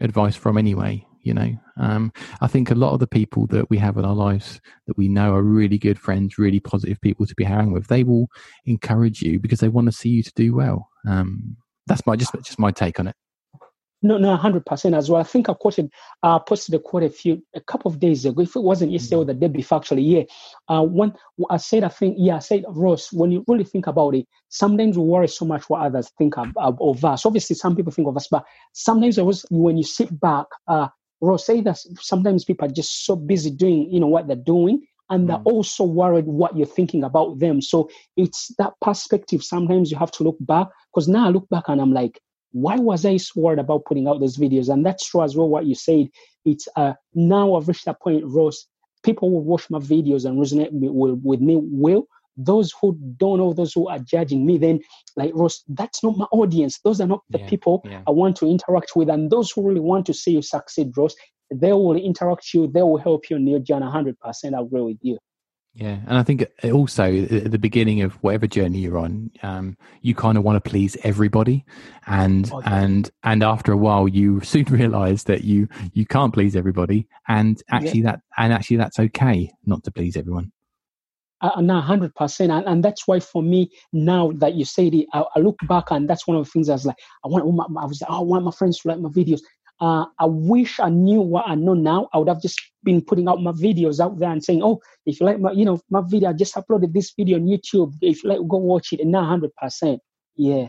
advice 0.00 0.36
from 0.36 0.58
anyway? 0.58 1.06
You 1.22 1.34
know, 1.34 1.56
um, 1.76 2.12
I 2.40 2.46
think 2.46 2.70
a 2.70 2.76
lot 2.76 2.92
of 2.92 3.00
the 3.00 3.06
people 3.08 3.48
that 3.48 3.68
we 3.68 3.78
have 3.78 3.96
in 3.96 4.04
our 4.04 4.14
lives 4.14 4.60
that 4.86 4.96
we 4.96 5.08
know 5.08 5.34
are 5.34 5.42
really 5.42 5.76
good 5.76 5.98
friends, 5.98 6.38
really 6.38 6.60
positive 6.60 7.00
people 7.00 7.26
to 7.26 7.34
be 7.34 7.42
hanging 7.42 7.72
with. 7.72 7.88
They 7.88 8.04
will 8.04 8.28
encourage 8.64 9.22
you 9.22 9.40
because 9.40 9.58
they 9.58 9.68
want 9.68 9.86
to 9.86 9.92
see 9.92 10.10
you 10.10 10.22
to 10.22 10.32
do 10.36 10.54
well. 10.54 10.88
Um, 11.06 11.56
that's 11.86 12.06
my 12.06 12.14
just 12.14 12.32
just 12.42 12.60
my 12.60 12.70
take 12.70 13.00
on 13.00 13.08
it. 13.08 13.16
No, 14.06 14.18
no, 14.18 14.36
hundred 14.36 14.64
percent 14.64 14.94
as 14.94 15.10
well. 15.10 15.20
I 15.20 15.24
think 15.24 15.48
I 15.48 15.54
quoted, 15.54 15.90
uh, 16.22 16.38
posted 16.38 16.76
a 16.76 16.78
quote 16.78 17.02
a 17.02 17.10
few, 17.10 17.42
a 17.56 17.60
couple 17.60 17.90
of 17.90 17.98
days 17.98 18.24
ago. 18.24 18.40
If 18.40 18.54
it 18.54 18.62
wasn't 18.62 18.92
yesterday 18.92 19.16
or 19.16 19.24
the 19.24 19.34
day 19.34 19.48
before, 19.48 19.78
actually, 19.78 20.02
yeah. 20.02 20.22
Uh, 20.68 20.82
one, 20.82 21.12
I 21.50 21.56
said, 21.56 21.82
I 21.82 21.88
think, 21.88 22.16
yeah, 22.16 22.36
I 22.36 22.38
said, 22.38 22.64
Ross, 22.68 23.12
when 23.12 23.32
you 23.32 23.44
really 23.48 23.64
think 23.64 23.88
about 23.88 24.14
it, 24.14 24.26
sometimes 24.48 24.96
we 24.96 25.04
worry 25.04 25.26
so 25.26 25.44
much 25.44 25.68
what 25.68 25.82
others 25.82 26.12
think 26.18 26.38
of, 26.38 26.48
of, 26.56 26.80
of 26.80 27.04
us. 27.04 27.26
Obviously, 27.26 27.56
some 27.56 27.74
people 27.74 27.90
think 27.90 28.06
of 28.06 28.16
us, 28.16 28.28
but 28.30 28.44
sometimes 28.72 29.18
was 29.18 29.44
when 29.50 29.76
you 29.76 29.82
sit 29.82 30.20
back, 30.20 30.46
uh, 30.68 30.86
Ross, 31.20 31.46
say 31.46 31.60
that 31.62 31.78
sometimes 32.00 32.44
people 32.44 32.68
are 32.68 32.72
just 32.72 33.06
so 33.06 33.16
busy 33.16 33.50
doing, 33.50 33.90
you 33.90 33.98
know, 33.98 34.06
what 34.06 34.28
they're 34.28 34.36
doing, 34.36 34.86
and 35.10 35.28
they're 35.28 35.38
mm. 35.38 35.52
also 35.52 35.82
worried 35.82 36.26
what 36.26 36.56
you're 36.56 36.66
thinking 36.66 37.02
about 37.02 37.38
them. 37.40 37.60
So 37.60 37.88
it's 38.16 38.52
that 38.58 38.74
perspective. 38.80 39.42
Sometimes 39.42 39.90
you 39.90 39.96
have 39.96 40.12
to 40.12 40.22
look 40.22 40.36
back 40.40 40.68
because 40.92 41.08
now 41.08 41.26
I 41.26 41.30
look 41.30 41.48
back 41.48 41.64
and 41.68 41.80
I'm 41.80 41.92
like, 41.92 42.20
why 42.52 42.76
was 42.76 43.04
I 43.04 43.18
worried 43.34 43.58
about 43.58 43.84
putting 43.84 44.08
out 44.08 44.20
those 44.20 44.36
videos? 44.36 44.68
And 44.68 44.84
that's 44.84 45.08
true 45.08 45.22
as 45.22 45.36
well. 45.36 45.48
What 45.48 45.66
you 45.66 45.74
said, 45.74 46.08
it's 46.44 46.68
uh, 46.76 46.94
now 47.14 47.54
I've 47.54 47.68
reached 47.68 47.84
that 47.86 48.00
point, 48.00 48.24
Ross. 48.26 48.66
People 49.02 49.30
will 49.30 49.44
watch 49.44 49.68
my 49.70 49.78
videos 49.78 50.24
and 50.24 50.38
resonate 50.38 50.70
with, 50.72 51.20
with 51.22 51.40
me. 51.40 51.58
Will 51.60 52.06
those 52.36 52.72
who 52.80 52.98
don't 53.16 53.38
know, 53.38 53.52
those 53.52 53.72
who 53.72 53.88
are 53.88 53.98
judging 53.98 54.44
me, 54.44 54.58
then 54.58 54.80
like 55.16 55.32
Ross, 55.34 55.62
that's 55.68 56.02
not 56.02 56.16
my 56.16 56.26
audience. 56.32 56.78
Those 56.80 57.00
are 57.00 57.06
not 57.06 57.22
the 57.30 57.38
yeah, 57.38 57.48
people 57.48 57.82
yeah. 57.84 58.02
I 58.06 58.10
want 58.10 58.36
to 58.36 58.46
interact 58.46 58.92
with. 58.94 59.08
And 59.08 59.30
those 59.30 59.50
who 59.50 59.66
really 59.66 59.80
want 59.80 60.06
to 60.06 60.14
see 60.14 60.32
you 60.32 60.42
succeed, 60.42 60.92
Ross, 60.96 61.14
they 61.50 61.72
will 61.72 61.96
interact 61.96 62.52
you. 62.52 62.66
They 62.66 62.82
will 62.82 62.98
help 62.98 63.30
you 63.30 63.36
in 63.36 63.46
your 63.46 63.60
journey. 63.60 63.86
Hundred 63.86 64.18
percent, 64.18 64.54
I 64.54 64.60
agree 64.60 64.82
with 64.82 64.98
you. 65.02 65.18
Yeah, 65.76 65.98
and 66.06 66.16
I 66.16 66.22
think 66.22 66.46
also 66.72 67.04
at 67.04 67.50
the 67.50 67.58
beginning 67.58 68.00
of 68.00 68.14
whatever 68.22 68.46
journey 68.46 68.78
you're 68.78 68.96
on, 68.96 69.30
um, 69.42 69.76
you 70.00 70.14
kind 70.14 70.38
of 70.38 70.42
want 70.42 70.56
to 70.56 70.70
please 70.70 70.96
everybody, 71.04 71.66
and 72.06 72.50
okay. 72.50 72.66
and 72.66 73.10
and 73.22 73.42
after 73.42 73.72
a 73.72 73.76
while, 73.76 74.08
you 74.08 74.40
soon 74.44 74.64
realize 74.64 75.24
that 75.24 75.44
you 75.44 75.68
you 75.92 76.06
can't 76.06 76.32
please 76.32 76.56
everybody, 76.56 77.06
and 77.28 77.62
actually 77.70 78.00
yeah. 78.00 78.12
that 78.12 78.20
and 78.38 78.54
actually 78.54 78.78
that's 78.78 78.98
okay 78.98 79.50
not 79.66 79.84
to 79.84 79.90
please 79.90 80.16
everyone. 80.16 80.50
Uh, 81.42 81.60
no, 81.60 81.78
hundred 81.82 82.14
percent, 82.14 82.50
and, 82.50 82.64
and 82.66 82.82
that's 82.82 83.06
why 83.06 83.20
for 83.20 83.42
me 83.42 83.70
now 83.92 84.32
that 84.36 84.54
you 84.54 84.64
say 84.64 84.86
it, 84.86 85.06
I, 85.12 85.24
I, 85.34 85.40
look 85.40 85.58
back 85.68 85.90
and 85.90 86.08
that's 86.08 86.26
one 86.26 86.38
of 86.38 86.46
the 86.46 86.50
things 86.50 86.70
I 86.70 86.72
was 86.72 86.86
like, 86.86 86.96
I 87.22 87.28
want, 87.28 87.44
I 87.78 87.84
was 87.84 88.00
like, 88.00 88.10
oh, 88.10 88.20
I 88.20 88.22
want 88.22 88.46
my 88.46 88.50
friends 88.50 88.80
to 88.80 88.88
like 88.88 88.98
my 88.98 89.10
videos. 89.10 89.40
Uh, 89.80 90.06
I 90.18 90.26
wish 90.26 90.80
I 90.80 90.88
knew 90.88 91.20
what 91.20 91.46
I 91.46 91.54
know 91.54 91.74
now. 91.74 92.08
I 92.12 92.18
would 92.18 92.28
have 92.28 92.40
just 92.40 92.60
been 92.82 93.02
putting 93.02 93.28
out 93.28 93.42
my 93.42 93.52
videos 93.52 94.00
out 94.00 94.18
there 94.18 94.30
and 94.30 94.42
saying, 94.42 94.62
"Oh, 94.62 94.80
if 95.04 95.20
you 95.20 95.26
like 95.26 95.38
my, 95.38 95.52
you 95.52 95.64
know, 95.64 95.80
my 95.90 96.00
video, 96.06 96.30
I 96.30 96.32
just 96.32 96.54
uploaded 96.54 96.92
this 96.92 97.12
video 97.16 97.36
on 97.36 97.46
YouTube. 97.46 97.94
If 98.00 98.24
you 98.24 98.30
like, 98.30 98.48
go 98.48 98.56
watch 98.56 98.92
it." 98.92 99.00
And 99.00 99.12
now, 99.12 99.24
hundred 99.24 99.54
percent, 99.54 100.00
yeah. 100.34 100.68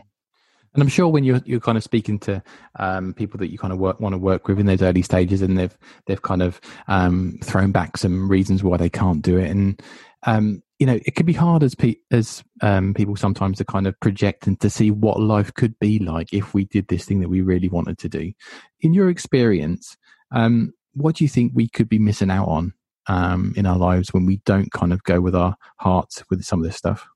And 0.74 0.82
I'm 0.82 0.88
sure 0.88 1.08
when 1.08 1.24
you're 1.24 1.40
you're 1.46 1.60
kind 1.60 1.78
of 1.78 1.84
speaking 1.84 2.18
to 2.20 2.42
um, 2.78 3.14
people 3.14 3.38
that 3.38 3.50
you 3.50 3.58
kind 3.58 3.72
of 3.72 3.78
work 3.78 3.98
want 4.00 4.12
to 4.12 4.18
work 4.18 4.46
with 4.46 4.60
in 4.60 4.66
those 4.66 4.82
early 4.82 5.02
stages, 5.02 5.40
and 5.40 5.58
they've 5.58 5.76
they've 6.06 6.22
kind 6.22 6.42
of 6.42 6.60
um, 6.86 7.38
thrown 7.42 7.72
back 7.72 7.96
some 7.96 8.28
reasons 8.28 8.62
why 8.62 8.76
they 8.76 8.90
can't 8.90 9.22
do 9.22 9.38
it, 9.38 9.50
and 9.50 9.82
um, 10.26 10.62
you 10.78 10.86
know 10.86 10.98
it 11.04 11.14
can 11.14 11.26
be 11.26 11.32
hard 11.32 11.62
as 11.62 11.74
pe- 11.74 11.96
as 12.10 12.42
um, 12.62 12.94
people 12.94 13.16
sometimes 13.16 13.58
to 13.58 13.64
kind 13.64 13.86
of 13.86 13.98
project 14.00 14.46
and 14.46 14.60
to 14.60 14.70
see 14.70 14.90
what 14.90 15.20
life 15.20 15.52
could 15.54 15.78
be 15.78 15.98
like 15.98 16.32
if 16.32 16.54
we 16.54 16.64
did 16.66 16.86
this 16.88 17.04
thing 17.04 17.20
that 17.20 17.28
we 17.28 17.40
really 17.40 17.68
wanted 17.68 17.98
to 17.98 18.08
do. 18.08 18.32
In 18.80 18.94
your 18.94 19.08
experience, 19.10 19.96
um, 20.30 20.72
what 20.94 21.16
do 21.16 21.24
you 21.24 21.28
think 21.28 21.52
we 21.54 21.68
could 21.68 21.88
be 21.88 21.98
missing 21.98 22.30
out 22.30 22.48
on 22.48 22.72
um, 23.08 23.54
in 23.56 23.66
our 23.66 23.78
lives 23.78 24.14
when 24.14 24.26
we 24.26 24.36
don't 24.44 24.70
kind 24.72 24.92
of 24.92 25.02
go 25.02 25.20
with 25.20 25.34
our 25.34 25.56
hearts 25.78 26.22
with 26.30 26.44
some 26.44 26.60
of 26.60 26.66
this 26.66 26.76
stuff? 26.76 27.06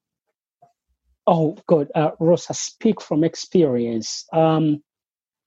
Oh, 1.26 1.56
good. 1.68 1.90
Uh, 1.94 2.10
Rosa, 2.18 2.54
speak 2.54 3.00
from 3.00 3.22
experience. 3.22 4.26
Um, 4.32 4.82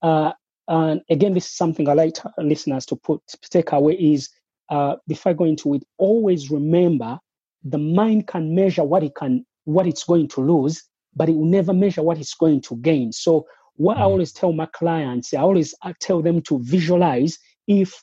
uh, 0.01 0.31
and 0.69 1.01
again, 1.09 1.33
this 1.33 1.47
is 1.47 1.57
something 1.57 1.89
I 1.89 1.93
like 1.93 2.15
listeners 2.37 2.85
to 2.87 2.95
put 2.95 3.21
take 3.49 3.73
away 3.73 3.95
is 3.95 4.29
uh, 4.69 4.95
before 5.07 5.31
I 5.31 5.33
go 5.33 5.43
into 5.43 5.73
it, 5.75 5.83
always 5.97 6.49
remember 6.49 7.19
the 7.65 7.77
mind 7.77 8.27
can 8.27 8.55
measure 8.55 8.83
what 8.83 9.03
it 9.03 9.15
can, 9.15 9.45
what 9.65 9.87
it's 9.87 10.03
going 10.05 10.29
to 10.29 10.41
lose, 10.41 10.81
but 11.15 11.27
it 11.27 11.35
will 11.35 11.45
never 11.45 11.73
measure 11.73 12.03
what 12.03 12.17
it's 12.17 12.35
going 12.35 12.61
to 12.61 12.77
gain. 12.77 13.11
So, 13.11 13.45
what 13.75 13.97
I 13.97 14.01
mm. 14.01 14.05
always 14.05 14.31
tell 14.31 14.53
my 14.53 14.67
clients, 14.67 15.33
I 15.33 15.39
always 15.39 15.75
I 15.81 15.93
tell 15.99 16.21
them 16.21 16.41
to 16.43 16.59
visualize 16.63 17.37
if, 17.67 17.93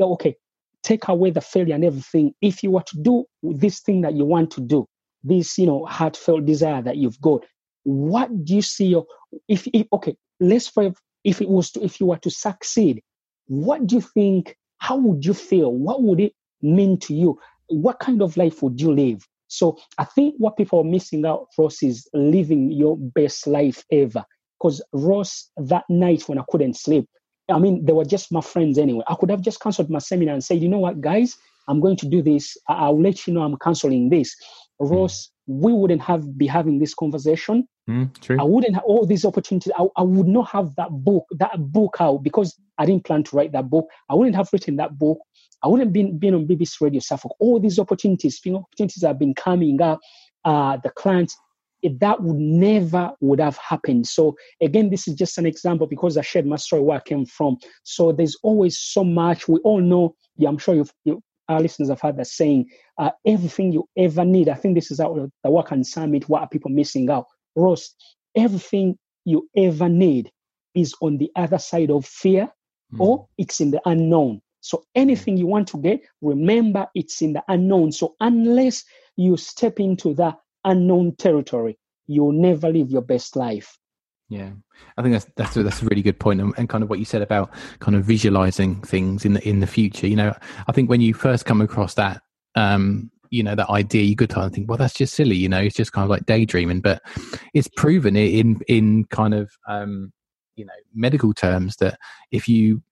okay, 0.00 0.36
take 0.82 1.08
away 1.08 1.30
the 1.30 1.42
failure 1.42 1.74
and 1.74 1.84
everything. 1.84 2.32
If 2.40 2.62
you 2.62 2.70
were 2.70 2.84
to 2.86 3.02
do 3.02 3.24
this 3.42 3.80
thing 3.80 4.00
that 4.00 4.14
you 4.14 4.24
want 4.24 4.50
to 4.52 4.62
do, 4.62 4.86
this 5.22 5.58
you 5.58 5.66
know 5.66 5.84
heartfelt 5.84 6.46
desire 6.46 6.82
that 6.82 6.96
you've 6.96 7.20
got 7.20 7.44
what 7.82 8.44
do 8.44 8.54
you 8.54 8.62
see 8.62 8.86
your 8.86 9.06
if, 9.48 9.66
if 9.72 9.86
okay 9.92 10.16
let's 10.38 10.68
for 10.68 10.92
if 11.24 11.40
it 11.40 11.48
was 11.48 11.70
to, 11.72 11.84
if 11.84 12.00
you 12.00 12.06
were 12.06 12.18
to 12.18 12.30
succeed 12.30 13.02
what 13.46 13.86
do 13.86 13.96
you 13.96 14.00
think 14.00 14.56
how 14.78 14.96
would 14.96 15.24
you 15.24 15.34
feel 15.34 15.72
what 15.72 16.02
would 16.02 16.20
it 16.20 16.32
mean 16.62 16.98
to 16.98 17.14
you 17.14 17.38
what 17.70 17.98
kind 17.98 18.22
of 18.22 18.36
life 18.36 18.62
would 18.62 18.80
you 18.80 18.92
live 18.92 19.26
so 19.48 19.76
i 19.98 20.04
think 20.04 20.34
what 20.38 20.56
people 20.56 20.80
are 20.80 20.84
missing 20.84 21.24
out 21.24 21.46
ross 21.58 21.82
is 21.82 22.08
living 22.14 22.70
your 22.70 22.96
best 22.98 23.46
life 23.46 23.84
ever 23.92 24.24
because 24.58 24.82
ross 24.92 25.50
that 25.56 25.84
night 25.88 26.22
when 26.28 26.38
i 26.38 26.44
couldn't 26.50 26.76
sleep 26.76 27.08
i 27.50 27.58
mean 27.58 27.84
they 27.84 27.92
were 27.92 28.04
just 28.04 28.32
my 28.32 28.40
friends 28.40 28.78
anyway 28.78 29.02
i 29.08 29.14
could 29.14 29.30
have 29.30 29.42
just 29.42 29.60
cancelled 29.60 29.90
my 29.90 29.98
seminar 29.98 30.34
and 30.34 30.44
said 30.44 30.60
you 30.60 30.68
know 30.68 30.78
what 30.78 31.00
guys 31.00 31.36
i'm 31.68 31.80
going 31.80 31.96
to 31.96 32.08
do 32.08 32.22
this 32.22 32.56
i'll 32.68 33.00
let 33.00 33.26
you 33.26 33.32
know 33.32 33.42
i'm 33.42 33.56
canceling 33.58 34.08
this 34.08 34.36
Ross, 34.80 35.30
mm. 35.48 35.60
we 35.60 35.72
wouldn't 35.72 36.00
have 36.00 36.36
be 36.36 36.46
having 36.46 36.78
this 36.78 36.94
conversation. 36.94 37.68
Mm, 37.88 38.40
I 38.40 38.44
wouldn't 38.44 38.74
have 38.74 38.84
all 38.84 39.04
these 39.06 39.24
opportunities. 39.24 39.72
I, 39.78 39.86
I 39.96 40.02
would 40.02 40.26
not 40.26 40.48
have 40.50 40.74
that 40.76 40.90
book, 40.90 41.24
that 41.38 41.52
book 41.58 41.96
out 42.00 42.22
because 42.22 42.58
I 42.78 42.86
didn't 42.86 43.04
plan 43.04 43.22
to 43.24 43.36
write 43.36 43.52
that 43.52 43.68
book. 43.68 43.86
I 44.08 44.14
wouldn't 44.14 44.36
have 44.36 44.48
written 44.52 44.76
that 44.76 44.98
book. 44.98 45.18
I 45.62 45.68
wouldn't 45.68 45.88
have 45.88 45.92
been 45.92 46.18
been 46.18 46.34
on 46.34 46.46
BBC 46.46 46.80
Radio 46.80 47.00
Suffolk. 47.00 47.34
All 47.38 47.60
these 47.60 47.78
opportunities, 47.78 48.40
you 48.44 48.52
know, 48.52 48.58
opportunities 48.58 49.02
have 49.02 49.18
been 49.18 49.34
coming 49.34 49.80
up. 49.80 50.00
Uh, 50.44 50.78
the 50.78 50.90
clients, 50.90 51.36
that 51.82 52.22
would 52.22 52.36
never 52.36 53.12
would 53.20 53.40
have 53.40 53.56
happened. 53.56 54.06
So 54.06 54.36
again, 54.60 54.90
this 54.90 55.08
is 55.08 55.14
just 55.14 55.38
an 55.38 55.46
example 55.46 55.86
because 55.86 56.16
I 56.16 56.22
shared 56.22 56.46
my 56.46 56.56
story 56.56 56.82
where 56.82 56.98
I 56.98 57.02
came 57.02 57.26
from. 57.26 57.58
So 57.82 58.12
there's 58.12 58.36
always 58.42 58.78
so 58.78 59.04
much. 59.04 59.48
We 59.48 59.58
all 59.60 59.80
know. 59.80 60.14
Yeah, 60.36 60.48
I'm 60.48 60.58
sure 60.58 60.74
you've, 60.74 60.92
you, 61.04 61.22
our 61.48 61.60
listeners 61.60 61.88
have 61.88 62.00
heard 62.00 62.16
that 62.16 62.26
saying, 62.26 62.66
uh, 62.98 63.10
everything 63.26 63.72
you 63.72 63.88
ever 63.96 64.24
need. 64.24 64.48
I 64.48 64.54
think 64.54 64.74
this 64.74 64.90
is 64.90 65.00
out 65.00 65.18
of 65.18 65.30
the 65.42 65.50
work 65.50 65.70
and 65.70 65.86
summit. 65.86 66.28
What 66.28 66.42
are 66.42 66.48
people 66.48 66.70
missing 66.70 67.10
out? 67.10 67.26
Ross, 67.56 67.94
everything 68.36 68.98
you 69.24 69.48
ever 69.56 69.88
need 69.88 70.30
is 70.74 70.94
on 71.00 71.18
the 71.18 71.30
other 71.34 71.58
side 71.58 71.90
of 71.90 72.06
fear 72.06 72.48
mm. 72.92 73.00
or 73.00 73.26
it's 73.36 73.60
in 73.60 73.72
the 73.72 73.80
unknown. 73.84 74.40
So 74.60 74.84
anything 74.94 75.36
you 75.36 75.46
want 75.46 75.68
to 75.68 75.78
get, 75.78 76.00
remember 76.20 76.86
it's 76.94 77.22
in 77.22 77.32
the 77.32 77.42
unknown. 77.48 77.92
So 77.92 78.14
unless 78.20 78.84
you 79.16 79.36
step 79.36 79.80
into 79.80 80.14
the 80.14 80.36
unknown 80.64 81.16
territory, 81.16 81.78
you'll 82.06 82.32
never 82.32 82.70
live 82.70 82.90
your 82.90 83.02
best 83.02 83.36
life. 83.36 83.78
Yeah, 84.28 84.50
I 84.96 85.02
think 85.02 85.12
that's 85.12 85.26
that's 85.36 85.56
a, 85.56 85.64
that's 85.64 85.82
a 85.82 85.86
really 85.86 86.02
good 86.02 86.20
point, 86.20 86.40
and, 86.40 86.54
and, 86.56 86.68
kind 86.68 86.84
of 86.84 86.88
what 86.88 87.00
you 87.00 87.04
said 87.04 87.20
about 87.20 87.50
kind 87.80 87.96
of 87.96 88.04
visualizing 88.04 88.80
things 88.82 89.24
in 89.24 89.32
the 89.32 89.48
in 89.48 89.58
the 89.58 89.66
future. 89.66 90.06
You 90.06 90.14
know, 90.14 90.36
I 90.68 90.72
think 90.72 90.88
when 90.88 91.00
you 91.00 91.14
first 91.14 91.46
come 91.46 91.60
across 91.60 91.94
that, 91.94 92.22
um, 92.54 93.10
you 93.30 93.42
know, 93.42 93.56
that 93.56 93.68
idea, 93.70 94.02
you 94.02 94.14
could 94.14 94.30
kind 94.30 94.46
of 94.46 94.52
think, 94.52 94.68
well, 94.68 94.78
that's 94.78 94.94
just 94.94 95.14
silly. 95.14 95.34
You 95.34 95.48
know, 95.48 95.58
it's 95.58 95.74
just 95.74 95.92
kind 95.92 96.04
of 96.04 96.10
like 96.10 96.26
daydreaming, 96.26 96.80
but 96.80 97.02
it's 97.54 97.66
proven 97.76 98.14
in 98.16 98.60
in 98.68 99.04
kind 99.06 99.34
of 99.34 99.50
um, 99.66 100.12
you 100.54 100.64
know 100.64 100.72
medical 100.94 101.32
terms 101.32 101.74
that 101.76 101.98
if 102.30 102.48
you 102.48 102.82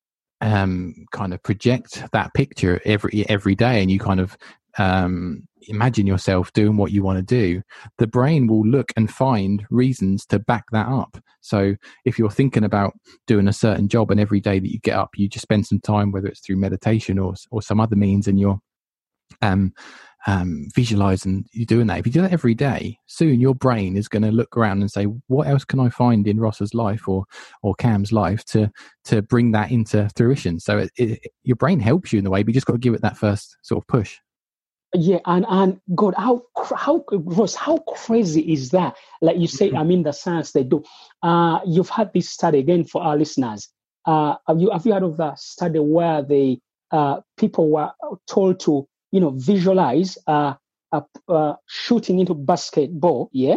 um, 0.40 1.06
kind 1.12 1.34
of 1.34 1.42
project 1.42 2.04
that 2.12 2.32
picture 2.34 2.80
every 2.84 3.28
every 3.28 3.54
day, 3.54 3.80
and 3.80 3.90
you 3.90 3.98
kind 3.98 4.20
of 4.20 4.36
um, 4.78 5.46
imagine 5.62 6.06
yourself 6.06 6.52
doing 6.52 6.76
what 6.76 6.92
you 6.92 7.02
want 7.02 7.18
to 7.18 7.22
do, 7.22 7.62
the 7.98 8.06
brain 8.06 8.46
will 8.46 8.66
look 8.66 8.92
and 8.96 9.10
find 9.10 9.66
reasons 9.70 10.24
to 10.26 10.38
back 10.38 10.64
that 10.70 10.86
up. 10.86 11.18
So 11.40 11.74
if 12.04 12.18
you're 12.18 12.30
thinking 12.30 12.64
about 12.64 12.94
doing 13.26 13.48
a 13.48 13.52
certain 13.52 13.88
job 13.88 14.10
and 14.10 14.20
every 14.20 14.40
day 14.40 14.60
that 14.60 14.72
you 14.72 14.78
get 14.80 14.96
up, 14.96 15.10
you 15.16 15.28
just 15.28 15.42
spend 15.42 15.66
some 15.66 15.80
time, 15.80 16.12
whether 16.12 16.28
it's 16.28 16.40
through 16.40 16.56
meditation 16.56 17.18
or 17.18 17.34
or 17.50 17.62
some 17.62 17.80
other 17.80 17.96
means, 17.96 18.28
and 18.28 18.38
you're 18.38 18.60
um, 19.42 19.72
um, 20.28 20.68
visualizing 20.74 21.46
you 21.52 21.64
doing 21.64 21.86
that. 21.86 21.98
If 21.98 22.06
you 22.06 22.12
do 22.12 22.20
that 22.20 22.34
every 22.34 22.54
day, 22.54 22.98
soon 23.06 23.40
your 23.40 23.54
brain 23.54 23.96
is 23.96 24.08
going 24.08 24.24
to 24.24 24.30
look 24.30 24.58
around 24.58 24.82
and 24.82 24.90
say, 24.90 25.04
"What 25.26 25.48
else 25.48 25.64
can 25.64 25.80
I 25.80 25.88
find 25.88 26.28
in 26.28 26.38
Ross's 26.38 26.74
life 26.74 27.08
or 27.08 27.24
or 27.62 27.74
Kam's 27.76 28.12
life 28.12 28.44
to 28.46 28.70
to 29.04 29.22
bring 29.22 29.52
that 29.52 29.70
into 29.70 30.06
fruition?" 30.14 30.60
So 30.60 30.76
it, 30.76 30.90
it, 30.96 31.20
your 31.44 31.56
brain 31.56 31.80
helps 31.80 32.12
you 32.12 32.18
in 32.18 32.24
the 32.24 32.30
way, 32.30 32.42
but 32.42 32.50
you 32.50 32.54
just 32.54 32.66
got 32.66 32.74
to 32.74 32.78
give 32.78 32.92
it 32.92 33.00
that 33.00 33.16
first 33.16 33.56
sort 33.62 33.82
of 33.82 33.88
push. 33.88 34.18
Yeah, 34.92 35.20
and 35.24 35.46
and 35.48 35.80
God, 35.94 36.12
how 36.18 36.42
how 36.76 37.06
Ross, 37.10 37.54
how 37.54 37.78
crazy 37.78 38.52
is 38.52 38.68
that? 38.70 38.96
Like 39.22 39.38
you 39.38 39.46
say, 39.46 39.68
mm-hmm. 39.68 39.78
I 39.78 39.84
mean, 39.84 40.02
the 40.02 40.12
science 40.12 40.52
they 40.52 40.62
do. 40.62 40.84
Uh, 41.22 41.60
you've 41.64 41.88
had 41.88 42.12
this 42.12 42.28
study 42.28 42.58
again 42.58 42.84
for 42.84 43.02
our 43.02 43.16
listeners. 43.16 43.70
Uh, 44.04 44.34
have 44.46 44.60
you 44.60 44.70
have 44.72 44.84
you 44.84 44.92
heard 44.92 45.04
of 45.04 45.16
that 45.16 45.38
study 45.38 45.78
where 45.78 46.22
the 46.22 46.58
uh, 46.90 47.22
people 47.38 47.70
were 47.70 47.92
told 48.26 48.60
to 48.60 48.86
you 49.10 49.20
know 49.20 49.30
visualize 49.36 50.18
uh, 50.26 50.54
uh, 50.92 51.54
shooting 51.66 52.18
into 52.18 52.34
basketball? 52.34 53.30
Yeah, 53.32 53.56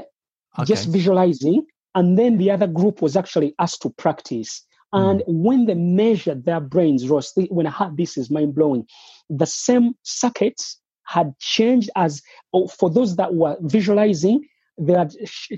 okay. 0.57 0.65
just 0.65 0.89
visualizing, 0.89 1.65
and 1.95 2.17
then 2.17 2.37
the 2.37 2.51
other 2.51 2.67
group 2.67 3.01
was 3.01 3.15
actually 3.15 3.55
asked 3.59 3.81
to 3.83 3.89
practice. 3.89 4.65
And 4.93 5.21
mm. 5.21 5.23
when 5.27 5.65
they 5.65 5.73
measured 5.73 6.43
their 6.43 6.59
brains, 6.59 7.07
Ross, 7.07 7.33
when 7.49 7.65
I 7.65 7.71
had 7.71 7.95
this 7.95 8.17
is 8.17 8.29
mind 8.29 8.55
blowing. 8.55 8.85
The 9.29 9.45
same 9.45 9.93
circuits 10.03 10.81
had 11.05 11.37
changed 11.39 11.89
as 11.95 12.21
oh, 12.53 12.67
for 12.67 12.89
those 12.89 13.15
that 13.15 13.33
were 13.33 13.57
visualizing, 13.61 14.45
they 14.77 14.93
had 14.93 15.13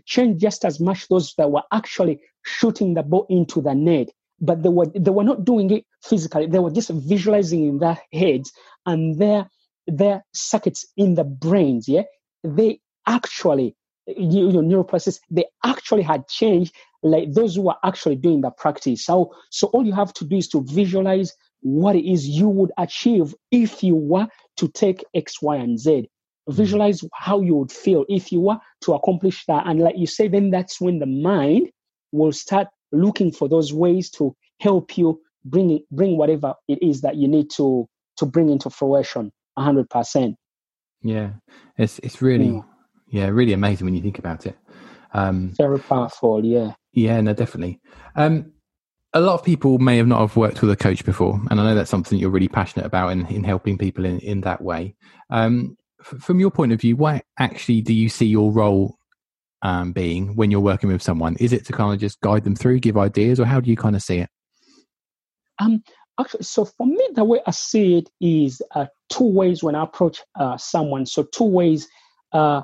changed 0.05 0.41
just 0.41 0.65
as 0.65 0.79
much 0.79 1.07
those 1.07 1.33
that 1.37 1.51
were 1.51 1.63
actually 1.71 2.19
shooting 2.43 2.93
the 2.93 3.03
ball 3.03 3.25
into 3.29 3.61
the 3.61 3.73
net. 3.73 4.09
But 4.39 4.63
they 4.63 4.69
were 4.69 4.87
they 4.93 5.11
were 5.11 5.23
not 5.23 5.45
doing 5.45 5.71
it 5.71 5.85
physically. 6.03 6.47
They 6.47 6.59
were 6.59 6.71
just 6.71 6.89
visualizing 6.89 7.65
in 7.65 7.77
their 7.79 7.99
heads 8.11 8.51
and 8.85 9.19
their 9.19 9.49
their 9.87 10.23
circuits 10.33 10.85
in 10.97 11.15
the 11.15 11.23
brains. 11.23 11.87
Yeah, 11.87 12.03
they 12.43 12.79
actually 13.07 13.75
you 14.05 14.51
know 14.51 14.59
neuroplastics 14.59 15.19
they 15.31 15.45
actually 15.63 16.01
had 16.01 16.27
changed 16.27 16.75
like 17.03 17.31
those 17.31 17.55
who 17.55 17.61
were 17.61 17.75
actually 17.85 18.17
doing 18.17 18.41
the 18.41 18.51
practice 18.51 19.05
so 19.05 19.33
so 19.49 19.67
all 19.67 19.85
you 19.85 19.93
have 19.93 20.13
to 20.13 20.25
do 20.25 20.35
is 20.35 20.47
to 20.49 20.61
visualize 20.67 21.33
what 21.63 21.95
it 21.95 22.05
is 22.05 22.27
you 22.27 22.49
would 22.49 22.71
achieve 22.77 23.33
if 23.51 23.83
you 23.83 23.95
were 23.95 24.27
to 24.57 24.67
take 24.67 25.03
X, 25.15 25.41
Y, 25.41 25.55
and 25.55 25.79
Z. 25.79 25.91
Mm-hmm. 25.91 26.53
Visualize 26.53 27.01
how 27.13 27.41
you 27.41 27.55
would 27.55 27.71
feel 27.71 28.05
if 28.09 28.31
you 28.31 28.41
were 28.41 28.59
to 28.81 28.93
accomplish 28.93 29.45
that. 29.47 29.65
And 29.65 29.79
like 29.79 29.97
you 29.97 30.05
say, 30.05 30.27
then 30.27 30.51
that's 30.51 30.79
when 30.79 30.99
the 30.99 31.05
mind 31.05 31.69
will 32.11 32.33
start 32.33 32.67
looking 32.91 33.31
for 33.31 33.47
those 33.49 33.73
ways 33.73 34.09
to 34.11 34.35
help 34.59 34.97
you 34.97 35.21
bring 35.45 35.71
it, 35.71 35.83
bring 35.91 36.17
whatever 36.17 36.53
it 36.67 36.79
is 36.81 37.01
that 37.01 37.15
you 37.15 37.27
need 37.27 37.49
to 37.51 37.87
to 38.17 38.25
bring 38.25 38.49
into 38.49 38.69
fruition. 38.69 39.31
Hundred 39.57 39.89
percent. 39.89 40.35
Yeah, 41.01 41.31
it's 41.77 41.99
it's 41.99 42.21
really 42.21 42.63
yeah. 43.09 43.25
yeah. 43.25 43.27
really 43.27 43.53
amazing 43.53 43.85
when 43.85 43.95
you 43.95 44.01
think 44.01 44.19
about 44.19 44.45
it. 44.45 44.57
Um, 45.13 45.53
Very 45.57 45.79
powerful. 45.79 46.43
Yeah. 46.43 46.73
Yeah. 46.93 47.21
No, 47.21 47.33
definitely. 47.33 47.79
Um, 48.15 48.53
a 49.13 49.21
lot 49.21 49.35
of 49.35 49.43
people 49.43 49.77
may 49.77 49.97
have 49.97 50.07
not 50.07 50.21
have 50.21 50.35
worked 50.35 50.61
with 50.61 50.71
a 50.71 50.75
coach 50.75 51.05
before, 51.05 51.39
and 51.51 51.59
I 51.59 51.63
know 51.63 51.75
that's 51.75 51.91
something 51.91 52.17
you're 52.17 52.31
really 52.31 52.47
passionate 52.47 52.85
about 52.85 53.09
in, 53.09 53.27
in 53.27 53.43
helping 53.43 53.77
people 53.77 54.05
in, 54.05 54.19
in 54.19 54.41
that 54.41 54.61
way. 54.61 54.95
Um, 55.29 55.77
f- 55.99 56.19
from 56.19 56.39
your 56.39 56.49
point 56.49 56.71
of 56.71 56.81
view, 56.81 56.95
what 56.95 57.23
actually 57.37 57.81
do 57.81 57.93
you 57.93 58.09
see 58.09 58.25
your 58.25 58.51
role 58.51 58.97
um, 59.61 59.91
being 59.91 60.35
when 60.35 60.49
you're 60.49 60.59
working 60.59 60.91
with 60.91 61.03
someone? 61.03 61.35
Is 61.35 61.53
it 61.53 61.63
to 61.65 61.73
kind 61.73 61.93
of 61.93 61.99
just 61.99 62.21
guide 62.21 62.43
them 62.43 62.55
through, 62.55 62.79
give 62.79 62.97
ideas, 62.97 63.39
or 63.39 63.45
how 63.45 63.59
do 63.59 63.69
you 63.69 63.77
kind 63.77 63.95
of 63.95 64.01
see 64.01 64.17
it? 64.17 64.29
Um, 65.59 65.83
actually, 66.19 66.43
so 66.43 66.65
for 66.65 66.85
me, 66.87 67.09
the 67.13 67.23
way 67.23 67.39
I 67.45 67.51
see 67.51 67.97
it 67.97 68.09
is 68.21 68.61
uh, 68.75 68.87
two 69.09 69.27
ways 69.27 69.63
when 69.63 69.75
I 69.75 69.83
approach 69.83 70.21
uh, 70.35 70.57
someone. 70.57 71.05
So 71.05 71.23
two 71.23 71.45
ways. 71.45 71.87
Uh, 72.31 72.63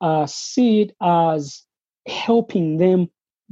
uh, 0.00 0.26
see 0.26 0.82
it 0.82 0.96
as 1.00 1.62
helping 2.06 2.78
them 2.78 3.08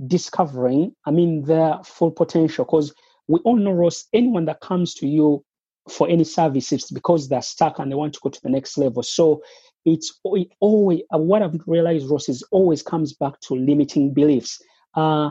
discovering, 0.07 0.95
I 1.07 1.11
mean, 1.11 1.43
their 1.43 1.79
full 1.85 2.11
potential. 2.11 2.65
Because 2.65 2.95
we 3.27 3.41
all 3.41 3.57
know, 3.57 3.73
Ross, 3.73 4.07
anyone 4.13 4.47
that 4.47 4.61
comes 4.61 4.95
to 4.95 5.07
you 5.07 5.45
for 5.89 6.09
any 6.09 6.25
service, 6.25 6.73
it's 6.73 6.91
because 6.91 7.29
they're 7.29 7.43
stuck 7.43 7.79
and 7.79 7.91
they 7.91 7.97
want 7.97 8.15
to 8.15 8.21
go 8.23 8.31
to 8.31 8.41
the 8.43 8.51
next 8.51 8.79
level. 8.79 9.03
So 9.03 9.43
it's 9.85 10.19
it 10.25 10.49
always 10.61 11.03
uh, 11.15 11.19
what 11.19 11.43
I've 11.43 11.61
realized, 11.67 12.11
Ross, 12.11 12.29
is 12.29 12.43
always 12.51 12.83
comes 12.83 13.13
back 13.13 13.41
to 13.43 13.55
limiting 13.55 14.13
beliefs. 14.13 14.61
Uh, 14.95 15.31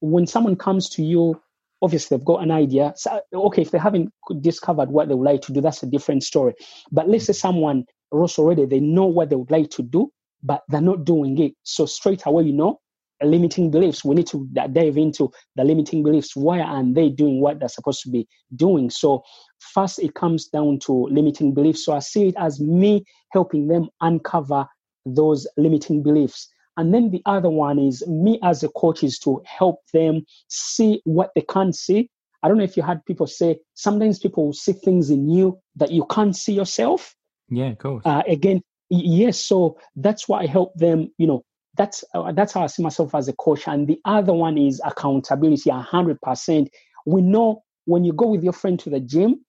when 0.00 0.26
someone 0.26 0.56
comes 0.56 0.88
to 0.90 1.02
you, 1.02 1.40
obviously 1.82 2.16
they've 2.16 2.24
got 2.24 2.42
an 2.42 2.50
idea. 2.50 2.92
So, 2.96 3.20
okay, 3.32 3.62
if 3.62 3.70
they 3.70 3.78
haven't 3.78 4.12
discovered 4.40 4.90
what 4.90 5.08
they 5.08 5.14
would 5.14 5.24
like 5.24 5.42
to 5.42 5.52
do, 5.52 5.60
that's 5.60 5.82
a 5.82 5.86
different 5.86 6.22
story. 6.22 6.54
But 6.90 7.08
let's 7.08 7.26
say 7.26 7.32
someone, 7.32 7.84
Ross, 8.12 8.38
already 8.38 8.66
they 8.66 8.80
know 8.80 9.06
what 9.06 9.30
they 9.30 9.36
would 9.36 9.50
like 9.50 9.70
to 9.70 9.82
do, 9.82 10.10
but 10.42 10.62
they're 10.68 10.80
not 10.80 11.04
doing 11.04 11.38
it. 11.38 11.52
So 11.62 11.86
straight 11.86 12.22
away, 12.26 12.44
you 12.44 12.52
know, 12.52 12.80
limiting 13.22 13.70
beliefs. 13.70 14.04
We 14.04 14.14
need 14.14 14.26
to 14.28 14.46
dive 14.52 14.96
into 14.96 15.30
the 15.56 15.64
limiting 15.64 16.02
beliefs. 16.02 16.36
Why 16.36 16.60
aren't 16.60 16.94
they 16.94 17.08
doing 17.08 17.40
what 17.40 17.58
they're 17.58 17.68
supposed 17.68 18.02
to 18.02 18.10
be 18.10 18.28
doing? 18.56 18.90
So, 18.90 19.22
first, 19.58 19.98
it 19.98 20.14
comes 20.14 20.46
down 20.46 20.78
to 20.80 20.92
limiting 21.10 21.52
beliefs. 21.52 21.84
So, 21.84 21.94
I 21.94 21.98
see 21.98 22.28
it 22.28 22.34
as 22.38 22.60
me 22.60 23.04
helping 23.32 23.68
them 23.68 23.88
uncover 24.00 24.66
those 25.04 25.46
limiting 25.56 26.02
beliefs. 26.02 26.48
And 26.78 26.94
then 26.94 27.10
the 27.10 27.20
other 27.26 27.50
one 27.50 27.80
is 27.80 28.06
me 28.06 28.38
as 28.42 28.62
a 28.62 28.68
coach 28.68 29.02
is 29.02 29.18
to 29.20 29.42
help 29.44 29.80
them 29.92 30.24
see 30.46 31.02
what 31.04 31.32
they 31.34 31.42
can't 31.42 31.74
see. 31.74 32.08
I 32.42 32.48
don't 32.48 32.56
know 32.56 32.64
if 32.64 32.76
you 32.76 32.84
had 32.84 33.04
people 33.04 33.26
say 33.26 33.58
sometimes 33.74 34.20
people 34.20 34.46
will 34.46 34.52
see 34.52 34.72
things 34.72 35.10
in 35.10 35.28
you 35.28 35.58
that 35.74 35.90
you 35.90 36.06
can't 36.08 36.36
see 36.36 36.52
yourself. 36.52 37.16
Yeah, 37.50 37.70
of 37.70 37.78
course. 37.78 38.06
Uh, 38.06 38.22
again, 38.28 38.62
yes. 38.90 39.40
So 39.40 39.76
that's 39.96 40.28
why 40.28 40.42
I 40.42 40.46
help 40.46 40.72
them, 40.76 41.12
you 41.18 41.26
know, 41.26 41.42
that's 41.76 42.04
uh, 42.14 42.30
that's 42.30 42.52
how 42.52 42.62
I 42.62 42.68
see 42.68 42.84
myself 42.84 43.12
as 43.12 43.26
a 43.26 43.32
coach. 43.32 43.66
And 43.66 43.88
the 43.88 44.00
other 44.04 44.32
one 44.32 44.56
is 44.56 44.80
accountability. 44.84 45.70
hundred 45.70 46.20
percent. 46.20 46.70
We 47.06 47.22
know 47.22 47.64
when 47.86 48.04
you 48.04 48.12
go 48.12 48.28
with 48.28 48.44
your 48.44 48.52
friend 48.52 48.78
to 48.80 48.90
the 48.90 49.00
gym, 49.00 49.44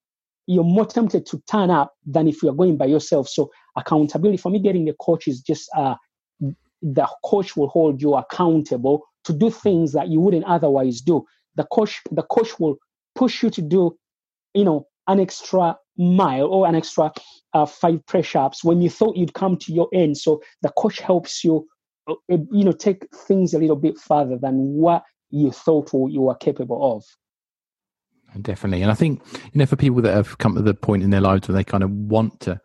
you're 0.47 0.63
more 0.63 0.85
tempted 0.87 1.27
to 1.27 1.43
turn 1.47 1.69
up 1.69 1.93
than 2.07 2.27
if 2.27 2.41
you're 2.41 2.55
going 2.55 2.77
by 2.77 2.85
yourself. 2.85 3.29
So 3.29 3.51
accountability 3.77 4.37
for 4.37 4.49
me, 4.49 4.57
getting 4.57 4.85
the 4.85 4.95
coach 4.99 5.27
is 5.27 5.41
just 5.41 5.69
uh, 5.77 5.93
the 6.81 7.07
coach 7.23 7.55
will 7.55 7.69
hold 7.69 8.01
you 8.01 8.15
accountable 8.15 9.03
to 9.25 9.33
do 9.33 9.49
things 9.49 9.91
that 9.93 10.07
you 10.07 10.19
wouldn't 10.19 10.45
otherwise 10.45 11.01
do. 11.01 11.25
The 11.55 11.65
coach, 11.65 12.01
the 12.11 12.23
coach 12.23 12.59
will 12.59 12.77
push 13.15 13.43
you 13.43 13.49
to 13.49 13.61
do, 13.61 13.97
you 14.53 14.63
know, 14.63 14.87
an 15.07 15.19
extra 15.19 15.77
mile 15.97 16.45
or 16.45 16.67
an 16.67 16.75
extra 16.75 17.11
uh, 17.53 17.65
five 17.65 18.05
press 18.05 18.35
ups 18.35 18.63
when 18.63 18.81
you 18.81 18.89
thought 18.89 19.17
you'd 19.17 19.33
come 19.33 19.57
to 19.57 19.73
your 19.73 19.89
end. 19.93 20.17
So 20.17 20.41
the 20.61 20.69
coach 20.77 20.99
helps 20.99 21.43
you 21.43 21.67
uh, 22.09 22.13
uh, 22.31 22.37
you 22.51 22.63
know 22.63 22.71
take 22.71 23.05
things 23.13 23.53
a 23.53 23.59
little 23.59 23.75
bit 23.75 23.97
further 23.97 24.37
than 24.37 24.55
what 24.73 25.03
you 25.29 25.51
thought 25.51 25.91
you 26.09 26.21
were 26.21 26.35
capable 26.35 26.95
of 26.95 27.03
definitely 28.41 28.81
and 28.81 28.91
i 28.91 28.95
think 28.95 29.21
you 29.33 29.59
know 29.59 29.65
for 29.65 29.75
people 29.75 30.01
that 30.01 30.13
have 30.13 30.37
come 30.37 30.55
to 30.55 30.61
the 30.61 30.73
point 30.73 31.03
in 31.03 31.11
their 31.11 31.21
lives 31.21 31.47
where 31.47 31.55
they 31.55 31.63
kind 31.63 31.83
of 31.83 31.91
want 31.91 32.39
to 32.39 32.59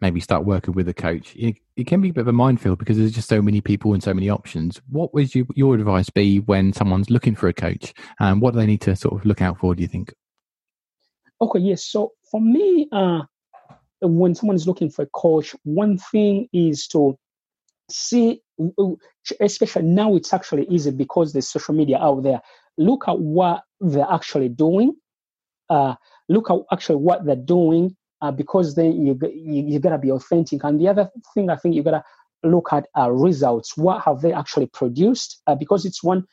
maybe 0.00 0.20
start 0.20 0.44
working 0.44 0.74
with 0.74 0.88
a 0.88 0.94
coach 0.94 1.34
it, 1.36 1.56
it 1.76 1.86
can 1.86 2.00
be 2.00 2.10
a 2.10 2.12
bit 2.12 2.22
of 2.22 2.28
a 2.28 2.32
minefield 2.32 2.78
because 2.78 2.96
there's 2.96 3.12
just 3.12 3.28
so 3.28 3.42
many 3.42 3.60
people 3.60 3.92
and 3.92 4.02
so 4.02 4.14
many 4.14 4.28
options 4.28 4.80
what 4.88 5.12
would 5.14 5.34
you, 5.34 5.46
your 5.54 5.74
advice 5.74 6.10
be 6.10 6.40
when 6.40 6.72
someone's 6.72 7.10
looking 7.10 7.34
for 7.34 7.48
a 7.48 7.52
coach 7.52 7.92
and 8.18 8.40
what 8.40 8.52
do 8.52 8.60
they 8.60 8.66
need 8.66 8.80
to 8.80 8.94
sort 8.96 9.14
of 9.14 9.24
look 9.24 9.42
out 9.42 9.58
for 9.58 9.74
do 9.74 9.82
you 9.82 9.88
think 9.88 10.14
okay 11.40 11.60
yes 11.60 11.84
so 11.84 12.12
for 12.30 12.40
me 12.40 12.88
uh 12.92 13.20
when 14.02 14.34
someone 14.34 14.56
is 14.56 14.66
looking 14.66 14.90
for 14.90 15.02
a 15.02 15.06
coach 15.06 15.54
one 15.64 15.98
thing 15.98 16.48
is 16.52 16.86
to 16.86 17.18
see, 17.90 18.42
especially 19.40 19.82
now 19.82 20.14
it's 20.14 20.32
actually 20.32 20.66
easy 20.68 20.90
because 20.90 21.32
there's 21.32 21.48
social 21.48 21.74
media 21.74 21.98
out 21.98 22.22
there. 22.22 22.40
Look 22.78 23.04
at 23.08 23.18
what 23.18 23.62
they're 23.80 24.10
actually 24.10 24.48
doing. 24.48 24.94
Uh, 25.68 25.94
look 26.28 26.50
at 26.50 26.58
actually 26.72 26.96
what 26.96 27.24
they're 27.24 27.36
doing 27.36 27.96
uh, 28.22 28.30
because 28.30 28.74
then 28.74 29.04
you, 29.06 29.18
you, 29.22 29.64
you 29.66 29.78
got 29.78 29.90
to 29.90 29.98
be 29.98 30.10
authentic. 30.10 30.64
And 30.64 30.80
the 30.80 30.88
other 30.88 31.10
thing 31.34 31.50
I 31.50 31.56
think 31.56 31.74
you 31.74 31.82
got 31.82 31.92
to 31.92 32.04
look 32.42 32.72
at 32.72 32.86
are 32.94 33.14
results. 33.14 33.76
What 33.76 34.02
have 34.02 34.20
they 34.20 34.32
actually 34.32 34.66
produced? 34.66 35.40
Uh, 35.46 35.54
because 35.54 35.84
it's 35.84 36.02
one 36.02 36.24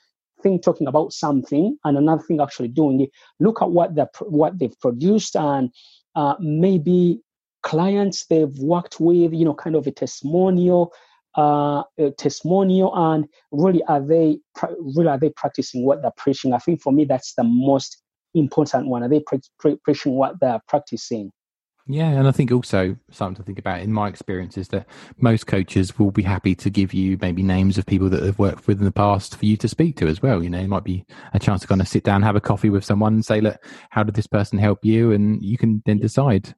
thing 0.43 0.59
talking 0.59 0.87
about 0.87 1.13
something 1.13 1.77
and 1.83 1.97
another 1.97 2.21
thing 2.21 2.39
actually 2.39 2.69
doing 2.69 3.01
it. 3.01 3.09
Look 3.39 3.61
at 3.61 3.71
what 3.71 3.95
they 3.95 4.05
what 4.21 4.59
they've 4.59 4.79
produced 4.79 5.35
and 5.35 5.71
uh, 6.15 6.35
maybe 6.39 7.21
clients 7.63 8.25
they've 8.27 8.57
worked 8.59 8.99
with. 8.99 9.33
You 9.33 9.45
know, 9.45 9.53
kind 9.53 9.75
of 9.75 9.87
a 9.87 9.91
testimonial 9.91 10.93
uh, 11.37 11.83
testimonial 12.17 12.91
and 12.95 13.27
really 13.51 13.83
are 13.83 14.01
they 14.01 14.39
really 14.95 15.07
are 15.07 15.19
they 15.19 15.29
practicing 15.29 15.85
what 15.85 16.01
they're 16.01 16.11
preaching 16.17 16.51
i 16.51 16.57
think 16.57 16.81
for 16.81 16.91
me 16.91 17.05
that's 17.05 17.35
the 17.35 17.43
most 17.43 18.01
important 18.33 18.87
one 18.87 19.03
are 19.03 19.09
they 19.09 19.19
pre- 19.19 19.39
pre- 19.59 19.77
preaching 19.83 20.13
what 20.13 20.33
they're 20.41 20.59
practicing 20.67 21.31
yeah, 21.87 22.09
and 22.09 22.27
I 22.27 22.31
think 22.31 22.51
also 22.51 22.97
something 23.11 23.35
to 23.35 23.43
think 23.43 23.59
about 23.59 23.79
in 23.79 23.93
my 23.93 24.09
experience 24.09 24.57
is 24.57 24.67
that 24.69 24.85
most 25.19 25.47
coaches 25.47 25.97
will 25.97 26.11
be 26.11 26.21
happy 26.21 26.53
to 26.55 26.69
give 26.69 26.93
you 26.93 27.17
maybe 27.21 27.41
names 27.41 27.77
of 27.77 27.85
people 27.85 28.09
that 28.09 28.17
they've 28.21 28.37
worked 28.37 28.67
with 28.67 28.79
in 28.79 28.85
the 28.85 28.91
past 28.91 29.37
for 29.37 29.45
you 29.45 29.55
to 29.57 29.69
speak 29.69 29.95
to 29.97 30.07
as 30.07 30.21
well. 30.21 30.43
You 30.43 30.49
know, 30.49 30.59
it 30.59 30.67
might 30.67 30.83
be 30.83 31.05
a 31.33 31.39
chance 31.39 31.61
to 31.61 31.67
kind 31.67 31.79
of 31.79 31.87
sit 31.87 32.03
down, 32.03 32.21
have 32.23 32.35
a 32.35 32.41
coffee 32.41 32.69
with 32.69 32.83
someone 32.83 33.13
and 33.13 33.25
say, 33.25 33.39
look, 33.39 33.57
how 33.89 34.03
did 34.03 34.15
this 34.15 34.27
person 34.27 34.59
help 34.59 34.83
you? 34.83 35.13
And 35.13 35.41
you 35.41 35.57
can 35.57 35.81
then 35.85 35.99
decide. 35.99 36.53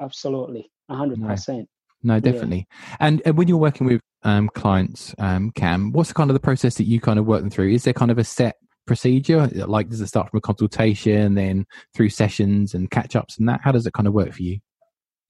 Absolutely. 0.00 0.70
hundred 0.88 1.20
percent. 1.22 1.68
No, 2.02 2.20
definitely. 2.20 2.68
Yeah. 2.70 2.96
And, 3.00 3.22
and, 3.26 3.36
when 3.36 3.48
you're 3.48 3.58
working 3.58 3.86
with 3.86 4.00
um, 4.22 4.48
clients, 4.54 5.14
um, 5.18 5.50
Kam, 5.50 5.92
what's 5.92 6.10
the 6.10 6.14
kind 6.14 6.30
of 6.30 6.34
the 6.34 6.40
process 6.40 6.76
that 6.76 6.84
you 6.84 7.00
kind 7.00 7.18
of 7.18 7.26
work 7.26 7.40
them 7.40 7.50
through? 7.50 7.72
Is 7.72 7.84
there 7.84 7.92
kind 7.92 8.12
of 8.12 8.18
a 8.18 8.24
set 8.24 8.56
procedure? 8.88 9.46
Like, 9.46 9.88
does 9.88 10.00
it 10.00 10.08
start 10.08 10.30
from 10.30 10.38
a 10.38 10.40
consultation, 10.40 11.34
then 11.34 11.66
through 11.94 12.08
sessions 12.08 12.74
and 12.74 12.90
catch 12.90 13.14
ups 13.14 13.38
and 13.38 13.48
that? 13.48 13.60
How 13.62 13.70
does 13.72 13.86
it 13.86 13.92
kind 13.92 14.08
of 14.08 14.14
work 14.14 14.32
for 14.32 14.42
you? 14.42 14.58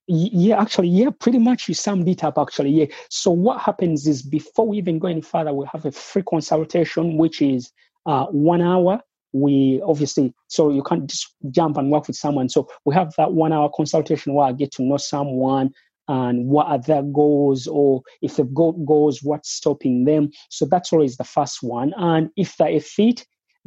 Yeah, 0.06 0.58
actually, 0.58 0.88
yeah, 0.88 1.10
pretty 1.20 1.38
much 1.38 1.68
you 1.68 1.74
summed 1.74 2.08
it 2.08 2.24
up. 2.24 2.38
Actually, 2.38 2.70
yeah. 2.70 2.86
So 3.10 3.30
what 3.30 3.60
happens 3.60 4.06
is 4.06 4.22
before 4.22 4.66
we 4.66 4.78
even 4.78 4.98
go 4.98 5.08
any 5.08 5.20
further, 5.20 5.52
we 5.52 5.66
have 5.70 5.84
a 5.84 5.92
free 5.92 6.22
consultation, 6.22 7.18
which 7.18 7.42
is 7.42 7.70
uh, 8.06 8.24
one 8.26 8.62
hour. 8.62 9.02
We 9.34 9.82
obviously, 9.86 10.32
so 10.46 10.70
you 10.70 10.82
can't 10.82 11.10
just 11.10 11.34
jump 11.50 11.76
and 11.76 11.90
work 11.90 12.06
with 12.06 12.16
someone. 12.16 12.48
So 12.48 12.68
we 12.86 12.94
have 12.94 13.12
that 13.18 13.34
one 13.34 13.52
hour 13.52 13.70
consultation 13.76 14.32
where 14.32 14.46
I 14.46 14.52
get 14.52 14.72
to 14.72 14.82
know 14.82 14.96
someone, 14.96 15.74
and 16.08 16.46
what 16.46 16.66
are 16.68 16.78
their 16.78 17.02
goals 17.02 17.66
or 17.66 18.02
if 18.22 18.36
they've 18.36 18.54
got 18.54 18.72
goals 18.84 19.22
what's 19.22 19.50
stopping 19.50 20.04
them 20.04 20.30
so 20.48 20.66
that's 20.66 20.92
always 20.92 21.16
the 21.16 21.24
first 21.24 21.62
one 21.62 21.92
and 21.96 22.30
if 22.36 22.56
they're 22.56 22.68
a 22.68 22.80
fit 22.80 23.26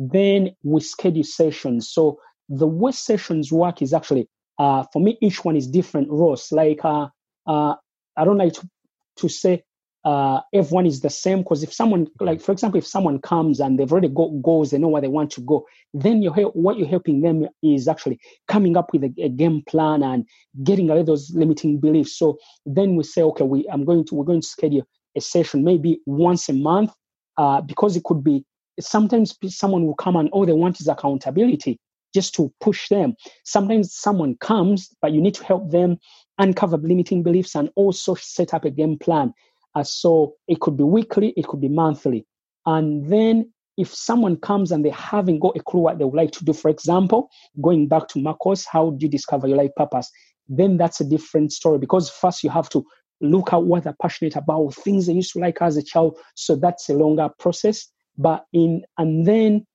then 0.09 0.51
we 0.63 0.81
schedule 0.81 1.23
sessions. 1.23 1.89
So 1.89 2.19
the 2.49 2.67
way 2.67 2.91
sessions 2.91 3.51
work 3.51 3.81
is 3.81 3.93
actually 3.93 4.27
uh, 4.59 4.83
for 4.91 5.01
me 5.01 5.17
each 5.21 5.43
one 5.43 5.55
is 5.55 5.67
different 5.67 6.09
roles. 6.09 6.51
Like 6.51 6.83
uh, 6.83 7.07
uh, 7.47 7.75
i 8.17 8.23
don't 8.23 8.37
like 8.37 8.53
to, 8.53 8.69
to 9.17 9.29
say 9.29 9.63
uh, 10.03 10.41
everyone 10.51 10.87
is 10.87 11.01
the 11.01 11.09
same 11.11 11.39
because 11.39 11.61
if 11.61 11.71
someone 11.71 12.07
like 12.19 12.41
for 12.41 12.51
example 12.51 12.79
if 12.79 12.87
someone 12.87 13.19
comes 13.19 13.59
and 13.59 13.77
they've 13.77 13.91
already 13.91 14.07
got 14.07 14.29
goals 14.41 14.71
they 14.71 14.79
know 14.79 14.87
where 14.87 15.01
they 15.01 15.07
want 15.07 15.29
to 15.29 15.41
go 15.41 15.63
then 15.93 16.23
you 16.23 16.31
help 16.31 16.55
what 16.55 16.77
you're 16.77 16.87
helping 16.87 17.21
them 17.21 17.47
is 17.61 17.87
actually 17.87 18.19
coming 18.47 18.75
up 18.75 18.91
with 18.93 19.03
a, 19.03 19.13
a 19.21 19.29
game 19.29 19.61
plan 19.67 20.01
and 20.01 20.25
getting 20.63 20.89
away 20.89 21.03
those 21.03 21.31
limiting 21.35 21.79
beliefs. 21.79 22.17
So 22.17 22.39
then 22.65 22.95
we 22.95 23.03
say 23.03 23.21
okay 23.21 23.43
we 23.43 23.67
i'm 23.71 23.85
going 23.85 24.05
to 24.05 24.15
we're 24.15 24.25
going 24.25 24.41
to 24.41 24.47
schedule 24.47 24.87
a 25.15 25.21
session 25.21 25.63
maybe 25.63 25.99
once 26.07 26.49
a 26.49 26.53
month 26.53 26.91
uh, 27.37 27.61
because 27.61 27.95
it 27.95 28.03
could 28.03 28.23
be 28.23 28.43
sometimes 28.79 29.37
someone 29.47 29.85
will 29.85 29.95
come 29.95 30.15
and 30.15 30.29
all 30.29 30.45
they 30.45 30.53
want 30.53 30.79
is 30.79 30.87
accountability 30.87 31.79
just 32.13 32.33
to 32.35 32.51
push 32.59 32.89
them 32.89 33.15
sometimes 33.45 33.93
someone 33.93 34.35
comes 34.41 34.89
but 35.01 35.11
you 35.11 35.21
need 35.21 35.33
to 35.33 35.43
help 35.43 35.71
them 35.71 35.97
uncover 36.39 36.77
limiting 36.77 37.23
beliefs 37.23 37.55
and 37.55 37.69
also 37.75 38.15
set 38.15 38.53
up 38.53 38.65
a 38.65 38.69
game 38.69 38.97
plan 38.97 39.33
uh, 39.75 39.83
so 39.83 40.35
it 40.47 40.59
could 40.59 40.77
be 40.77 40.83
weekly, 40.83 41.33
it 41.37 41.47
could 41.47 41.61
be 41.61 41.69
monthly. 41.69 42.25
And 42.65 43.11
then 43.11 43.51
if 43.77 43.93
someone 43.93 44.37
comes 44.37 44.71
and 44.71 44.83
they 44.83 44.89
haven't 44.89 45.39
got 45.39 45.57
a 45.57 45.63
clue 45.63 45.81
what 45.81 45.97
they 45.97 46.05
would 46.05 46.15
like 46.15 46.31
to 46.31 46.45
do, 46.45 46.53
for 46.53 46.69
example, 46.69 47.29
going 47.61 47.87
back 47.87 48.07
to 48.09 48.19
Marcos, 48.19 48.65
how 48.65 48.91
do 48.91 49.05
you 49.05 49.09
discover 49.09 49.47
your 49.47 49.57
life 49.57 49.71
purpose? 49.75 50.09
Then 50.47 50.77
that's 50.77 50.99
a 50.99 51.05
different 51.05 51.53
story 51.53 51.79
because 51.79 52.09
first 52.09 52.43
you 52.43 52.49
have 52.49 52.69
to 52.69 52.85
look 53.21 53.53
at 53.53 53.63
what 53.63 53.83
they're 53.83 53.95
passionate 54.01 54.35
about, 54.35 54.73
things 54.75 55.05
they 55.05 55.13
used 55.13 55.33
to 55.33 55.39
like 55.39 55.61
as 55.61 55.77
a 55.77 55.83
child. 55.83 56.17
So 56.35 56.55
that's 56.55 56.89
a 56.89 56.93
longer 56.93 57.29
process. 57.39 57.87
But 58.17 58.45
in 58.53 58.83
and 58.97 59.25
then 59.25 59.65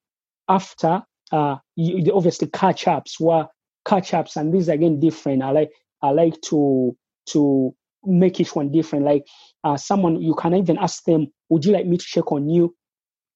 after 0.49 1.03
uh 1.33 1.57
you 1.75 2.13
obviously 2.15 2.49
catch 2.49 2.87
ups 2.87 3.19
were 3.19 3.49
catch 3.87 4.15
ups 4.15 4.37
and 4.37 4.53
these 4.53 4.69
again 4.69 5.01
different. 5.01 5.43
I 5.43 5.51
like 5.51 5.71
I 6.03 6.11
like 6.11 6.41
to 6.43 6.97
to 7.31 7.75
make 8.05 8.41
each 8.41 8.55
one 8.55 8.71
different. 8.71 9.05
Like 9.05 9.27
uh, 9.65 9.77
someone, 9.77 10.21
you 10.23 10.35
can 10.35 10.55
even 10.55 10.79
ask 10.79 11.05
them, 11.05 11.29
"Would 11.49 11.65
you 11.65 11.73
like 11.73 11.87
me 11.87 11.97
to 11.97 12.05
check 12.05 12.31
on 12.33 12.49
you?" 12.49 12.75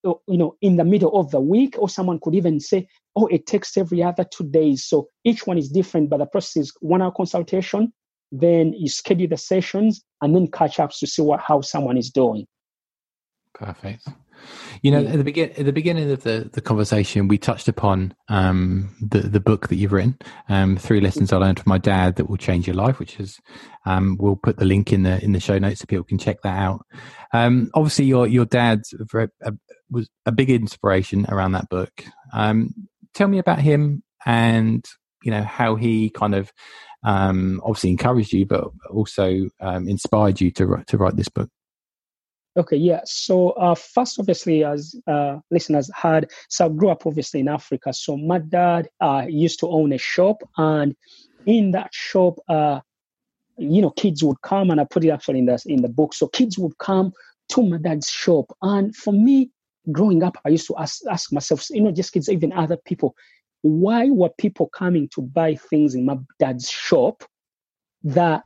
You 0.05 0.19
know, 0.29 0.57
in 0.63 0.77
the 0.77 0.85
middle 0.85 1.19
of 1.19 1.31
the 1.31 1.41
week, 1.41 1.77
or 1.79 1.89
someone 1.89 2.21
could 2.23 2.35
even 2.35 2.61
say, 2.61 2.87
"Oh, 3.17 3.27
it 3.27 3.47
takes 3.47 3.77
every 3.77 4.03
other 4.03 4.25
two 4.25 4.49
days." 4.49 4.87
So 4.87 5.09
each 5.25 5.47
one 5.47 5.59
is 5.59 5.69
different, 5.69 6.11
but 6.11 6.19
the 6.19 6.27
process 6.27 6.65
is 6.65 6.73
one-hour 6.81 7.13
consultation. 7.13 7.93
Then 8.33 8.73
you 8.75 8.89
schedule 8.89 9.29
the 9.29 9.37
sessions 9.37 10.03
and 10.23 10.35
then 10.35 10.49
catch 10.51 10.79
ups 10.79 11.01
to 11.01 11.07
see 11.07 11.23
what 11.23 11.41
how 11.41 11.61
someone 11.63 11.97
is 11.97 12.11
doing. 12.11 12.47
Perfect. 13.55 14.07
You 14.83 14.91
know, 14.91 15.01
yeah. 15.01 15.11
at 15.11 15.17
the 15.19 15.25
begin 15.25 15.51
at 15.51 15.65
the 15.65 15.73
beginning 15.73 16.11
of 16.11 16.23
the, 16.23 16.49
the 16.53 16.61
conversation, 16.61 17.29
we 17.29 17.39
touched 17.39 17.69
upon 17.69 18.15
um, 18.29 18.95
the 19.01 19.21
the 19.21 19.41
book 19.41 19.69
that 19.69 19.77
you've 19.77 19.93
written, 19.93 20.19
um, 20.49 20.77
three 20.77 21.01
lessons 21.01 21.33
I 21.33 21.37
learned 21.37 21.61
from 21.61 21.71
my 21.71 21.79
dad 21.79 22.17
that 22.17 22.29
will 22.29 22.37
change 22.37 22.67
your 22.67 22.77
life, 22.77 22.99
which 22.99 23.21
is 23.21 23.39
um, 23.87 24.17
we'll 24.19 24.37
put 24.37 24.57
the 24.57 24.65
link 24.65 24.93
in 24.93 25.03
the 25.03 25.23
in 25.23 25.33
the 25.33 25.41
show 25.41 25.59
notes 25.59 25.81
so 25.81 25.87
people 25.87 26.05
can 26.05 26.19
check 26.19 26.43
that 26.43 26.59
out. 26.59 26.85
Um, 27.33 27.71
obviously, 27.75 28.07
your 28.07 28.27
your 28.27 28.47
dad 28.47 28.83
was 29.91 30.09
a 30.27 30.33
big 30.33 30.51
inspiration 30.51 31.27
around 31.29 31.53
that 31.53 31.69
book. 31.69 32.05
Um, 32.33 32.71
tell 33.15 33.29
me 33.29 33.39
about 33.39 33.61
him 33.61 34.03
and 34.25 34.85
you 35.23 35.31
know 35.31 35.43
how 35.43 35.75
he 35.75 36.11
kind 36.11 36.35
of 36.35 36.53
um, 37.03 37.61
obviously 37.65 37.91
encouraged 37.91 38.33
you, 38.33 38.47
but 38.47 38.65
also 38.91 39.49
inspired 39.61 40.41
you 40.41 40.51
to 40.53 40.83
to 40.87 40.97
write 40.97 41.17
this 41.17 41.29
book. 41.29 41.51
Okay, 42.61 42.77
yeah. 42.77 43.01
So 43.07 43.51
uh, 43.53 43.75
first, 43.75 44.21
obviously, 44.21 44.65
as 44.65 44.95
uh, 45.07 45.39
listeners 45.51 45.91
heard, 45.97 46.31
so 46.51 46.67
I 46.67 46.69
grew 46.69 46.91
up 46.91 47.07
obviously 47.07 47.41
in 47.41 47.49
Africa. 47.49 47.95
So 47.95 48.19
my 48.19 48.39
dad 48.39 48.91
uh, 49.01 49.25
used 49.27 49.61
to 49.61 49.69
own 49.69 49.95
a 49.95 49.99
shop, 49.99 50.43
and 50.59 50.95
in 51.47 51.71
that 51.71 51.89
shop, 51.95 52.39
uh, 52.51 52.81
you 53.57 53.81
know, 53.81 53.89
kids 53.93 54.23
would 54.23 54.43
come, 54.43 54.71
and 54.71 54.79
I 54.79 54.85
put 54.85 55.07
it 55.07 55.09
actually 55.09 55.39
in 55.39 55.47
the 55.47 55.59
in 55.65 55.81
the 55.81 55.89
book. 55.89 56.13
So 56.13 56.29
kids 56.29 56.59
would 56.59 56.77
come 56.77 57.15
to 57.53 57.63
my 57.63 57.79
dad's 57.79 58.11
shop, 58.11 58.55
and 58.61 58.95
for 58.95 59.15
me, 59.15 59.51
growing 59.91 60.23
up, 60.23 60.37
I 60.45 60.51
used 60.51 60.67
to 60.67 60.77
ask 60.77 61.01
ask 61.11 61.33
myself, 61.33 61.67
you 61.71 61.81
know, 61.81 61.93
just 61.93 62.13
kids, 62.13 62.29
even 62.29 62.53
other 62.53 62.77
people, 62.77 63.15
why 63.63 64.11
were 64.11 64.31
people 64.37 64.69
coming 64.69 65.09
to 65.15 65.23
buy 65.23 65.55
things 65.55 65.95
in 65.95 66.05
my 66.05 66.19
dad's 66.39 66.69
shop 66.69 67.25
that 68.03 68.43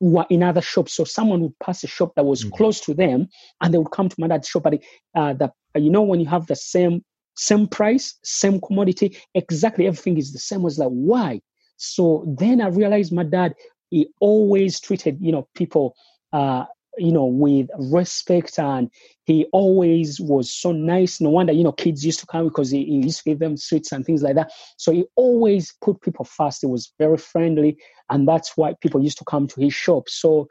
were 0.00 0.26
in 0.30 0.42
other 0.42 0.60
shops. 0.60 0.94
So 0.94 1.04
someone 1.04 1.40
would 1.42 1.58
pass 1.58 1.82
a 1.84 1.86
shop 1.86 2.12
that 2.16 2.24
was 2.24 2.44
mm 2.44 2.52
close 2.52 2.80
to 2.82 2.94
them, 2.94 3.28
and 3.60 3.72
they 3.72 3.78
would 3.78 3.90
come 3.90 4.08
to 4.08 4.16
my 4.18 4.28
dad's 4.28 4.48
shop. 4.48 4.64
But 4.64 4.82
uh, 5.14 5.34
the, 5.34 5.52
you 5.74 5.90
know, 5.90 6.02
when 6.02 6.20
you 6.20 6.26
have 6.26 6.46
the 6.46 6.56
same 6.56 7.04
same 7.36 7.66
price, 7.66 8.14
same 8.24 8.60
commodity, 8.60 9.16
exactly 9.34 9.86
everything 9.86 10.16
is 10.16 10.32
the 10.32 10.38
same. 10.38 10.60
I 10.60 10.64
was 10.64 10.78
like, 10.78 10.88
why? 10.88 11.40
So 11.76 12.24
then 12.38 12.62
I 12.62 12.68
realized 12.68 13.12
my 13.12 13.24
dad 13.24 13.54
he 13.90 14.08
always 14.20 14.80
treated 14.80 15.18
you 15.20 15.32
know 15.32 15.48
people 15.54 15.94
uh, 16.32 16.64
you 16.96 17.12
know, 17.12 17.26
with 17.26 17.68
respect, 17.78 18.58
and 18.58 18.90
he 19.24 19.46
always 19.52 20.20
was 20.20 20.52
so 20.52 20.72
nice. 20.72 21.20
No 21.20 21.30
wonder, 21.30 21.52
you 21.52 21.64
know, 21.64 21.72
kids 21.72 22.04
used 22.04 22.20
to 22.20 22.26
come 22.26 22.48
because 22.48 22.70
he, 22.70 22.84
he 22.84 22.96
used 22.96 23.18
to 23.18 23.30
give 23.30 23.38
them 23.38 23.56
sweets 23.56 23.92
and 23.92 24.04
things 24.04 24.22
like 24.22 24.36
that. 24.36 24.52
So 24.76 24.92
he 24.92 25.04
always 25.16 25.74
put 25.82 26.00
people 26.00 26.24
first. 26.24 26.62
He 26.62 26.66
was 26.66 26.92
very 26.98 27.18
friendly, 27.18 27.78
and 28.10 28.26
that's 28.26 28.56
why 28.56 28.74
people 28.80 29.02
used 29.02 29.18
to 29.18 29.24
come 29.24 29.46
to 29.48 29.60
his 29.60 29.74
shop. 29.74 30.08
So 30.08 30.48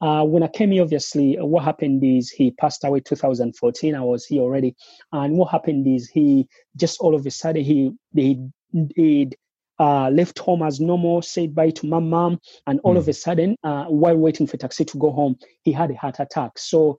uh, 0.00 0.24
when 0.24 0.42
I 0.42 0.48
came 0.48 0.72
here, 0.72 0.82
obviously, 0.82 1.36
what 1.40 1.64
happened 1.64 2.04
is 2.04 2.30
he 2.30 2.50
passed 2.52 2.84
away 2.84 3.00
2014. 3.00 3.94
I 3.94 4.00
was 4.00 4.26
here 4.26 4.42
already, 4.42 4.76
and 5.12 5.38
what 5.38 5.50
happened 5.50 5.86
is 5.86 6.08
he 6.08 6.48
just 6.76 7.00
all 7.00 7.14
of 7.14 7.24
a 7.24 7.30
sudden 7.30 7.64
he 7.64 7.92
he 8.14 8.48
he 8.94 9.30
uh, 9.78 10.10
left 10.10 10.38
home 10.38 10.62
as 10.62 10.80
normal, 10.80 11.22
said 11.22 11.54
bye 11.54 11.70
to 11.70 11.86
my 11.86 11.98
mom, 11.98 12.40
and 12.66 12.80
all 12.80 12.94
mm. 12.94 12.98
of 12.98 13.04
hmm. 13.04 13.10
a 13.10 13.14
sudden, 13.14 13.56
uh, 13.62 13.84
while 13.84 14.16
waiting 14.16 14.46
for 14.46 14.56
taxi 14.56 14.84
to 14.84 14.98
go 14.98 15.10
home, 15.10 15.36
he 15.62 15.72
had 15.72 15.90
a 15.90 15.96
heart 15.96 16.16
attack. 16.18 16.58
So 16.58 16.98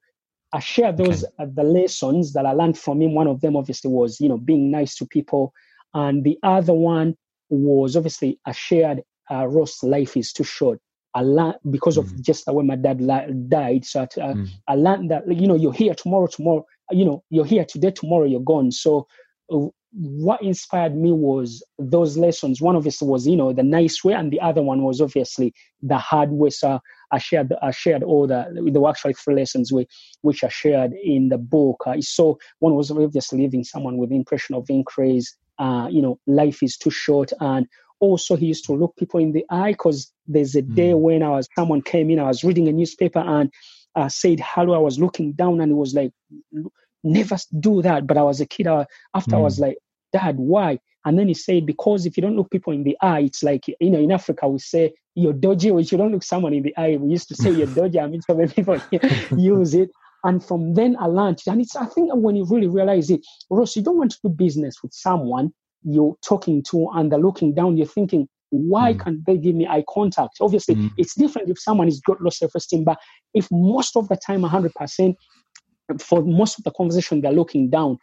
I 0.53 0.59
shared 0.59 0.97
those 0.97 1.23
okay. 1.23 1.33
uh, 1.39 1.47
the 1.53 1.63
lessons 1.63 2.33
that 2.33 2.45
I 2.45 2.51
learned 2.51 2.77
from 2.77 3.01
him. 3.01 3.13
One 3.13 3.27
of 3.27 3.41
them, 3.41 3.55
obviously, 3.55 3.91
was 3.91 4.19
you 4.21 4.29
know 4.29 4.37
being 4.37 4.71
nice 4.71 4.95
to 4.95 5.05
people, 5.05 5.53
and 5.93 6.23
the 6.23 6.37
other 6.43 6.73
one 6.73 7.15
was 7.49 7.95
obviously 7.95 8.39
I 8.45 8.51
shared 8.51 9.01
uh, 9.31 9.47
Ross 9.47 9.83
life 9.83 10.15
is 10.15 10.31
too 10.31 10.43
short. 10.43 10.79
I 11.13 11.21
learned 11.21 11.57
because 11.71 11.97
of 11.97 12.05
mm. 12.05 12.21
just 12.21 12.45
the 12.45 12.53
way 12.53 12.63
my 12.63 12.75
dad 12.75 13.01
li- 13.01 13.33
died. 13.47 13.85
So 13.85 14.01
I, 14.01 14.03
uh, 14.03 14.33
mm. 14.33 14.47
I 14.67 14.75
learned 14.75 15.11
that 15.11 15.27
you 15.27 15.47
know 15.47 15.55
you're 15.55 15.73
here 15.73 15.95
tomorrow, 15.95 16.27
tomorrow. 16.27 16.65
You 16.91 17.05
know 17.05 17.23
you're 17.29 17.45
here 17.45 17.65
today, 17.65 17.91
tomorrow 17.91 18.25
you're 18.25 18.39
gone. 18.39 18.71
So 18.71 19.07
uh, 19.51 19.67
what 19.93 20.41
inspired 20.41 20.95
me 20.95 21.11
was 21.11 21.63
those 21.79 22.17
lessons. 22.17 22.61
One 22.61 22.75
of 22.75 22.81
obviously 22.81 23.07
was, 23.07 23.25
you 23.25 23.35
know, 23.35 23.53
the 23.53 23.63
nice 23.63 24.03
way, 24.03 24.13
and 24.13 24.31
the 24.31 24.41
other 24.41 24.61
one 24.61 24.83
was 24.83 25.01
obviously 25.01 25.53
the 25.81 25.97
hard 25.97 26.31
way. 26.31 26.49
So 26.49 26.79
I 27.11 27.17
shared, 27.19 27.53
I 27.61 27.71
shared 27.71 28.03
all 28.03 28.27
the, 28.27 28.45
there 28.71 28.81
were 28.81 28.89
actually 28.89 29.13
three 29.13 29.35
lessons 29.35 29.71
which, 29.71 29.89
which 30.21 30.43
I 30.43 30.49
shared 30.49 30.93
in 31.03 31.29
the 31.29 31.37
book. 31.37 31.83
Uh, 31.85 31.95
so 32.01 32.37
one 32.59 32.75
was 32.75 32.91
obviously 32.91 33.39
leaving 33.39 33.63
someone 33.63 33.97
with 33.97 34.09
the 34.09 34.15
impression 34.15 34.55
of 34.55 34.65
increase, 34.69 35.35
uh, 35.57 35.87
you 35.89 36.01
know, 36.01 36.19
life 36.27 36.61
is 36.61 36.77
too 36.77 36.91
short. 36.91 37.31
And 37.39 37.65
also 37.99 38.35
he 38.35 38.47
used 38.47 38.65
to 38.65 38.73
look 38.73 38.95
people 38.97 39.19
in 39.19 39.31
the 39.31 39.45
eye 39.49 39.71
because 39.71 40.11
there's 40.27 40.55
a 40.55 40.61
day 40.61 40.91
mm. 40.91 40.99
when 40.99 41.23
I 41.23 41.29
was, 41.29 41.47
someone 41.57 41.81
came 41.81 42.09
in, 42.09 42.19
I 42.19 42.23
was 42.23 42.43
reading 42.43 42.67
a 42.67 42.73
newspaper 42.73 43.19
and 43.19 43.51
uh, 43.95 44.09
said 44.09 44.39
hello. 44.43 44.73
I 44.73 44.79
was 44.79 44.99
looking 44.99 45.31
down 45.31 45.61
and 45.61 45.71
it 45.71 45.75
was 45.75 45.95
like, 45.95 46.11
never 47.03 47.37
do 47.59 47.81
that. 47.81 48.07
But 48.07 48.17
I 48.17 48.23
was 48.23 48.41
a 48.41 48.45
kid. 48.45 48.67
I, 48.67 48.85
after 49.13 49.31
mm. 49.31 49.37
I 49.37 49.41
was 49.41 49.57
mm. 49.57 49.61
like, 49.61 49.77
Dad, 50.13 50.37
why? 50.37 50.79
And 51.05 51.17
then 51.17 51.27
he 51.27 51.33
said, 51.33 51.65
because 51.65 52.05
if 52.05 52.17
you 52.17 52.21
don't 52.21 52.35
look 52.35 52.51
people 52.51 52.73
in 52.73 52.83
the 52.83 52.97
eye, 53.01 53.21
it's 53.21 53.43
like, 53.43 53.65
you 53.67 53.89
know, 53.89 53.99
in 53.99 54.11
Africa, 54.11 54.47
we 54.47 54.59
say 54.59 54.93
you're 55.15 55.33
dodgy, 55.33 55.71
which 55.71 55.91
you 55.91 55.97
don't 55.97 56.11
look 56.11 56.23
someone 56.23 56.53
in 56.53 56.63
the 56.63 56.75
eye. 56.75 56.97
We 56.97 57.11
used 57.11 57.29
to 57.29 57.35
say 57.35 57.51
you're 57.51 57.67
dodgy. 57.75 57.99
I 57.99 58.07
mean, 58.07 58.21
so 58.21 58.35
many 58.35 58.51
people 58.51 58.81
use 59.37 59.73
it. 59.73 59.89
And 60.23 60.43
from 60.43 60.73
then 60.73 60.97
I 60.99 61.05
learned, 61.05 61.41
and 61.47 61.61
it's, 61.61 61.75
I 61.75 61.85
think 61.85 62.09
when 62.13 62.35
you 62.35 62.45
really 62.45 62.67
realize 62.67 63.09
it, 63.09 63.21
Ross, 63.49 63.75
you 63.75 63.83
don't 63.83 63.97
want 63.97 64.11
to 64.11 64.19
do 64.23 64.29
business 64.29 64.81
with 64.83 64.93
someone 64.93 65.53
you're 65.83 66.15
talking 66.21 66.63
to 66.71 66.89
and 66.95 67.11
they're 67.11 67.19
looking 67.19 67.53
down, 67.53 67.77
you're 67.77 67.87
thinking, 67.87 68.27
why 68.49 68.93
mm. 68.93 69.03
can't 69.03 69.25
they 69.25 69.37
give 69.37 69.55
me 69.55 69.67
eye 69.67 69.83
contact? 69.89 70.37
Obviously, 70.41 70.75
mm. 70.75 70.91
it's 70.97 71.15
different 71.15 71.49
if 71.49 71.59
someone 71.59 71.87
is 71.87 72.01
got 72.01 72.21
low 72.21 72.29
self-esteem, 72.29 72.83
but 72.83 72.97
if 73.33 73.47
most 73.51 73.95
of 73.95 74.07
the 74.09 74.17
time, 74.17 74.41
100%, 74.41 75.15
for 75.99 76.23
most 76.23 76.57
of 76.57 76.63
the 76.63 76.71
conversation, 76.71 77.21
they're 77.21 77.31
looking 77.31 77.69
down, 77.69 77.97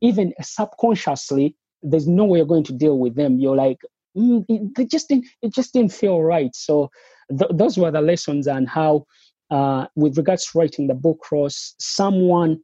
even 0.00 0.32
subconsciously, 0.40 1.56
there's 1.82 2.08
no 2.08 2.24
way 2.24 2.38
you're 2.38 2.46
going 2.46 2.64
to 2.64 2.72
deal 2.72 2.98
with 2.98 3.14
them. 3.14 3.38
You're 3.38 3.56
like, 3.56 3.78
mm, 4.16 4.44
it, 4.48 4.90
just 4.90 5.08
didn't, 5.08 5.26
it 5.42 5.54
just 5.54 5.72
didn't 5.72 5.92
feel 5.92 6.20
right. 6.22 6.54
So 6.54 6.90
th- 7.30 7.50
those 7.54 7.78
were 7.78 7.90
the 7.90 8.00
lessons 8.00 8.46
and 8.46 8.68
how, 8.68 9.06
uh, 9.50 9.86
with 9.96 10.16
regards 10.16 10.46
to 10.46 10.58
writing 10.58 10.86
the 10.86 10.94
book, 10.94 11.24
Ross, 11.32 11.74
someone 11.78 12.60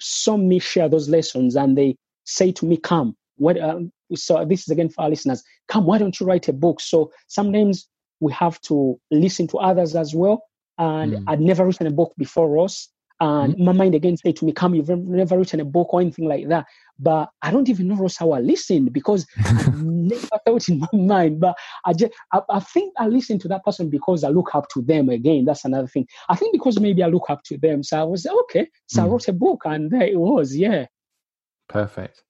saw 0.00 0.36
me 0.36 0.58
share 0.58 0.88
those 0.88 1.08
lessons 1.08 1.56
and 1.56 1.76
they 1.78 1.96
say 2.24 2.52
to 2.52 2.66
me, 2.66 2.76
"Kam, 2.76 3.16
what?" 3.36 3.58
Um, 3.58 3.90
so 4.14 4.44
this 4.44 4.62
is 4.62 4.68
again 4.68 4.90
for 4.90 5.02
our 5.02 5.10
listeners. 5.10 5.42
Kam, 5.68 5.86
why 5.86 5.98
don't 5.98 6.18
you 6.20 6.26
write 6.26 6.48
a 6.48 6.52
book? 6.52 6.80
So 6.80 7.10
sometimes 7.28 7.88
we 8.20 8.32
have 8.32 8.60
to 8.62 8.98
listen 9.10 9.46
to 9.48 9.58
others 9.58 9.96
as 9.96 10.14
well. 10.14 10.42
And 10.78 11.12
mm. 11.12 11.24
I'd 11.26 11.40
never 11.40 11.64
written 11.64 11.86
a 11.86 11.90
book 11.90 12.12
before, 12.18 12.50
Ross. 12.50 12.88
And 13.18 13.54
mm-hmm. 13.54 13.64
my 13.64 13.72
mind 13.72 13.94
again 13.94 14.16
said 14.16 14.36
to 14.36 14.44
me, 14.44 14.52
Kam, 14.52 14.74
you've 14.74 14.88
never 14.88 15.38
written 15.38 15.60
a 15.60 15.64
book 15.64 15.92
or 15.92 16.00
anything 16.00 16.28
like 16.28 16.48
that. 16.48 16.66
But 16.98 17.30
I 17.42 17.50
don't 17.50 17.68
even 17.68 17.88
know 17.88 18.08
how 18.18 18.32
I 18.32 18.40
listened 18.40 18.92
because 18.92 19.26
I 19.38 19.70
never 19.74 20.38
thought 20.44 20.68
in 20.68 20.80
my 20.80 20.88
mind. 20.92 21.40
But 21.40 21.56
I 21.84 21.92
just 21.92 22.12
I, 22.32 22.40
I, 22.50 22.60
think 22.60 22.92
I 22.98 23.06
listened 23.06 23.40
to 23.42 23.48
that 23.48 23.64
person 23.64 23.88
because 23.88 24.24
I 24.24 24.28
look 24.28 24.54
up 24.54 24.68
to 24.70 24.82
them 24.82 25.08
again. 25.08 25.44
That's 25.44 25.64
another 25.64 25.88
thing. 25.88 26.06
I 26.28 26.36
think 26.36 26.52
because 26.52 26.78
maybe 26.78 27.02
I 27.02 27.08
look 27.08 27.30
up 27.30 27.42
to 27.44 27.58
them. 27.58 27.82
So 27.82 28.00
I 28.00 28.04
was 28.04 28.26
okay. 28.26 28.68
So 28.86 29.00
mm. 29.00 29.04
I 29.04 29.08
wrote 29.08 29.28
a 29.28 29.32
book 29.32 29.62
and 29.64 29.90
there 29.90 30.06
it 30.06 30.18
was, 30.18 30.54
yeah. 30.54 30.86
Perfect. 31.68 32.22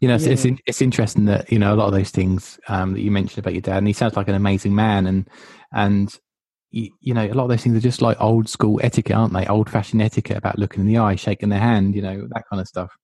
You 0.00 0.08
know, 0.08 0.14
it's, 0.14 0.26
yeah. 0.26 0.32
it's, 0.32 0.46
it's 0.66 0.82
interesting 0.82 1.24
that 1.26 1.50
you 1.50 1.58
know 1.58 1.74
a 1.74 1.76
lot 1.76 1.86
of 1.86 1.92
those 1.92 2.10
things 2.10 2.60
um, 2.68 2.92
that 2.92 3.00
you 3.00 3.10
mentioned 3.10 3.38
about 3.38 3.54
your 3.54 3.62
dad, 3.62 3.78
and 3.78 3.86
he 3.86 3.92
sounds 3.92 4.16
like 4.16 4.28
an 4.28 4.34
amazing 4.34 4.74
man, 4.74 5.06
and 5.06 5.28
and 5.72 6.16
you, 6.70 6.90
you, 7.00 7.14
know, 7.14 7.24
a 7.24 7.32
lot 7.32 7.44
of 7.44 7.48
those 7.48 7.62
things 7.62 7.76
are 7.76 7.80
just 7.80 8.02
like 8.02 8.20
old 8.20 8.48
school 8.48 8.80
etiquette, 8.82 9.16
aren't 9.16 9.32
they? 9.32 9.46
Old 9.46 9.70
fashioned 9.70 10.02
etiquette 10.02 10.36
about 10.36 10.58
looking 10.58 10.80
in 10.80 10.86
the 10.86 10.98
eye, 10.98 11.14
shaking 11.14 11.48
their 11.48 11.60
hand, 11.60 11.94
you 11.94 12.02
know, 12.02 12.26
that 12.34 12.44
kind 12.50 12.60
of 12.60 12.68
stuff. 12.68 12.94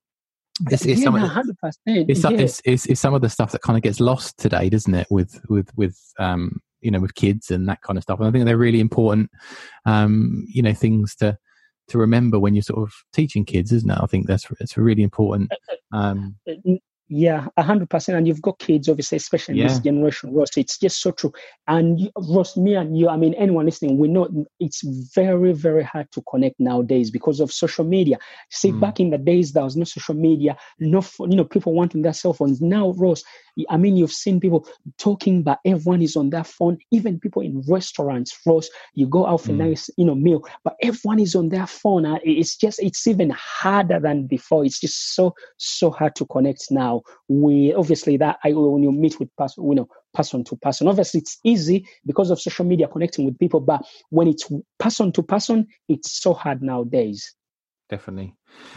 It's, 0.71 0.85
it's, 0.85 1.01
yeah, 1.01 1.05
some, 1.05 1.15
of 1.15 1.23
the, 1.23 1.55
it's, 1.87 2.23
yeah. 2.23 2.31
it's, 2.31 2.63
it's, 2.65 2.87
it's, 2.87 3.01
some 3.01 3.15
of 3.15 3.23
the 3.23 3.31
stuff 3.31 3.53
that 3.53 3.63
kind 3.63 3.77
of 3.77 3.83
gets 3.83 4.01
lost 4.01 4.39
today, 4.39 4.69
doesn't 4.69 4.95
it? 4.95 5.07
With 5.11 5.41
with 5.49 5.71
with 5.77 5.99
um, 6.19 6.61
you 6.83 6.91
know, 6.91 7.01
with 7.01 7.15
kids 7.15 7.51
and 7.51 7.69
that 7.69 7.81
kind 7.81 7.97
of 7.97 8.03
stuff. 8.03 8.19
And 8.19 8.29
I 8.29 8.31
think 8.31 8.45
they're 8.45 8.59
really 8.59 8.81
important, 8.81 9.31
um, 9.87 10.45
you 10.49 10.63
know, 10.63 10.75
things 10.75 11.15
to 11.17 11.39
to 11.89 11.99
remember 11.99 12.39
when 12.39 12.55
you're 12.55 12.63
sort 12.63 12.83
of 12.83 12.93
teaching 13.13 13.45
kids, 13.45 13.73
isn't 13.73 13.91
it? 13.91 13.99
I 14.01 14.07
think 14.07 14.27
that's 14.27 14.47
it's 14.61 14.77
really 14.77 15.03
important. 15.03 15.53
Uh, 15.53 15.97
uh, 15.97 15.97
um, 15.97 16.37
uh, 16.49 16.53
yeah, 17.15 17.49
a 17.59 17.63
hundred 17.63 17.91
percent. 17.91 18.17
And 18.17 18.27
you've 18.27 18.41
got 18.41 18.59
kids, 18.59 18.89
obviously, 18.89 19.17
especially 19.17 19.61
in 19.61 19.67
this 19.67 19.79
generation, 19.81 20.33
Ross. 20.33 20.57
It's 20.57 20.79
just 20.79 21.03
so 21.03 21.11
true. 21.11 21.31
And 21.69 22.11
Ross, 22.17 22.57
me 22.57 22.75
and 22.75 22.97
you, 22.97 23.11
I 23.11 23.19
mean, 23.19 23.35
anyone 23.35 23.67
listening, 23.67 23.99
we 23.99 24.09
know 24.09 24.47
it's 24.61 24.81
very, 25.15 25.53
very 25.53 25.85
hard 25.85 26.11
to 26.13 26.23
connect 26.23 26.59
nowadays 26.59 27.11
because 27.11 27.41
of 27.41 27.53
social 27.53 27.85
media. 27.85 28.17
See, 28.51 28.73
mm. 28.73 28.81
back 28.81 28.99
in 28.99 29.11
the 29.11 29.19
days, 29.19 29.53
there 29.53 29.63
was 29.63 29.77
no 29.77 29.85
social 29.85 30.15
media, 30.15 30.57
no, 30.79 31.05
you 31.21 31.37
know, 31.37 31.45
people 31.45 31.75
wanting 31.75 32.01
their 32.01 32.15
cell 32.15 32.33
phones. 32.33 32.63
Now, 32.63 32.93
Ross, 32.93 33.23
I 33.69 33.77
mean, 33.77 33.99
you've 33.99 34.11
seen 34.11 34.41
people 34.41 34.67
talking, 34.97 35.43
but 35.43 35.59
everyone 35.67 36.01
is 36.01 36.17
on 36.17 36.31
their 36.31 36.45
phone. 36.45 36.79
Even 36.93 37.21
people 37.21 37.43
in 37.43 37.63
restaurants, 37.69 38.35
Ross, 38.47 38.71
you 38.95 39.07
go 39.07 39.27
out 39.27 39.43
for 39.43 39.53
mm. 39.53 39.69
nice, 39.69 39.91
you 39.99 40.07
know, 40.07 40.15
meal, 40.15 40.47
but 40.65 40.77
everyone 40.81 41.21
is 41.21 41.35
on 41.35 41.51
their 41.51 41.67
phone. 41.67 42.07
It's 42.25 42.57
just, 42.57 42.83
it's 42.83 43.07
even 43.07 43.29
harder 43.29 44.01
than 44.01 44.27
before. 44.27 44.65
It's 44.65 44.81
just 44.81 45.15
so, 45.15 45.35
so 45.59 45.91
hard 45.91 46.17
to 46.17 46.25
connect 46.25 46.71
now 46.71 47.02
we 47.29 47.75
obviously 47.75 48.17
that 48.19 48.39
I 48.45 48.53
when 48.53 48.83
you 48.83 48.93
meet 48.93 49.19
with 49.19 49.35
person, 49.37 49.69
you 49.69 49.75
know, 49.75 49.89
person 50.15 50.45
to 50.45 50.57
person. 50.57 50.89
Obviously, 50.89 51.21
it's 51.21 51.39
easy 51.45 51.87
because 52.07 52.31
of 52.31 52.41
social 52.41 52.65
media 52.65 52.89
connecting 52.89 53.25
with 53.25 53.39
people, 53.39 53.61
but 53.61 53.85
when 54.11 54.29
it's 54.29 54.51
person 54.79 55.13
to 55.13 55.23
person, 55.23 55.67
it's 55.89 56.21
so 56.21 56.35
hard 56.35 56.63
nowadays. 56.63 57.35
definitely. 57.89 58.35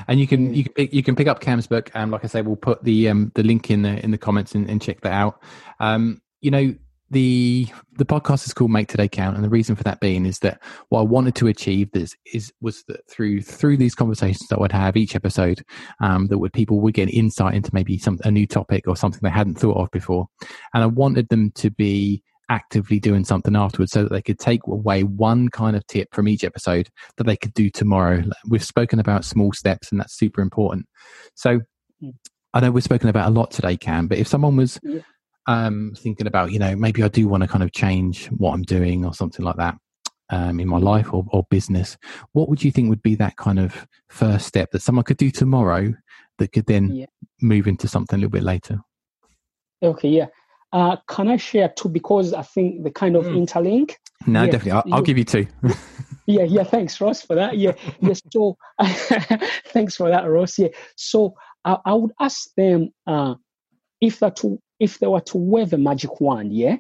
And 0.08 0.20
you 0.20 0.28
can 0.28 0.54
you 0.54 0.64
can 0.64 0.74
pick, 0.74 0.94
you 0.94 1.04
can 1.04 1.16
pick 1.16 1.28
up 1.28 1.40
Kam's 1.40 1.68
book. 1.68 1.90
And 1.94 2.04
um, 2.06 2.12
like 2.12 2.24
I 2.24 2.28
say, 2.28 2.42
we'll 2.42 2.56
put 2.56 2.84
the 2.84 3.10
um 3.10 3.32
the 3.36 3.44
link 3.44 3.70
in 3.70 3.82
the 3.82 4.04
in 4.04 4.12
the 4.12 4.18
comments 4.18 4.56
and, 4.56 4.70
and 4.70 4.82
check 4.82 5.02
that 5.02 5.14
out. 5.14 5.42
Um, 5.80 6.22
you 6.42 6.52
know 6.52 6.76
the 7.12 7.68
the 7.98 8.06
podcast 8.06 8.46
is 8.46 8.54
called 8.54 8.72
Make 8.72 8.88
Today 8.88 9.08
Count, 9.08 9.36
and 9.36 9.44
the 9.44 9.50
reason 9.50 9.76
for 9.76 9.84
that 9.84 10.00
being 10.00 10.26
is 10.26 10.40
that 10.40 10.62
what 10.90 11.02
I 11.02 11.04
wanted 11.04 11.36
to 11.36 11.48
achieve 11.48 11.92
this 11.92 12.16
is 12.34 12.52
was 12.62 12.84
that 12.88 13.08
through 13.10 13.42
through 13.42 13.78
these 13.78 13.96
conversations 13.96 14.48
that 14.50 14.58
I 14.58 14.62
would 14.62 14.72
have 14.72 14.98
each 14.98 15.16
episode, 15.16 15.64
um, 16.02 16.28
that 16.28 16.40
would 16.40 16.54
people 16.54 16.82
would 16.82 16.96
get 16.96 17.10
insight 17.10 17.54
into 17.54 17.70
maybe 17.74 17.98
some 17.98 18.20
a 18.24 18.32
new 18.32 18.48
topic 18.48 18.88
or 18.88 18.96
something 18.96 19.20
they 19.22 19.30
hadn't 19.30 19.60
thought 19.60 19.78
of 19.78 19.92
before, 19.92 20.28
and 20.74 20.84
I 20.84 20.88
wanted 20.88 21.30
them 21.30 21.52
to 21.56 21.70
be 21.70 22.24
actively 22.50 23.00
doing 23.00 23.24
something 23.24 23.56
afterwards 23.56 23.92
so 23.92 24.04
that 24.04 24.12
they 24.12 24.22
could 24.22 24.40
take 24.40 24.62
away 24.68 25.04
one 25.04 25.50
kind 25.50 25.76
of 25.76 25.86
tip 25.88 26.08
from 26.14 26.28
each 26.28 26.44
episode 26.44 26.88
that 27.18 27.24
they 27.26 27.36
could 27.36 27.54
do 27.54 27.70
tomorrow. 27.70 28.24
We've 28.48 28.64
spoken 28.64 29.00
about 29.00 29.26
small 29.26 29.54
steps, 29.54 29.92
and 29.92 30.00
that's 30.00 30.18
super 30.18 30.42
important. 30.42 30.88
So 31.36 31.62
hmm. 32.02 32.10
I 32.54 32.62
know 32.62 32.72
we've 32.72 32.84
spoken 32.84 33.10
about 33.10 33.28
a 33.28 33.32
lot 33.32 33.52
today, 33.52 33.78
Kam, 33.78 34.08
but 34.08 34.18
if 34.18 34.28
someone 34.28 34.56
was 34.56 34.80
yeah. 34.82 35.02
Um, 35.48 35.94
thinking 35.98 36.28
about, 36.28 36.52
you 36.52 36.60
know, 36.60 36.76
maybe 36.76 37.04
I 37.04 37.08
do 37.08 37.28
want 37.28 37.44
to 37.44 37.48
kind 37.48 37.64
of 37.64 37.72
change 37.72 38.28
what 38.28 38.54
I'm 38.54 38.64
doing 38.64 39.06
or 39.06 39.14
something 39.14 39.46
like 39.46 39.58
that 39.58 39.78
um, 40.30 40.60
in 40.60 40.68
my 40.68 40.78
life 40.78 41.14
or, 41.14 41.26
or 41.30 41.46
business, 41.50 41.98
what 42.34 42.50
would 42.50 42.64
you 42.64 42.72
think 42.72 42.90
would 42.90 43.04
be 43.04 43.16
that 43.16 43.38
kind 43.38 43.60
of 43.60 43.88
first 44.10 44.48
step 44.48 44.72
that 44.72 44.82
someone 44.82 45.04
could 45.04 45.18
do 45.18 45.32
tomorrow 45.32 45.94
that 46.40 46.52
could 46.52 46.66
then 46.66 46.94
yeah. 46.94 47.06
move 47.42 47.68
into 47.68 47.88
something 47.88 48.18
a 48.18 48.20
little 48.20 48.32
bit 48.32 48.44
later? 48.44 48.80
Okay, 49.84 50.10
yeah. 50.10 50.28
Uh, 50.74 50.98
can 51.08 51.30
I 51.30 51.38
share 51.38 51.70
two? 51.70 51.90
Because 51.90 52.34
I 52.34 52.42
think 52.42 52.84
the 52.84 52.92
kind 52.92 53.16
of 53.16 53.26
mm. 53.26 53.46
interlink. 53.46 53.94
No, 54.28 54.44
yeah, 54.44 54.52
definitely. 54.52 54.72
I'll, 54.72 54.96
I'll, 54.96 55.02
give 55.02 55.18
you 55.18 55.24
two. 55.24 55.48
yeah, 56.26 56.44
yeah. 56.44 56.64
Thanks, 56.64 57.00
Ross, 57.00 57.22
for 57.22 57.36
that. 57.36 57.58
Yeah, 57.58 57.74
yes. 58.02 58.22
So, 58.32 58.58
thanks 59.68 59.96
for 59.96 60.10
that, 60.10 60.28
Ross. 60.28 60.58
Yeah. 60.58 60.70
So, 60.98 61.36
I, 61.64 61.78
I 61.86 61.94
would 61.94 62.12
ask 62.20 62.50
them 62.58 62.90
uh, 63.08 63.36
if 64.02 64.20
that 64.20 64.36
to 64.38 64.60
if 64.80 65.00
they 65.00 65.08
were 65.08 65.22
to 65.22 65.38
wave 65.38 65.74
a 65.74 65.78
magic 65.78 66.20
wand. 66.20 66.54
Yeah. 66.54 66.78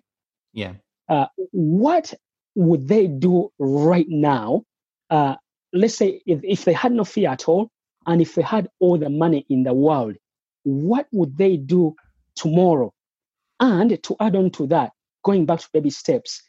Yeah. 0.53 0.73
Uh, 1.07 1.27
what 1.51 2.13
would 2.55 2.87
they 2.87 3.07
do 3.07 3.51
right 3.59 4.07
now? 4.09 4.63
Uh, 5.09 5.35
let's 5.73 5.95
say 5.95 6.21
if, 6.25 6.39
if 6.43 6.65
they 6.65 6.73
had 6.73 6.91
no 6.91 7.03
fear 7.03 7.29
at 7.29 7.47
all, 7.47 7.69
and 8.07 8.21
if 8.21 8.35
they 8.35 8.41
had 8.41 8.69
all 8.79 8.97
the 8.97 9.09
money 9.09 9.45
in 9.49 9.63
the 9.63 9.73
world, 9.73 10.15
what 10.63 11.07
would 11.11 11.37
they 11.37 11.57
do 11.57 11.95
tomorrow? 12.35 12.93
And 13.59 14.01
to 14.03 14.15
add 14.19 14.35
on 14.35 14.51
to 14.51 14.67
that, 14.67 14.91
going 15.23 15.45
back 15.45 15.59
to 15.59 15.69
baby 15.73 15.89
steps, 15.89 16.41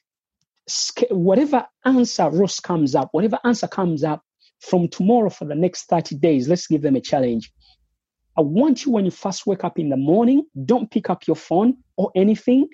whatever 1.11 1.67
answer 1.85 2.29
Ross 2.31 2.61
comes 2.61 2.95
up, 2.95 3.09
whatever 3.13 3.39
answer 3.45 3.69
comes 3.69 4.05
up 4.05 4.23
from 4.61 4.89
tomorrow 4.89 5.31
for 5.31 5.45
the 5.45 5.55
next 5.55 5.85
30 5.85 6.17
days, 6.17 6.49
let's 6.49 6.67
give 6.67 6.83
them 6.83 6.97
a 6.97 7.01
challenge. 7.01 7.53
I 8.37 8.43
want 8.43 8.85
you 8.85 8.93
when 8.93 9.05
you 9.05 9.11
first 9.11 9.47
wake 9.47 9.65
up 9.65 9.79
in 9.79 9.89
the 9.89 9.97
morning, 9.97 10.45
don't 10.65 10.91
pick 10.91 11.09
up 11.09 11.27
your 11.27 11.37
phone 11.37 11.79
or 11.97 12.11
anything. 12.15 12.69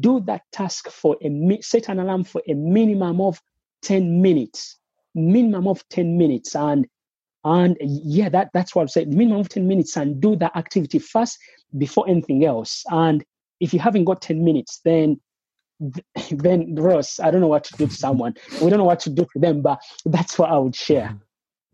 Do 0.00 0.20
that 0.26 0.42
task 0.52 0.90
for 0.90 1.16
a 1.22 1.58
set 1.62 1.88
an 1.88 2.00
alarm 2.00 2.24
for 2.24 2.42
a 2.48 2.54
minimum 2.54 3.20
of 3.20 3.40
10 3.82 4.20
minutes. 4.20 4.78
Minimum 5.14 5.68
of 5.68 5.88
10 5.88 6.18
minutes. 6.18 6.56
And 6.56 6.86
and 7.44 7.76
yeah, 7.80 8.28
that, 8.30 8.50
that's 8.52 8.74
what 8.74 8.82
I'm 8.82 8.88
saying. 8.88 9.16
Minimum 9.16 9.42
of 9.42 9.48
10 9.48 9.68
minutes 9.68 9.96
and 9.96 10.20
do 10.20 10.34
that 10.36 10.56
activity 10.56 10.98
first 10.98 11.38
before 11.78 12.08
anything 12.08 12.44
else. 12.44 12.82
And 12.90 13.24
if 13.60 13.72
you 13.72 13.78
haven't 13.78 14.04
got 14.04 14.20
10 14.20 14.44
minutes, 14.44 14.80
then 14.84 15.20
then 16.30 16.74
Ross, 16.74 17.20
I 17.20 17.30
don't 17.30 17.40
know 17.40 17.48
what 17.48 17.64
to 17.64 17.76
do 17.76 17.86
to 17.86 17.92
someone. 17.92 18.34
We 18.60 18.70
don't 18.70 18.78
know 18.78 18.84
what 18.84 19.00
to 19.00 19.10
do 19.10 19.26
to 19.32 19.38
them, 19.38 19.62
but 19.62 19.78
that's 20.04 20.38
what 20.38 20.50
I 20.50 20.58
would 20.58 20.74
share. 20.74 21.16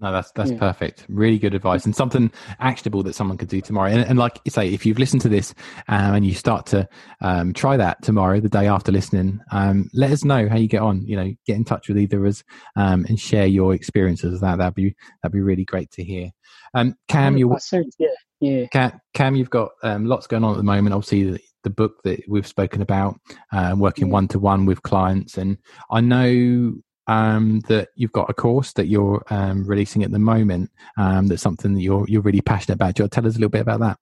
No, 0.03 0.11
that's 0.11 0.33
that's 0.33 0.51
yeah. 0.51 0.59
perfect. 0.59 1.07
Really 1.09 1.39
good 1.39 1.55
advice 1.55 1.85
and 1.85 1.95
something 1.95 2.33
actionable 2.59 3.05
that 3.05 3.15
someone 3.15 3.39
could 3.39 3.49
do 3.49 3.61
tomorrow. 3.61 3.89
And, 3.89 4.01
and 4.01 4.19
like 4.19 4.41
you 4.45 4.51
say, 4.51 4.69
if 4.69 4.85
you've 4.85 4.99
listened 4.99 5.23
to 5.23 5.29
this 5.29 5.55
um, 5.87 6.17
and 6.17 6.27
you 6.27 6.35
start 6.35 6.67
to 6.67 6.89
um, 7.21 7.53
try 7.53 7.77
that 7.77 8.03
tomorrow, 8.03 8.41
the 8.41 8.49
day 8.49 8.67
after 8.67 8.91
listening, 8.91 9.39
um, 9.53 9.89
let 9.95 10.11
us 10.11 10.25
know 10.25 10.49
how 10.49 10.57
you 10.57 10.67
get 10.67 10.83
on. 10.83 11.07
You 11.07 11.17
know, 11.17 11.33
get 11.47 11.55
in 11.55 11.65
touch 11.65 11.87
with 11.87 11.99
either 11.99 12.19
of 12.19 12.31
us 12.31 12.43
um, 12.75 13.07
and 13.09 13.19
share 13.19 13.47
your 13.47 13.75
experiences. 13.75 14.41
That 14.41 14.59
that'd 14.59 14.75
be 14.75 14.97
that'd 15.23 15.33
be 15.33 15.41
really 15.41 15.65
great 15.65 15.93
to 15.93 16.03
hear. 16.03 16.31
Um, 16.75 16.97
Kam, 17.07 17.37
you 17.37 17.57
yeah, 17.99 18.09
yeah. 18.41 18.67
Kam, 18.73 19.01
Kam, 19.15 19.37
you've 19.37 19.51
got 19.51 19.71
um, 19.85 20.07
lots 20.07 20.27
going 20.27 20.43
on 20.43 20.51
at 20.51 20.57
the 20.57 20.65
moment. 20.65 20.95
Obviously, 20.95 21.31
the, 21.31 21.41
the 21.63 21.71
book 21.71 22.03
that 22.03 22.25
we've 22.27 22.47
spoken 22.47 22.83
about, 22.83 23.21
uh, 23.53 23.77
working 23.79 24.11
one 24.11 24.27
to 24.29 24.41
one 24.41 24.67
with 24.67 24.83
clients, 24.83 25.39
and 25.39 25.59
I 25.93 26.01
know 26.01 26.75
um, 27.07 27.61
that 27.69 27.89
you've 27.97 28.13
got 28.13 28.31
a 28.31 28.35
course 28.35 28.73
that 28.75 28.87
you're 28.87 29.23
um, 29.31 29.65
releasing 29.67 30.03
at 30.03 30.11
the 30.11 30.19
moment. 30.19 30.71
Um, 30.97 31.29
that's 31.29 31.43
something 31.43 31.75
that 31.75 31.83
you're 31.83 32.07
you're 32.09 32.23
really 32.23 32.41
passionate 32.41 32.77
about. 32.77 32.95
Do 32.95 33.03
you 33.03 33.09
tell 33.09 33.27
us 33.27 33.35
a 33.35 33.39
little 33.39 33.51
bit 33.51 33.63
about 33.63 33.81
that? 33.81 33.99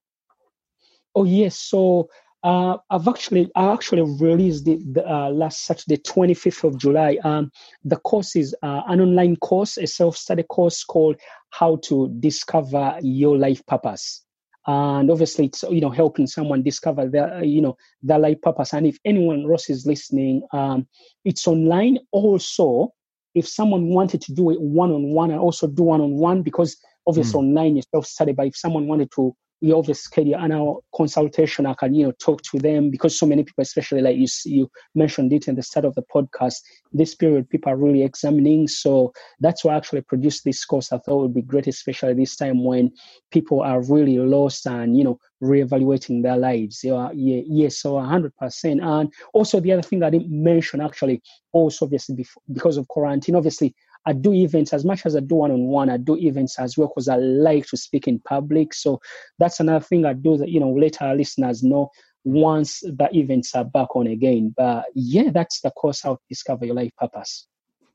Oh 1.14 1.24
yes, 1.24 1.56
so 1.56 2.08
uh, 2.42 2.76
I've 2.88 3.08
actually 3.08 3.50
I 3.54 3.72
actually 3.72 4.02
released 4.02 4.66
it 4.68 4.94
the, 4.94 5.08
uh, 5.08 5.30
last 5.30 5.64
Saturday, 5.64 5.98
25th 5.98 6.64
of 6.64 6.78
July. 6.78 7.18
Um, 7.24 7.50
the 7.84 7.96
course 7.96 8.36
is 8.36 8.54
uh, 8.62 8.82
an 8.86 9.00
online 9.00 9.36
course, 9.36 9.76
a 9.76 9.86
self-study 9.86 10.44
course 10.44 10.84
called 10.84 11.16
"How 11.50 11.76
to 11.84 12.08
Discover 12.20 12.98
Your 13.02 13.36
Life 13.36 13.64
Purpose." 13.66 14.24
And 14.66 15.10
obviously, 15.10 15.46
it's 15.46 15.62
you 15.64 15.80
know 15.80 15.90
helping 15.90 16.26
someone 16.26 16.62
discover 16.62 17.08
their 17.08 17.42
you 17.42 17.60
know 17.60 17.76
their 18.02 18.18
life 18.18 18.40
purpose. 18.42 18.72
And 18.72 18.86
if 18.86 18.98
anyone 19.04 19.46
Ross 19.46 19.70
is 19.70 19.86
listening, 19.86 20.42
um, 20.52 20.86
it's 21.24 21.46
online. 21.46 21.98
Also, 22.12 22.92
if 23.34 23.48
someone 23.48 23.86
wanted 23.86 24.20
to 24.22 24.34
do 24.34 24.50
it 24.50 24.60
one 24.60 24.90
on 24.92 25.12
one, 25.14 25.30
and 25.30 25.40
also 25.40 25.66
do 25.66 25.84
one 25.84 26.00
on 26.00 26.16
one 26.16 26.42
because 26.42 26.76
obviously 27.06 27.40
mm. 27.40 27.44
online 27.44 27.78
is 27.78 27.86
self 27.90 28.06
study. 28.06 28.32
But 28.32 28.48
if 28.48 28.56
someone 28.56 28.86
wanted 28.86 29.10
to 29.16 29.34
we 29.60 29.72
always 29.72 30.00
schedule 30.00 30.36
an 30.36 30.52
hour 30.52 30.78
consultation. 30.94 31.66
I 31.66 31.74
can, 31.74 31.94
you 31.94 32.06
know, 32.06 32.12
talk 32.12 32.42
to 32.42 32.58
them 32.58 32.90
because 32.90 33.18
so 33.18 33.26
many 33.26 33.44
people, 33.44 33.62
especially 33.62 34.00
like 34.00 34.16
you, 34.16 34.26
you 34.44 34.70
mentioned 34.94 35.32
it 35.32 35.48
in 35.48 35.54
the 35.54 35.62
start 35.62 35.84
of 35.84 35.94
the 35.94 36.02
podcast, 36.14 36.56
this 36.92 37.14
period 37.14 37.48
people 37.50 37.72
are 37.72 37.76
really 37.76 38.02
examining. 38.02 38.68
So 38.68 39.12
that's 39.40 39.64
why 39.64 39.74
I 39.74 39.76
actually 39.76 40.02
produced 40.02 40.44
this 40.44 40.64
course. 40.64 40.92
I 40.92 40.98
thought 40.98 41.22
would 41.22 41.34
be 41.34 41.42
great, 41.42 41.66
especially 41.66 42.14
this 42.14 42.36
time 42.36 42.64
when 42.64 42.90
people 43.30 43.60
are 43.60 43.82
really 43.82 44.18
lost 44.18 44.66
and, 44.66 44.96
you 44.96 45.04
know, 45.04 45.18
reevaluating 45.42 46.22
their 46.22 46.36
lives. 46.36 46.80
Yeah, 46.82 47.10
yeah, 47.14 47.42
yeah 47.46 47.68
so 47.68 47.94
100%. 47.94 48.30
And 48.64 49.12
also 49.34 49.60
the 49.60 49.72
other 49.72 49.82
thing 49.82 50.02
I 50.02 50.10
didn't 50.10 50.30
mention 50.30 50.80
actually, 50.80 51.22
also 51.52 51.84
obviously 51.84 52.14
before, 52.14 52.42
because 52.52 52.76
of 52.76 52.88
quarantine, 52.88 53.36
obviously 53.36 53.74
I 54.06 54.12
do 54.12 54.32
events 54.32 54.72
as 54.72 54.84
much 54.84 55.04
as 55.06 55.14
I 55.14 55.20
do 55.20 55.36
one 55.36 55.50
on 55.50 55.66
one. 55.66 55.90
I 55.90 55.96
do 55.96 56.16
events 56.16 56.58
as 56.58 56.76
well 56.76 56.88
because 56.88 57.08
I 57.08 57.16
like 57.16 57.66
to 57.66 57.76
speak 57.76 58.08
in 58.08 58.18
public. 58.20 58.74
So 58.74 59.00
that's 59.38 59.60
another 59.60 59.84
thing 59.84 60.04
I 60.04 60.14
do 60.14 60.36
that 60.38 60.48
you 60.48 60.60
know 60.60 60.70
let 60.70 61.02
our 61.02 61.14
listeners 61.14 61.62
know 61.62 61.90
once 62.24 62.80
the 62.80 63.08
events 63.12 63.54
are 63.54 63.64
back 63.64 63.94
on 63.94 64.06
again. 64.06 64.54
But 64.56 64.86
yeah, 64.94 65.30
that's 65.32 65.60
the 65.60 65.70
course 65.70 66.02
how 66.02 66.14
to 66.14 66.20
discover 66.28 66.66
your 66.66 66.74
life 66.74 66.92
purpose. 66.98 67.46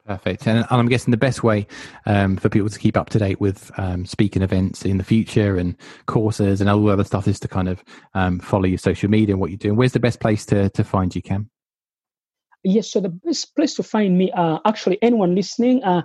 Perfect. 0.06 0.48
And, 0.48 0.66
I'm 0.70 0.88
guessing 0.88 1.10
the 1.10 1.18
best 1.18 1.44
way 1.44 1.66
um, 2.06 2.38
for 2.38 2.48
people 2.48 2.70
to 2.70 2.78
keep 2.78 2.96
up 2.96 3.10
to 3.10 3.20
date 3.20 3.42
with 3.42 3.72
um, 3.80 4.06
speaking 4.06 4.44
events 4.44 4.86
in 4.86 5.00
the 5.00 5.04
future 5.04 5.58
and 5.58 5.76
courses 6.06 6.62
and 6.62 6.70
all 6.70 6.84
the 6.84 6.94
other 6.94 7.04
stuff 7.04 7.28
is 7.28 7.40
to 7.40 7.48
kind 7.48 7.68
of 7.68 7.84
um, 8.14 8.40
follow 8.40 8.66
your 8.66 8.78
social 8.78 9.10
media 9.10 9.34
and 9.34 9.42
what 9.42 9.50
you're 9.50 9.58
doing. 9.58 9.76
Where's 9.76 9.94
the 9.94 10.00
best 10.00 10.20
place 10.20 10.46
to, 10.48 10.70
to 10.70 10.84
find 10.84 11.16
you, 11.16 11.24
Kam? 11.24 11.50
Yes, 12.66 12.90
so 12.90 13.00
the 13.00 13.10
best 13.10 13.56
place 13.56 13.76
to 13.76 13.84
find 13.84 14.18
me, 14.18 14.32
uh, 14.32 14.58
actually, 14.66 14.98
anyone 15.04 15.36
listening, 15.36 15.84
uh, 15.84 16.02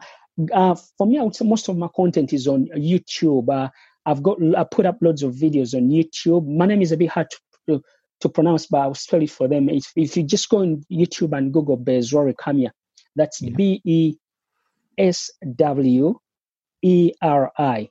uh, 0.52 0.74
for 0.98 1.06
me, 1.06 1.18
I 1.18 1.22
would 1.22 1.34
say 1.34 1.46
most 1.46 1.68
of 1.68 1.78
my 1.78 1.88
content 1.96 2.34
is 2.34 2.46
on 2.46 2.66
YouTube. 2.76 3.48
Uh, 3.48 3.70
I've 4.04 4.22
got 4.22 4.36
I 4.54 4.64
put 4.64 4.84
up 4.84 4.98
loads 5.00 5.22
of 5.22 5.34
videos 5.34 5.74
on 5.74 5.88
YouTube. 5.88 6.46
My 6.46 6.66
name 6.66 6.82
is 6.82 6.92
a 6.92 6.98
bit 6.98 7.08
hard 7.08 7.28
to, 7.66 7.82
to, 8.20 8.28
pronounce, 8.28 8.66
but 8.66 8.78
I'll 8.78 8.94
spell 8.94 9.22
it 9.22 9.30
for 9.30 9.48
them. 9.48 9.70
If, 9.70 9.90
if 9.96 10.18
you 10.18 10.22
just 10.22 10.50
go 10.50 10.58
on 10.58 10.84
YouTube 10.92 11.36
and 11.36 11.50
Google 11.50 11.78
Besweri 11.78 12.34
Kamya, 12.34 12.70
that's 13.16 13.40
B 13.40 13.80
E 13.84 14.16
S 14.98 15.30
W 15.56 16.18
E 16.82 17.12
R 17.22 17.52
I, 17.56 17.88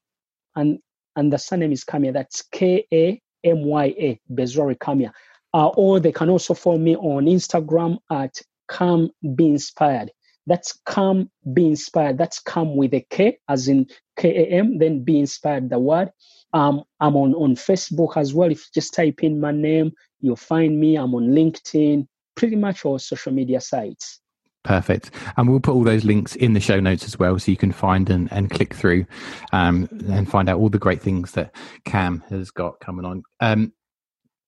and 0.55 0.78
and 1.15 1.34
the 1.34 1.39
surname 1.39 1.72
is 1.72 1.84
Kamya. 1.84 2.13
That's 2.13 2.43
K 2.51 2.86
A 2.93 3.20
M 3.43 3.63
Y 3.63 3.86
A 3.86 4.20
Besweri 4.32 4.78
Kamya. 4.78 5.11
Uh, 5.55 5.70
or 5.70 5.99
they 5.99 6.11
can 6.11 6.30
also 6.30 6.53
follow 6.53 6.78
me 6.78 6.95
on 6.95 7.26
Instagram 7.26 7.97
at 8.11 8.39
Kam 8.70 9.09
be 9.36 9.47
inspired. 9.47 10.11
That's 10.47 10.80
Kam 10.88 11.30
be 11.53 11.67
inspired. 11.67 12.17
That's 12.17 12.39
Kam 12.39 12.76
with 12.76 12.93
a 12.93 13.05
K, 13.09 13.38
as 13.47 13.67
in 13.67 13.88
K 14.17 14.30
A 14.30 14.59
M, 14.59 14.78
then 14.80 15.03
be 15.03 15.20
inspired, 15.20 15.70
the 15.70 15.80
word. 15.80 16.11
Um, 16.53 16.84
I'm 16.99 17.15
on, 17.15 17.36
on 17.36 17.55
Facebook 17.55 18.17
as 18.17 18.34
well. 18.34 18.51
If 18.51 18.59
you 18.59 18.65
just 18.74 18.93
type 18.93 19.24
in 19.24 19.39
my 19.39 19.51
name, 19.51 19.91
you'll 20.22 20.36
find 20.36 20.80
me. 20.80 20.95
I'm 20.95 21.13
on 21.13 21.28
LinkedIn, 21.28 22.07
pretty 22.36 22.55
much 22.55 22.86
all 22.86 22.97
social 22.97 23.32
media 23.32 23.61
sites. 23.61 24.20
Perfect. 24.63 25.11
And 25.38 25.47
we'll 25.47 25.59
put 25.59 25.74
all 25.74 25.84
those 25.84 26.03
links 26.03 26.36
in 26.36 26.53
the 26.53 26.59
show 26.59 26.80
notes 26.80 27.05
as 27.05 27.17
well 27.17 27.39
so 27.39 27.49
you 27.49 27.57
can 27.57 27.72
find 27.72 28.09
and, 28.09 28.32
and 28.32 28.49
click 28.49 28.74
through 28.74 29.05
um, 29.53 29.88
and 30.09 30.30
find 30.30 30.49
out 30.49 30.59
all 30.59 30.70
the 30.70 30.78
great 30.78 31.01
things 31.01 31.32
that 31.34 31.55
Kam 31.86 32.24
has 32.30 32.51
got 32.51 32.80
coming 32.80 33.05
on. 33.05 33.24
Um, 33.39 33.72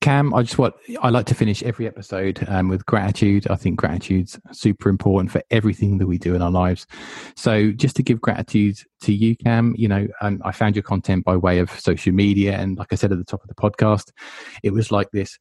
Kam, 0.02 0.34
I 0.34 0.42
just 0.42 0.58
want 0.58 0.74
I 1.04 1.12
like 1.12 1.28
to 1.28 1.36
finish 1.36 1.62
every 1.62 1.86
episode 1.88 2.44
um, 2.48 2.70
with 2.70 2.84
gratitude. 2.88 3.48
I 3.52 3.56
think 3.56 3.80
gratitude's 3.80 4.40
super 4.52 4.90
important 4.90 5.32
for 5.32 5.44
everything 5.52 6.00
that 6.00 6.08
we 6.08 6.18
do 6.18 6.34
in 6.34 6.42
our 6.42 6.50
lives. 6.50 6.88
So, 7.36 7.72
just 7.72 7.96
to 7.98 8.04
give 8.04 8.20
gratitude 8.20 8.80
to 9.02 9.14
you, 9.14 9.36
Kam, 9.36 9.76
you 9.78 9.88
know, 9.88 10.08
um, 10.22 10.42
I 10.44 10.54
found 10.54 10.76
your 10.76 10.82
content 10.82 11.24
by 11.24 11.38
way 11.38 11.60
of 11.60 11.70
social 11.80 12.14
media, 12.14 12.58
and 12.58 12.80
like 12.80 12.92
I 12.92 12.96
said 12.96 13.12
at 13.12 13.20
the 13.20 13.24
top 13.24 13.44
of 13.44 13.48
the 13.48 13.54
podcast, 13.54 14.12
it 14.64 14.72
was 14.72 14.92
like 14.92 15.12
this 15.12 15.38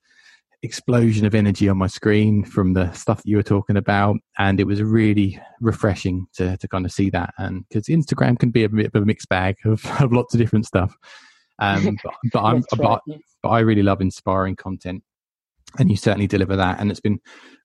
explosion 0.63 1.25
of 1.25 1.35
energy 1.35 1.67
on 1.71 1.79
my 1.79 1.87
screen 1.87 2.45
from 2.45 2.75
the 2.75 2.93
stuff 2.93 3.23
that 3.23 3.27
you 3.27 3.37
were 3.39 3.43
talking 3.43 3.79
about 3.79 4.17
and 4.39 4.61
it 4.61 4.67
was 4.67 4.83
really 4.83 5.41
refreshing 5.63 6.27
to, 6.35 6.55
to 6.59 6.69
kind 6.69 6.85
of 6.85 6.93
see 6.93 7.09
that 7.09 7.33
and 7.39 7.67
because 7.67 7.87
instagram 7.87 8.39
can 8.39 8.51
be 8.51 8.65
a 8.65 8.69
bit 8.69 8.91
of 8.95 9.03
a 9.03 9.07
mixed 9.07 9.31
bag 9.31 9.57
of, 9.65 9.83
of 10.03 10.13
lots 10.13 10.35
of 10.35 10.39
different 10.39 10.67
stuff 10.67 10.95
um, 11.61 11.97
but, 12.05 12.15
but 12.33 12.43
i'm 12.43 12.57
right, 12.57 12.65
but, 12.77 13.03
yeah. 13.07 13.17
but 13.43 13.49
i 13.51 13.61
really 13.61 13.83
love 13.83 14.01
inspiring 14.01 14.57
content 14.57 15.03
and 15.79 15.91
you 15.91 15.97
certainly 15.97 16.27
deliver 16.27 16.57
that 16.57 16.81
and 16.81 16.91
it's 16.91 17.01
been 17.01 17.21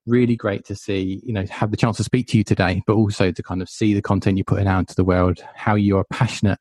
really 0.06 0.36
great 0.36 0.64
to 0.64 0.76
see 0.76 1.20
you 1.24 1.34
know 1.34 1.46
have 1.50 1.72
the 1.72 1.78
chance 1.78 1.98
to 1.98 2.04
speak 2.04 2.28
to 2.28 2.38
you 2.38 2.44
today 2.44 2.82
but 2.86 2.94
also 2.94 3.32
to 3.32 3.42
kind 3.42 3.62
of 3.62 3.70
see 3.70 3.94
the 3.94 4.02
content 4.02 4.38
you're 4.38 4.46
putting 4.46 4.68
out 4.68 4.80
into 4.80 4.96
the 4.96 5.04
world 5.04 5.40
how 5.56 5.74
you 5.74 5.98
are 5.98 6.06
passionate 6.12 6.60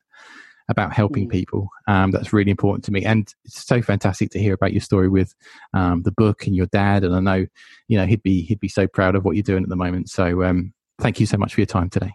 about 0.67 0.93
helping 0.93 1.27
mm. 1.27 1.31
people. 1.31 1.69
Um, 1.87 2.11
that's 2.11 2.33
really 2.33 2.51
important 2.51 2.83
to 2.85 2.91
me, 2.91 3.05
and 3.05 3.31
it's 3.45 3.65
so 3.65 3.81
fantastic 3.81 4.31
to 4.31 4.39
hear 4.39 4.53
about 4.53 4.73
your 4.73 4.81
story 4.81 5.09
with 5.09 5.35
um, 5.73 6.01
the 6.03 6.11
book 6.11 6.47
and 6.47 6.55
your 6.55 6.65
dad. 6.67 7.03
And 7.03 7.15
I 7.15 7.19
know, 7.19 7.45
you 7.87 7.97
know, 7.97 8.05
he'd 8.05 8.23
be 8.23 8.41
he'd 8.41 8.59
be 8.59 8.67
so 8.67 8.87
proud 8.87 9.15
of 9.15 9.25
what 9.25 9.35
you're 9.35 9.43
doing 9.43 9.63
at 9.63 9.69
the 9.69 9.75
moment. 9.75 10.09
So, 10.09 10.43
um, 10.43 10.73
thank 10.99 11.19
you 11.19 11.25
so 11.25 11.37
much 11.37 11.53
for 11.53 11.61
your 11.61 11.67
time 11.67 11.89
today. 11.89 12.13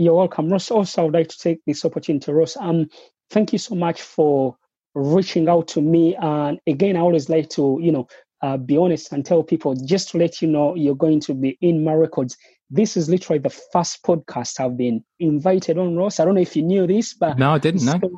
You're 0.00 0.14
welcome, 0.14 0.48
Ross. 0.48 0.70
Also, 0.70 1.06
I'd 1.06 1.12
like 1.12 1.28
to 1.28 1.38
take 1.38 1.60
this 1.66 1.84
opportunity, 1.84 2.32
Ross. 2.32 2.56
Um, 2.56 2.88
thank 3.30 3.52
you 3.52 3.58
so 3.58 3.74
much 3.74 4.02
for 4.02 4.56
reaching 4.94 5.48
out 5.48 5.68
to 5.68 5.80
me. 5.80 6.16
And 6.16 6.58
again, 6.66 6.96
I 6.96 7.00
always 7.00 7.28
like 7.28 7.48
to, 7.50 7.78
you 7.82 7.92
know, 7.92 8.08
uh, 8.42 8.56
be 8.56 8.78
honest 8.78 9.12
and 9.12 9.24
tell 9.24 9.42
people 9.42 9.74
just 9.74 10.10
to 10.10 10.18
let 10.18 10.40
you 10.40 10.48
know 10.48 10.74
you're 10.74 10.94
going 10.96 11.20
to 11.20 11.34
be 11.34 11.58
in 11.60 11.84
my 11.84 11.92
records 11.92 12.36
this 12.70 12.96
is 12.96 13.10
literally 13.10 13.40
the 13.40 13.50
first 13.50 14.02
podcast 14.04 14.60
I've 14.60 14.76
been 14.76 15.04
invited 15.18 15.76
on, 15.76 15.96
Ross. 15.96 16.20
I 16.20 16.24
don't 16.24 16.36
know 16.36 16.40
if 16.40 16.54
you 16.54 16.62
knew 16.62 16.86
this, 16.86 17.14
but 17.14 17.38
no, 17.38 17.50
I 17.50 17.58
didn't 17.58 17.84
know. 17.84 17.98
Yeah, 18.02 18.08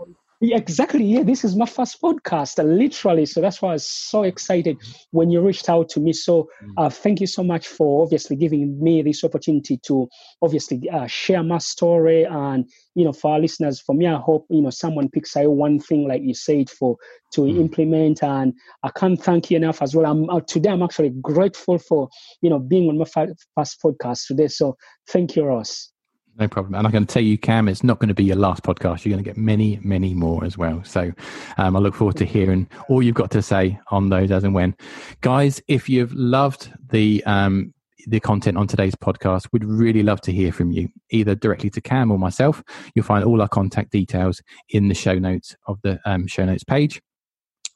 exactly. 0.43 1.05
Yeah, 1.05 1.23
this 1.23 1.45
is 1.45 1.55
my 1.55 1.67
first 1.67 2.03
podcast, 2.03 2.63
literally. 2.63 3.27
So 3.27 3.41
that's 3.41 3.63
why 3.63 3.71
I 3.71 3.73
was 3.75 3.87
so 3.87 4.25
excited 4.25 4.77
when 5.13 5.31
you 5.31 5.41
reached 5.41 5.69
out 5.69 5.89
to 5.91 6.01
me. 6.01 6.13
So 6.13 6.49
mm. 6.63 6.73
uh, 6.77 6.91
thank 6.91 7.21
you 7.21 7.29
so 7.29 7.45
much 7.45 7.69
for 7.69 8.03
obviously 8.03 8.35
giving 8.35 8.83
me 8.83 9.03
this 9.03 9.23
opportunity 9.23 9.79
to 9.87 10.09
obviously 10.43 10.91
uh, 10.91 11.07
share 11.07 11.45
my 11.45 11.59
story. 11.59 12.25
And, 12.25 12.69
you 12.97 13.05
know, 13.05 13.13
for 13.13 13.35
our 13.35 13.39
listeners, 13.39 13.81
for 13.81 13.95
me, 13.95 14.09
I 14.09 14.19
hope, 14.19 14.47
you 14.51 14.63
know, 14.63 14.71
someone 14.71 15.09
picks 15.11 15.37
out 15.37 15.51
one 15.51 15.79
thing, 15.79 16.09
like 16.09 16.23
you 16.23 16.35
said, 16.35 16.69
for 16.71 16.97
to 17.35 17.43
mm. 17.43 17.61
implement. 17.61 18.25
And 18.25 18.53
I 18.83 18.91
can't 18.91 19.23
thank 19.23 19.51
you 19.51 19.59
enough 19.59 19.81
as 19.81 19.95
well. 19.95 20.07
I'm 20.11 20.29
uh, 20.29 20.41
Today, 20.41 20.71
I'm 20.71 20.83
actually 20.83 21.11
grateful 21.23 21.79
for, 21.79 22.09
you 22.41 22.51
know, 22.51 22.59
being 22.59 22.89
on 22.89 22.99
my 22.99 23.05
first 23.05 23.79
podcast 23.81 24.27
today. 24.27 24.49
So 24.49 24.77
thank 25.09 25.37
you, 25.37 25.45
Ross. 25.45 25.92
No 26.39 26.49
problem. 26.49 26.75
And 26.75 26.87
I 26.87 26.91
can 26.91 27.07
tell 27.07 27.23
you, 27.23 27.37
Kam, 27.37 27.69
it's 27.69 27.85
not 27.85 27.99
going 27.99 28.09
to 28.09 28.15
be 28.15 28.25
your 28.25 28.37
last 28.37 28.63
podcast. 28.63 29.05
You're 29.05 29.13
going 29.13 29.23
to 29.23 29.29
get 29.29 29.37
many, 29.37 29.79
many 29.83 30.15
more 30.15 30.45
as 30.45 30.57
well. 30.57 30.83
So 30.83 31.13
um, 31.59 31.77
I 31.77 31.79
look 31.79 31.95
forward 31.95 32.17
to 32.17 32.25
hearing 32.25 32.69
all 32.89 33.03
you've 33.03 33.15
got 33.15 33.31
to 33.33 33.43
say 33.43 33.79
on 33.91 34.09
those 34.09 34.31
as 34.31 34.43
and 34.43 34.55
when. 34.55 34.75
Guys, 35.21 35.61
if 35.69 35.89
you've 35.89 36.13
loved 36.15 36.73
the 36.91 37.23
um, 37.25 37.75
the 38.07 38.19
content 38.19 38.57
on 38.57 38.67
today's 38.67 38.95
podcast, 38.95 39.47
we'd 39.53 39.65
really 39.65 40.03
love 40.03 40.21
to 40.23 40.33
hear 40.33 40.53
from 40.53 40.73
you, 40.73 40.89
either 41.11 41.35
directly 41.35 41.71
to 41.71 41.81
Kam 41.81 42.11
or 42.11 42.19
myself. 42.19 42.63
You'll 42.95 43.05
find 43.05 43.25
all 43.25 43.41
our 43.41 43.49
contact 43.49 43.93
details 43.93 44.43
in 44.71 44.89
the 44.89 44.95
show 44.95 45.19
notes 45.19 45.55
of 45.67 45.79
the 45.83 46.01
um, 46.05 46.27
show 46.27 46.45
notes 46.45 46.65
page. 46.65 47.01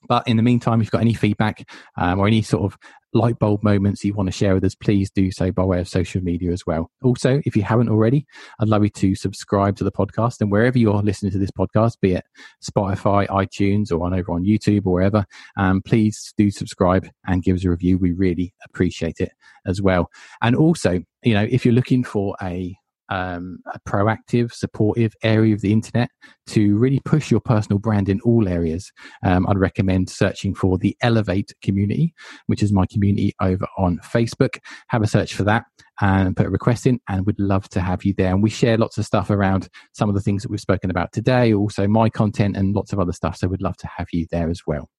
But 0.09 0.27
in 0.27 0.37
the 0.37 0.43
meantime, 0.43 0.81
if 0.81 0.87
you've 0.87 0.93
got 0.93 1.01
any 1.01 1.15
feedback 1.15 1.69
um, 1.97 2.19
or 2.19 2.27
any 2.27 2.43
sort 2.43 2.65
of 2.65 2.79
light 3.17 3.39
bulb 3.39 3.63
moments 3.63 4.05
you 4.05 4.13
want 4.13 4.27
to 4.29 4.33
share 4.33 4.55
with 4.55 4.65
us, 4.65 4.75
please 4.75 5.11
do 5.11 5.31
so 5.33 5.51
by 5.51 5.65
way 5.65 5.81
of 5.81 5.89
social 5.89 6.23
media 6.23 6.53
as 6.53 6.67
well. 6.67 6.91
Also, 7.03 7.41
if 7.45 7.57
you 7.57 7.63
haven't 7.63 7.89
already, 7.89 8.27
I'd 8.61 8.69
love 8.69 8.85
you 8.85 8.91
to 8.91 9.15
subscribe 9.15 9.77
to 9.77 9.85
the 9.85 9.93
podcast 9.93 10.41
and 10.41 10.51
wherever 10.51 10.79
you're 10.79 11.03
listening 11.03 11.33
to 11.33 11.39
this 11.39 11.51
podcast, 11.51 12.01
be 12.01 12.15
it 12.15 12.25
Spotify, 12.63 13.27
iTunes, 13.29 13.91
or 13.91 14.05
on 14.05 14.15
over 14.15 14.33
on 14.33 14.45
YouTube 14.45 14.87
or 14.87 14.93
wherever, 14.93 15.25
um, 15.57 15.83
please 15.83 16.35
do 16.37 16.51
subscribe 16.51 17.09
and 17.27 17.43
give 17.43 17.57
us 17.57 17.65
a 17.65 17.71
review. 17.71 17.99
We 17.99 18.13
really 18.13 18.55
appreciate 18.65 19.21
it 19.21 19.33
as 19.67 19.81
well. 19.81 20.11
And 20.43 20.55
also, 20.55 21.03
you 21.23 21.35
know, 21.35 21.47
if 21.51 21.65
you're 21.65 21.75
looking 21.75 22.05
for 22.05 22.37
a 22.43 22.77
um, 23.09 23.59
a 23.73 23.81
proactive, 23.81 24.53
supportive 24.53 25.15
area 25.23 25.55
of 25.55 25.61
the 25.61 25.73
internet 25.73 26.11
to 26.49 26.77
really 26.77 27.01
push 27.05 27.31
your 27.31 27.41
personal 27.41 27.79
brand 27.79 28.09
in 28.09 28.21
all 28.21 28.49
areas, 28.49 28.93
um, 29.25 29.47
I'd 29.49 29.59
recommend 29.59 30.11
searching 30.11 30.55
for 30.55 30.79
the 30.79 30.97
Elevate 31.01 31.53
community, 31.63 32.15
which 32.47 32.63
is 32.63 32.73
my 32.73 32.87
community 32.87 33.35
over 33.41 33.67
on 33.79 33.99
Facebook. 33.99 34.59
Have 34.89 35.03
a 35.03 35.07
search 35.07 35.35
for 35.35 35.45
that 35.45 35.65
and 36.01 36.37
put 36.37 36.47
a 36.47 36.51
request 36.51 36.87
in, 36.87 37.01
and 37.09 37.25
we'd 37.27 37.41
love 37.41 37.69
to 37.71 37.81
have 37.81 38.05
you 38.05 38.15
there. 38.17 38.33
And 38.33 38.43
we 38.43 38.51
share 38.51 38.77
lots 38.77 38.99
of 38.99 39.07
stuff 39.07 39.31
around 39.31 39.69
some 39.93 40.09
of 40.09 40.15
the 40.15 40.21
things 40.21 40.43
that 40.43 40.51
we've 40.51 40.61
spoken 40.61 40.91
about 40.91 41.13
today, 41.13 41.53
also 41.55 41.87
my 41.89 42.11
content 42.11 42.57
and 42.57 42.75
lots 42.75 42.93
of 42.93 43.01
other 43.01 43.13
stuff. 43.13 43.37
So 43.37 43.49
we'd 43.49 43.63
love 43.63 43.77
to 43.79 43.89
have 43.97 44.09
you 44.13 44.27
there 44.31 44.51
as 44.51 44.61
well. 44.67 44.91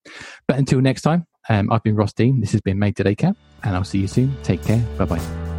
But 0.46 0.58
until 0.58 0.80
next 0.80 1.02
time, 1.02 1.26
um, 1.48 1.72
I've 1.72 1.82
been 1.82 1.96
Ross 1.96 2.12
Dean. 2.12 2.40
This 2.40 2.52
has 2.52 2.60
been 2.60 2.78
Make 2.78 2.96
Today 2.96 3.14
Count, 3.14 3.38
and 3.62 3.74
I'll 3.74 3.84
see 3.84 4.00
you 4.00 4.08
soon. 4.08 4.36
Take 4.42 4.62
care. 4.62 4.84
Bye 4.98 5.04
bye. 5.06 5.57